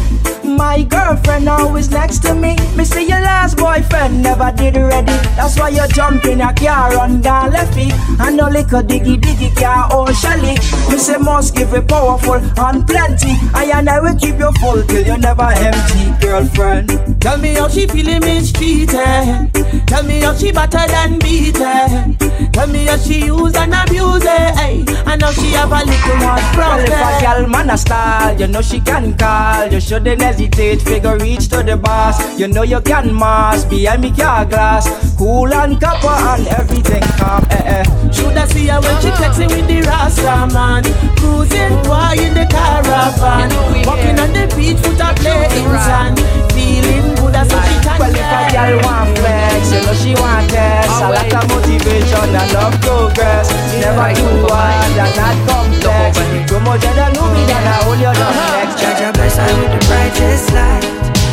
My 0.44 0.84
girlfriend 0.84 1.50
always 1.50 1.90
next 1.90 2.20
to 2.24 2.34
me 2.34 2.56
Me 2.78 2.86
see 2.86 3.08
your 3.08 3.20
last 3.20 3.58
boyfriend 3.58 4.22
never 4.24 4.52
did 4.56 4.76
ready 4.78 5.12
That's 5.36 5.58
why 5.60 5.70
you 5.70 5.88
jump 5.90 6.26
in 6.26 6.42
a 6.42 6.54
car 6.54 6.92
run 6.96 7.22
down 7.22 7.52
left 7.52 7.74
feet 7.76 7.94
And 8.20 8.38
no 8.38 8.48
little 8.48 8.82
diggy 8.82 9.18
diggy 9.20 9.56
car 9.56 9.94
or 9.94 10.14
shelly 10.14 10.56
Me 10.90 10.98
say 10.98 11.18
must 11.18 11.56
give 11.56 11.74
it 11.74 11.88
powerful 11.88 12.36
and 12.36 12.88
plenty 12.88 13.34
I 13.54 13.72
and 13.74 13.90
I 13.90 14.00
will 14.00 14.16
keep 14.18 14.38
you 14.38 14.52
full 14.62 14.82
till 14.84 15.06
you 15.06 15.18
never 15.18 15.50
empty 15.52 16.26
girlfriend 16.26 17.22
Tell 17.22 17.38
me 17.38 17.56
how 17.56 17.68
she 17.68 17.88
feeling 17.88 18.20
mistreated. 18.20 19.52
Tell 19.88 20.04
me 20.04 20.20
how 20.20 20.36
she 20.36 20.52
battered 20.52 20.92
and 20.92 21.20
beaten. 21.24 22.16
Tell 22.52 22.68
me 22.68 22.86
how 22.86 22.98
she 22.98 23.26
used 23.26 23.56
and 23.56 23.74
abused. 23.74 24.28
Hey. 24.28 24.86
I 25.08 25.16
know 25.16 25.32
she 25.32 25.50
have 25.54 25.72
a 25.72 25.80
little 25.84 26.18
Well, 26.20 26.54
problem. 26.54 26.86
if 26.86 26.92
a 26.94 27.22
girl 27.22 27.48
man 27.50 27.70
a 27.72 27.78
style, 27.78 28.40
you 28.40 28.48
know 28.48 28.62
she 28.62 28.80
can 28.80 29.18
call. 29.18 29.72
You 29.72 29.80
shouldn't 30.16 30.22
hesitate, 30.22 30.82
figure 30.82 31.18
reach 31.18 31.50
to 31.50 31.64
the 31.64 31.78
boss. 31.78 32.40
You 32.40 32.48
know 32.48 32.64
you 32.64 32.82
can 32.82 33.14
mask 33.14 33.70
behind 33.70 34.02
me 34.02 34.12
car 34.12 34.46
glass. 34.46 34.88
Cool 35.18 35.54
and 35.54 35.80
copper 35.80 36.08
and 36.08 36.48
everything 36.48 37.02
calm. 37.18 37.44
Eh, 37.52 37.84
eh. 37.84 38.12
Shoulda 38.12 38.48
see 38.48 38.68
her 38.68 38.80
when 38.82 39.02
she 39.02 39.12
flexing 39.12 39.50
with 39.50 39.68
the 39.68 39.82
Rasta 39.82 40.48
man 40.54 40.84
Cruising 41.18 41.76
by 41.84 42.16
in 42.16 42.34
the 42.34 42.46
caravan 42.46 43.50
Walking 43.86 44.20
on 44.20 44.32
the 44.32 44.54
beach 44.56 44.78
with 44.78 45.00
a 45.00 45.14
play 45.16 45.46
in 45.46 45.70
sand 45.84 46.20
Feeling 46.54 47.25
good 47.36 47.52
as 47.52 47.68
she 47.68 47.78
can 47.84 48.00
Well, 48.00 48.16
if 48.16 48.32
a 48.32 48.42
girl 48.52 48.76
want 48.88 49.18
flex, 49.20 49.72
you 49.72 49.82
know 49.84 49.96
she 49.96 50.12
want 50.16 50.48
test. 50.50 50.88
A 51.02 51.10
lot 51.12 51.34
of 51.34 51.44
motivation 51.52 52.32
and 52.32 52.50
love 52.56 52.76
progress. 52.80 53.52
Never 53.76 54.10
too 54.16 54.48
hard 54.48 54.96
and 54.96 55.16
not 55.20 55.36
complex. 55.48 56.16
Too 56.48 56.60
much 56.64 56.86
of 56.86 56.96
the 56.96 57.08
new 57.12 57.28
me 57.34 57.44
than 57.44 57.64
I 57.68 57.76
hold 57.84 58.00
you 58.00 58.14
down 58.14 58.36
next. 58.56 58.80
Judge 58.80 59.04
a 59.04 59.10
bless 59.12 59.36
her 59.36 59.52
with 59.60 59.72
the 59.76 59.82
brightest 59.88 60.54
light. 60.54 60.84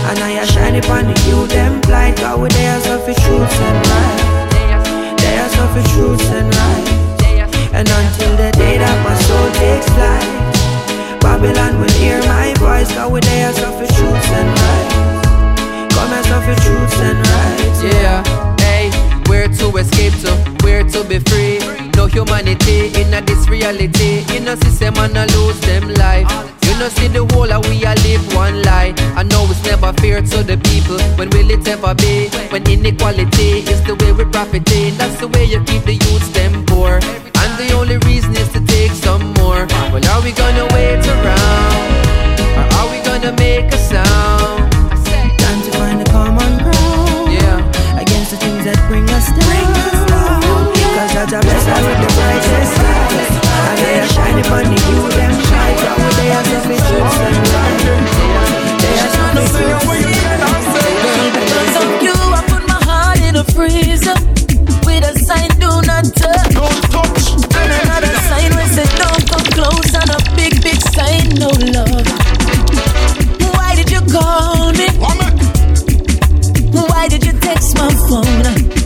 And 0.03 0.19
I 0.19 0.43
a 0.43 0.47
shine 0.47 0.77
upon 0.77 1.07
the 1.07 1.17
youth 1.31 1.51
them 1.51 1.81
blind. 1.83 2.19
God 2.19 2.41
with 2.41 2.53
their 2.53 2.77
of 2.77 3.07
the 3.07 3.15
truth 3.15 3.55
and 3.63 3.81
right 3.87 4.43
They 5.23 5.39
are 5.39 5.47
of 5.63 5.71
the 5.79 5.83
truth 5.95 6.27
and 6.35 6.51
right 6.51 6.87
And 7.73 7.87
until 7.89 8.35
the 8.37 8.51
day 8.59 8.79
that 8.79 8.99
my 9.07 9.15
soul 9.15 9.49
takes 9.63 9.87
flight 9.95 10.27
Babylon 11.23 11.79
will 11.81 11.95
hear 12.03 12.19
my 12.27 12.53
voice. 12.59 12.91
God 12.93 13.13
with 13.13 13.25
their 13.25 13.51
of 13.51 13.79
the 13.79 13.87
truth 13.95 14.29
and 14.35 14.49
right 14.51 14.53
Come 14.53 14.59
as 14.59 14.62
of 16.43 16.57
the 16.57 16.63
truth 16.63 16.95
and 17.01 17.19
right 17.19 17.77
Yeah, 17.83 18.57
hey, 18.61 18.91
where 19.29 19.49
to 19.49 19.77
escape 19.79 20.15
to, 20.23 20.33
where 20.63 20.83
to 20.83 21.05
be 21.05 21.19
free. 21.19 21.59
No 21.97 22.07
humanity 22.07 22.91
in 23.01 23.15
a 23.15 23.21
this 23.21 23.49
reality. 23.49 24.25
You 24.33 24.41
know, 24.41 24.55
system 24.57 24.97
and 24.99 25.17
I 25.17 25.27
lose 25.37 25.61
them 25.61 25.89
life. 25.95 26.29
You 26.65 26.79
know, 26.79 26.89
see 26.89 27.09
the 27.09 27.25
whole 27.33 27.51
of 27.53 27.67
we 27.69 27.85
a 27.85 27.95
live 28.07 28.25
one 28.35 28.63
lie. 28.63 28.95
I 29.17 29.23
know 29.25 29.47
it's 29.51 29.63
never 29.65 29.93
fair 29.95 30.21
to 30.23 30.43
the 30.43 30.57
people. 30.71 30.99
When 31.17 31.31
will 31.31 31.51
it 31.51 31.67
ever 31.69 31.95
be? 31.95 32.29
When 32.51 32.63
inequality 32.69 33.63
is 33.73 33.83
the 33.85 33.95
way 33.97 34.13
we 34.13 34.25
profiting. 34.25 34.97
That's 34.97 35.19
the 35.21 35.29
way 35.29 35.45
you 35.45 35.63
keep 35.65 35.85
the 35.85 35.95
youths 35.95 36.29
them 36.31 36.65
poor. 36.67 36.99
And 37.43 37.53
the 37.59 37.73
only 37.75 37.99
reason 38.09 38.35
is 38.37 38.49
to 38.53 38.61
take 38.67 38.93
some 38.93 39.35
more. 39.35 39.67
Well, 39.93 40.05
are 40.13 40.23
we 40.23 40.33
gonna 40.33 40.67
wait 40.75 41.05
around? 41.07 41.77
Or 42.59 42.67
are 42.79 42.89
we 42.91 42.99
gonna 43.05 43.33
make 43.33 43.73
a 43.73 43.79
sound? 43.79 44.62
Bring 48.93 49.09
us 49.09 49.29
down 49.33 49.73
Cause 50.93 51.13
Judge 51.17 51.33
a 51.33 51.41
bless 51.41 51.65
her 51.65 51.81
with 51.81 52.01
the 52.05 52.09
brightest 52.13 52.75
light 52.85 53.33
And 53.73 53.79
they 53.81 53.95
are 54.05 54.11
shining 54.13 54.45
upon 54.45 54.65
the 54.69 54.79
youth 54.85 55.13
them 55.17 55.33
shine 55.49 55.77
God 55.81 55.97
with 55.97 56.17
their 56.21 56.37
of 56.37 56.65
the 56.69 56.77
truth 56.77 57.17
and 57.25 57.41
right 57.57 57.81
They 58.85 58.95
are 59.01 59.13
of 59.17 59.33
the 59.33 59.45
truth 59.49 59.81
Because 61.41 61.75
of 61.81 61.89
you, 62.05 62.17
I 62.37 62.41
put 62.53 62.63
my 62.69 62.81
heart 62.85 63.21
in 63.25 63.35
a 63.37 63.45
freezer 63.57 64.19
with 64.85 65.09
a 65.09 65.15
sign, 65.25 65.49
do 65.57 65.71
not 65.89 66.05
touch. 66.13 66.53
Don't 66.53 66.83
touch. 66.93 67.33
And 67.57 67.73
another 67.81 68.13
sign 68.29 68.51
where 68.53 68.67
say 68.67 68.85
don't 68.99 69.25
come 69.31 69.47
close, 69.57 69.95
and 69.95 70.11
a 70.11 70.19
big, 70.37 70.61
big 70.61 70.81
sign, 70.93 71.29
no 71.41 71.49
love. 71.73 72.05
Why 73.55 73.75
did 73.75 73.91
you 73.91 74.03
call 74.13 74.73
me? 74.73 74.89
Why 76.73 77.09
did 77.09 77.25
you 77.25 77.33
text 77.33 77.79
my 77.79 77.89
phone? 78.09 78.82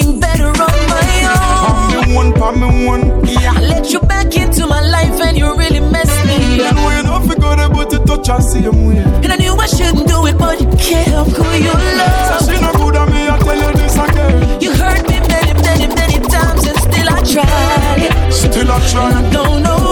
Doing 0.00 0.20
better 0.20 0.48
on 0.48 0.54
my 0.56 1.98
own. 2.06 2.14
one, 2.14 2.60
me 2.60 2.86
one, 2.86 3.26
yeah. 3.26 3.52
I 3.56 3.60
let 3.60 3.92
you 3.92 4.00
back 4.00 4.36
into 4.36 4.66
my 4.66 4.80
life, 4.80 5.20
and 5.20 5.36
you 5.36 5.56
really 5.56 5.80
messed 5.80 6.24
me 6.26 6.60
up. 6.62 6.74
know 6.74 6.96
you 6.96 7.02
don't 7.02 7.28
figure 7.28 7.64
about 7.64 7.90
to 7.90 7.98
touch 8.04 8.28
her 8.28 8.40
same 8.40 8.86
way. 8.86 8.98
And 8.98 9.32
I 9.32 9.36
knew 9.36 9.54
I 9.54 9.66
shouldn't 9.66 10.08
do 10.08 10.26
it, 10.26 10.38
but 10.38 10.60
you 10.60 10.68
can't 10.78 11.08
help 11.08 11.28
who 11.28 11.44
you 11.56 11.72
love. 11.72 12.42
Say 12.42 12.56
she 12.56 12.60
no 12.60 12.72
good 12.72 12.96
at 12.96 13.08
me, 13.08 13.28
I 13.28 13.38
tell 13.38 13.56
you 13.56 13.76
this 13.76 13.96
again. 13.96 14.60
You 14.60 14.72
hurt 14.72 15.02
me 15.08 15.20
many, 15.28 15.52
many, 15.62 15.86
many 15.94 16.18
times, 16.28 16.66
and 16.66 16.78
still 16.78 17.08
I 17.08 17.20
try. 17.22 18.30
Still 18.30 18.70
I 18.70 18.88
try. 18.88 19.12
I 19.12 19.30
don't 19.30 19.62
know 19.62 19.87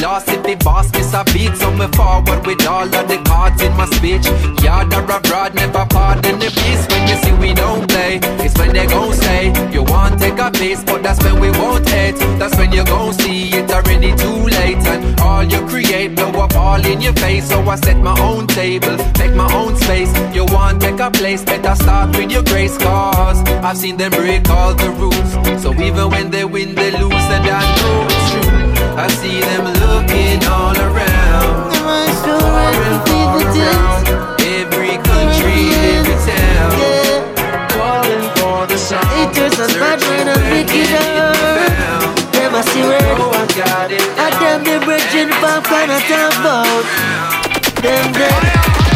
lost 0.00 0.28
if 0.28 0.42
the 0.42 0.54
boss 0.64 0.92
miss 0.92 1.12
a 1.14 1.24
beat 1.32 1.56
So 1.56 1.70
me 1.72 1.86
forward 1.96 2.46
with 2.46 2.66
all 2.66 2.82
of 2.82 3.08
the 3.08 3.18
cards 3.26 3.60
in 3.62 3.72
my 3.76 3.86
speech. 3.86 4.26
Yard 4.62 4.92
or 4.94 5.04
abroad, 5.04 5.54
never 5.54 5.86
pardon 5.86 6.38
the 6.38 6.50
peace. 6.50 6.84
When 6.90 7.08
you 7.08 7.16
see 7.22 7.32
we 7.32 7.54
don't 7.54 7.88
play, 7.88 8.20
it's 8.44 8.56
when 8.58 8.72
they 8.72 8.86
gon' 8.86 9.14
say 9.14 9.52
You 9.72 9.82
want 9.82 10.20
take 10.20 10.38
a 10.38 10.50
piece, 10.50 10.82
but 10.84 11.02
that's 11.02 11.22
when 11.24 11.40
we 11.40 11.50
won't 11.50 11.88
hate. 11.88 12.16
That's 12.38 12.56
when 12.56 12.72
you 12.72 12.84
gon' 12.84 13.12
see 13.14 13.50
it 13.50 13.70
already 13.70 14.14
too 14.16 14.38
late 14.58 14.84
And 14.86 15.20
all 15.20 15.44
you 15.44 15.60
create 15.66 16.14
blow 16.14 16.30
up 16.42 16.54
all 16.54 16.84
in 16.84 17.00
your 17.00 17.14
face. 17.14 17.48
So 17.48 17.60
I 17.62 17.76
set 17.76 17.98
my 17.98 18.18
own 18.20 18.46
table, 18.46 18.96
make 19.18 19.34
my 19.34 19.52
own 19.54 19.76
space. 19.76 20.12
You 20.34 20.44
want 20.46 20.80
take 20.80 21.00
a 21.00 21.10
place, 21.10 21.44
better 21.44 21.74
start 21.74 22.16
with 22.16 22.30
your 22.30 22.42
grace 22.44 22.76
Cause 22.78 23.40
I've 23.64 23.76
seen 23.76 23.96
them 23.96 24.12
break 24.12 24.48
all 24.50 24.74
the 24.74 24.90
rules. 24.90 25.62
So 25.62 25.72
even 25.74 26.10
when 26.10 26.30
they 26.30 26.44
win, 26.44 26.74
they 26.74 26.90
lose 26.92 27.26
and 27.36 27.44
I 27.46 27.60
know 27.76 28.06
it's 28.08 28.30
true. 28.32 28.68
I 28.98 29.06
see 29.08 29.37
Imagine 45.18 45.36
if 45.36 45.42
I'm 45.42 45.62
gonna 45.64 45.98
tell 46.06 46.30
both 46.46 46.86
them 47.82 48.12
dead. 48.12 48.42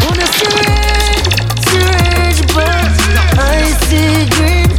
On 0.07 0.15
a 0.15 0.27
syringe, 0.39 1.35
syringe 1.67 2.41
box, 2.55 2.95
I 3.35 3.75
see 3.83 4.29
green. 4.31 4.71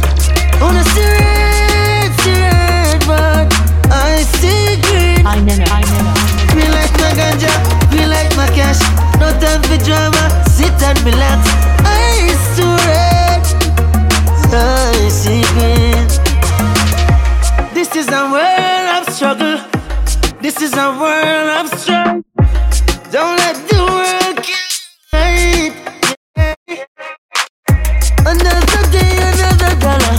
On 0.63 0.75
a 0.75 0.83
syringe, 0.95 2.15
syringe 2.25 3.05
but 3.05 3.45
I 3.93 4.23
see 4.41 4.81
green. 4.89 5.21
I 5.23 5.39
know, 5.41 5.53
I 5.69 5.81
know. 5.85 6.55
We 6.55 6.65
like 6.65 6.93
my 6.97 7.13
ganja, 7.13 7.53
we 7.91 8.05
like 8.07 8.35
my 8.35 8.47
cash. 8.47 8.81
No 9.19 9.29
time 9.39 9.61
for 9.61 9.77
drama, 9.85 10.43
sit 10.49 10.73
and 10.81 10.99
relax. 11.03 11.74
This 20.57 20.71
is 20.71 20.77
a 20.77 20.89
world 20.97 21.49
of 21.59 21.67
strife. 21.77 22.23
Don't 23.11 23.35
let 23.35 23.57
the 23.67 23.75
world 23.91 24.39
kill 24.41 24.71
light. 25.11 25.73
Another 28.19 28.83
day, 28.89 29.19
another 29.35 29.75
dollar. 29.83 30.15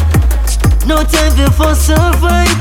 No 0.85 1.05
time 1.05 1.35
before 1.37 1.75
survive. 1.75 2.53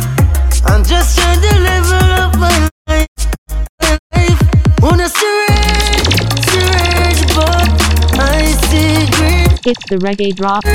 I'm 0.66 0.86
just 0.86 1.20
trying 1.20 1.42
to 1.42 1.60
level 1.60 2.12
up 2.16 2.38
my 2.38 2.70
life. 2.88 3.08
Wanna 4.82 5.10
surrender, 5.10 6.32
surrender, 6.48 7.28
but 7.36 7.68
I 8.22 8.56
see 8.70 9.04
green. 9.12 9.52
It's 9.66 9.86
the 9.90 9.98
reggae 9.98 10.34
drop 10.34 10.64
though. 10.64 10.72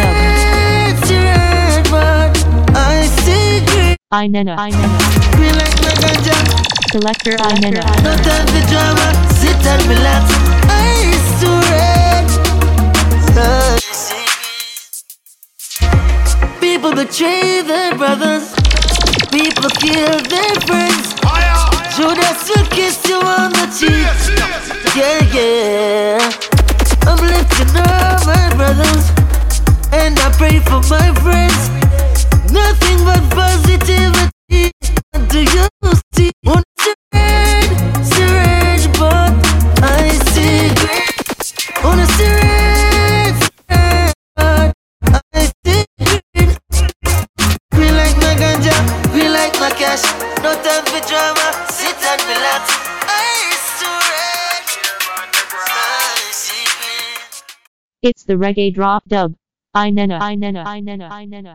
Surrender, 1.06 1.90
but 1.90 2.36
I 2.76 3.06
see 3.24 3.64
green. 3.64 3.96
I 4.12 4.26
nana, 4.26 4.54
I 4.58 4.68
nana. 4.68 5.00
Selector 6.90 7.36
Inene. 7.50 7.86
Don't 8.02 8.26
have 8.26 8.50
the 8.50 8.62
drama, 8.68 9.14
sit 9.38 9.64
and 9.64 9.82
relax. 9.86 10.26
I 10.66 11.06
used 11.06 11.38
to 11.42 11.50
rage. 11.70 12.34
People 16.58 16.92
betray 16.92 17.62
their 17.62 17.94
brothers. 17.94 18.52
People 19.30 19.70
kill 19.78 20.18
their 20.26 20.54
friends. 20.66 21.14
Judas 21.94 22.48
will 22.50 22.66
kiss 22.74 22.98
you 23.08 23.20
on 23.22 23.52
the 23.52 23.66
cheek. 23.70 24.10
Yeah, 24.96 25.22
yeah. 25.30 26.18
I'm 27.06 27.22
lifting 27.22 27.70
up 27.86 28.26
my 28.26 28.50
brothers. 28.56 29.04
And 29.92 30.18
I 30.18 30.32
pray 30.36 30.58
for 30.58 30.82
my 30.90 31.14
friends. 31.22 31.70
Nothing 32.50 33.04
but 33.04 33.22
positivity. 33.30 34.72
Do 35.28 35.38
you 35.38 35.68
see? 36.16 36.32
It's 58.02 58.24
the 58.24 58.32
reggae 58.34 58.72
drop 58.72 59.04
dub. 59.06 59.34
Inene, 59.76 60.12
I 60.12 60.34
nena, 60.34 60.64
Inene, 60.66 61.02
I 61.04 61.26
nena. 61.26 61.54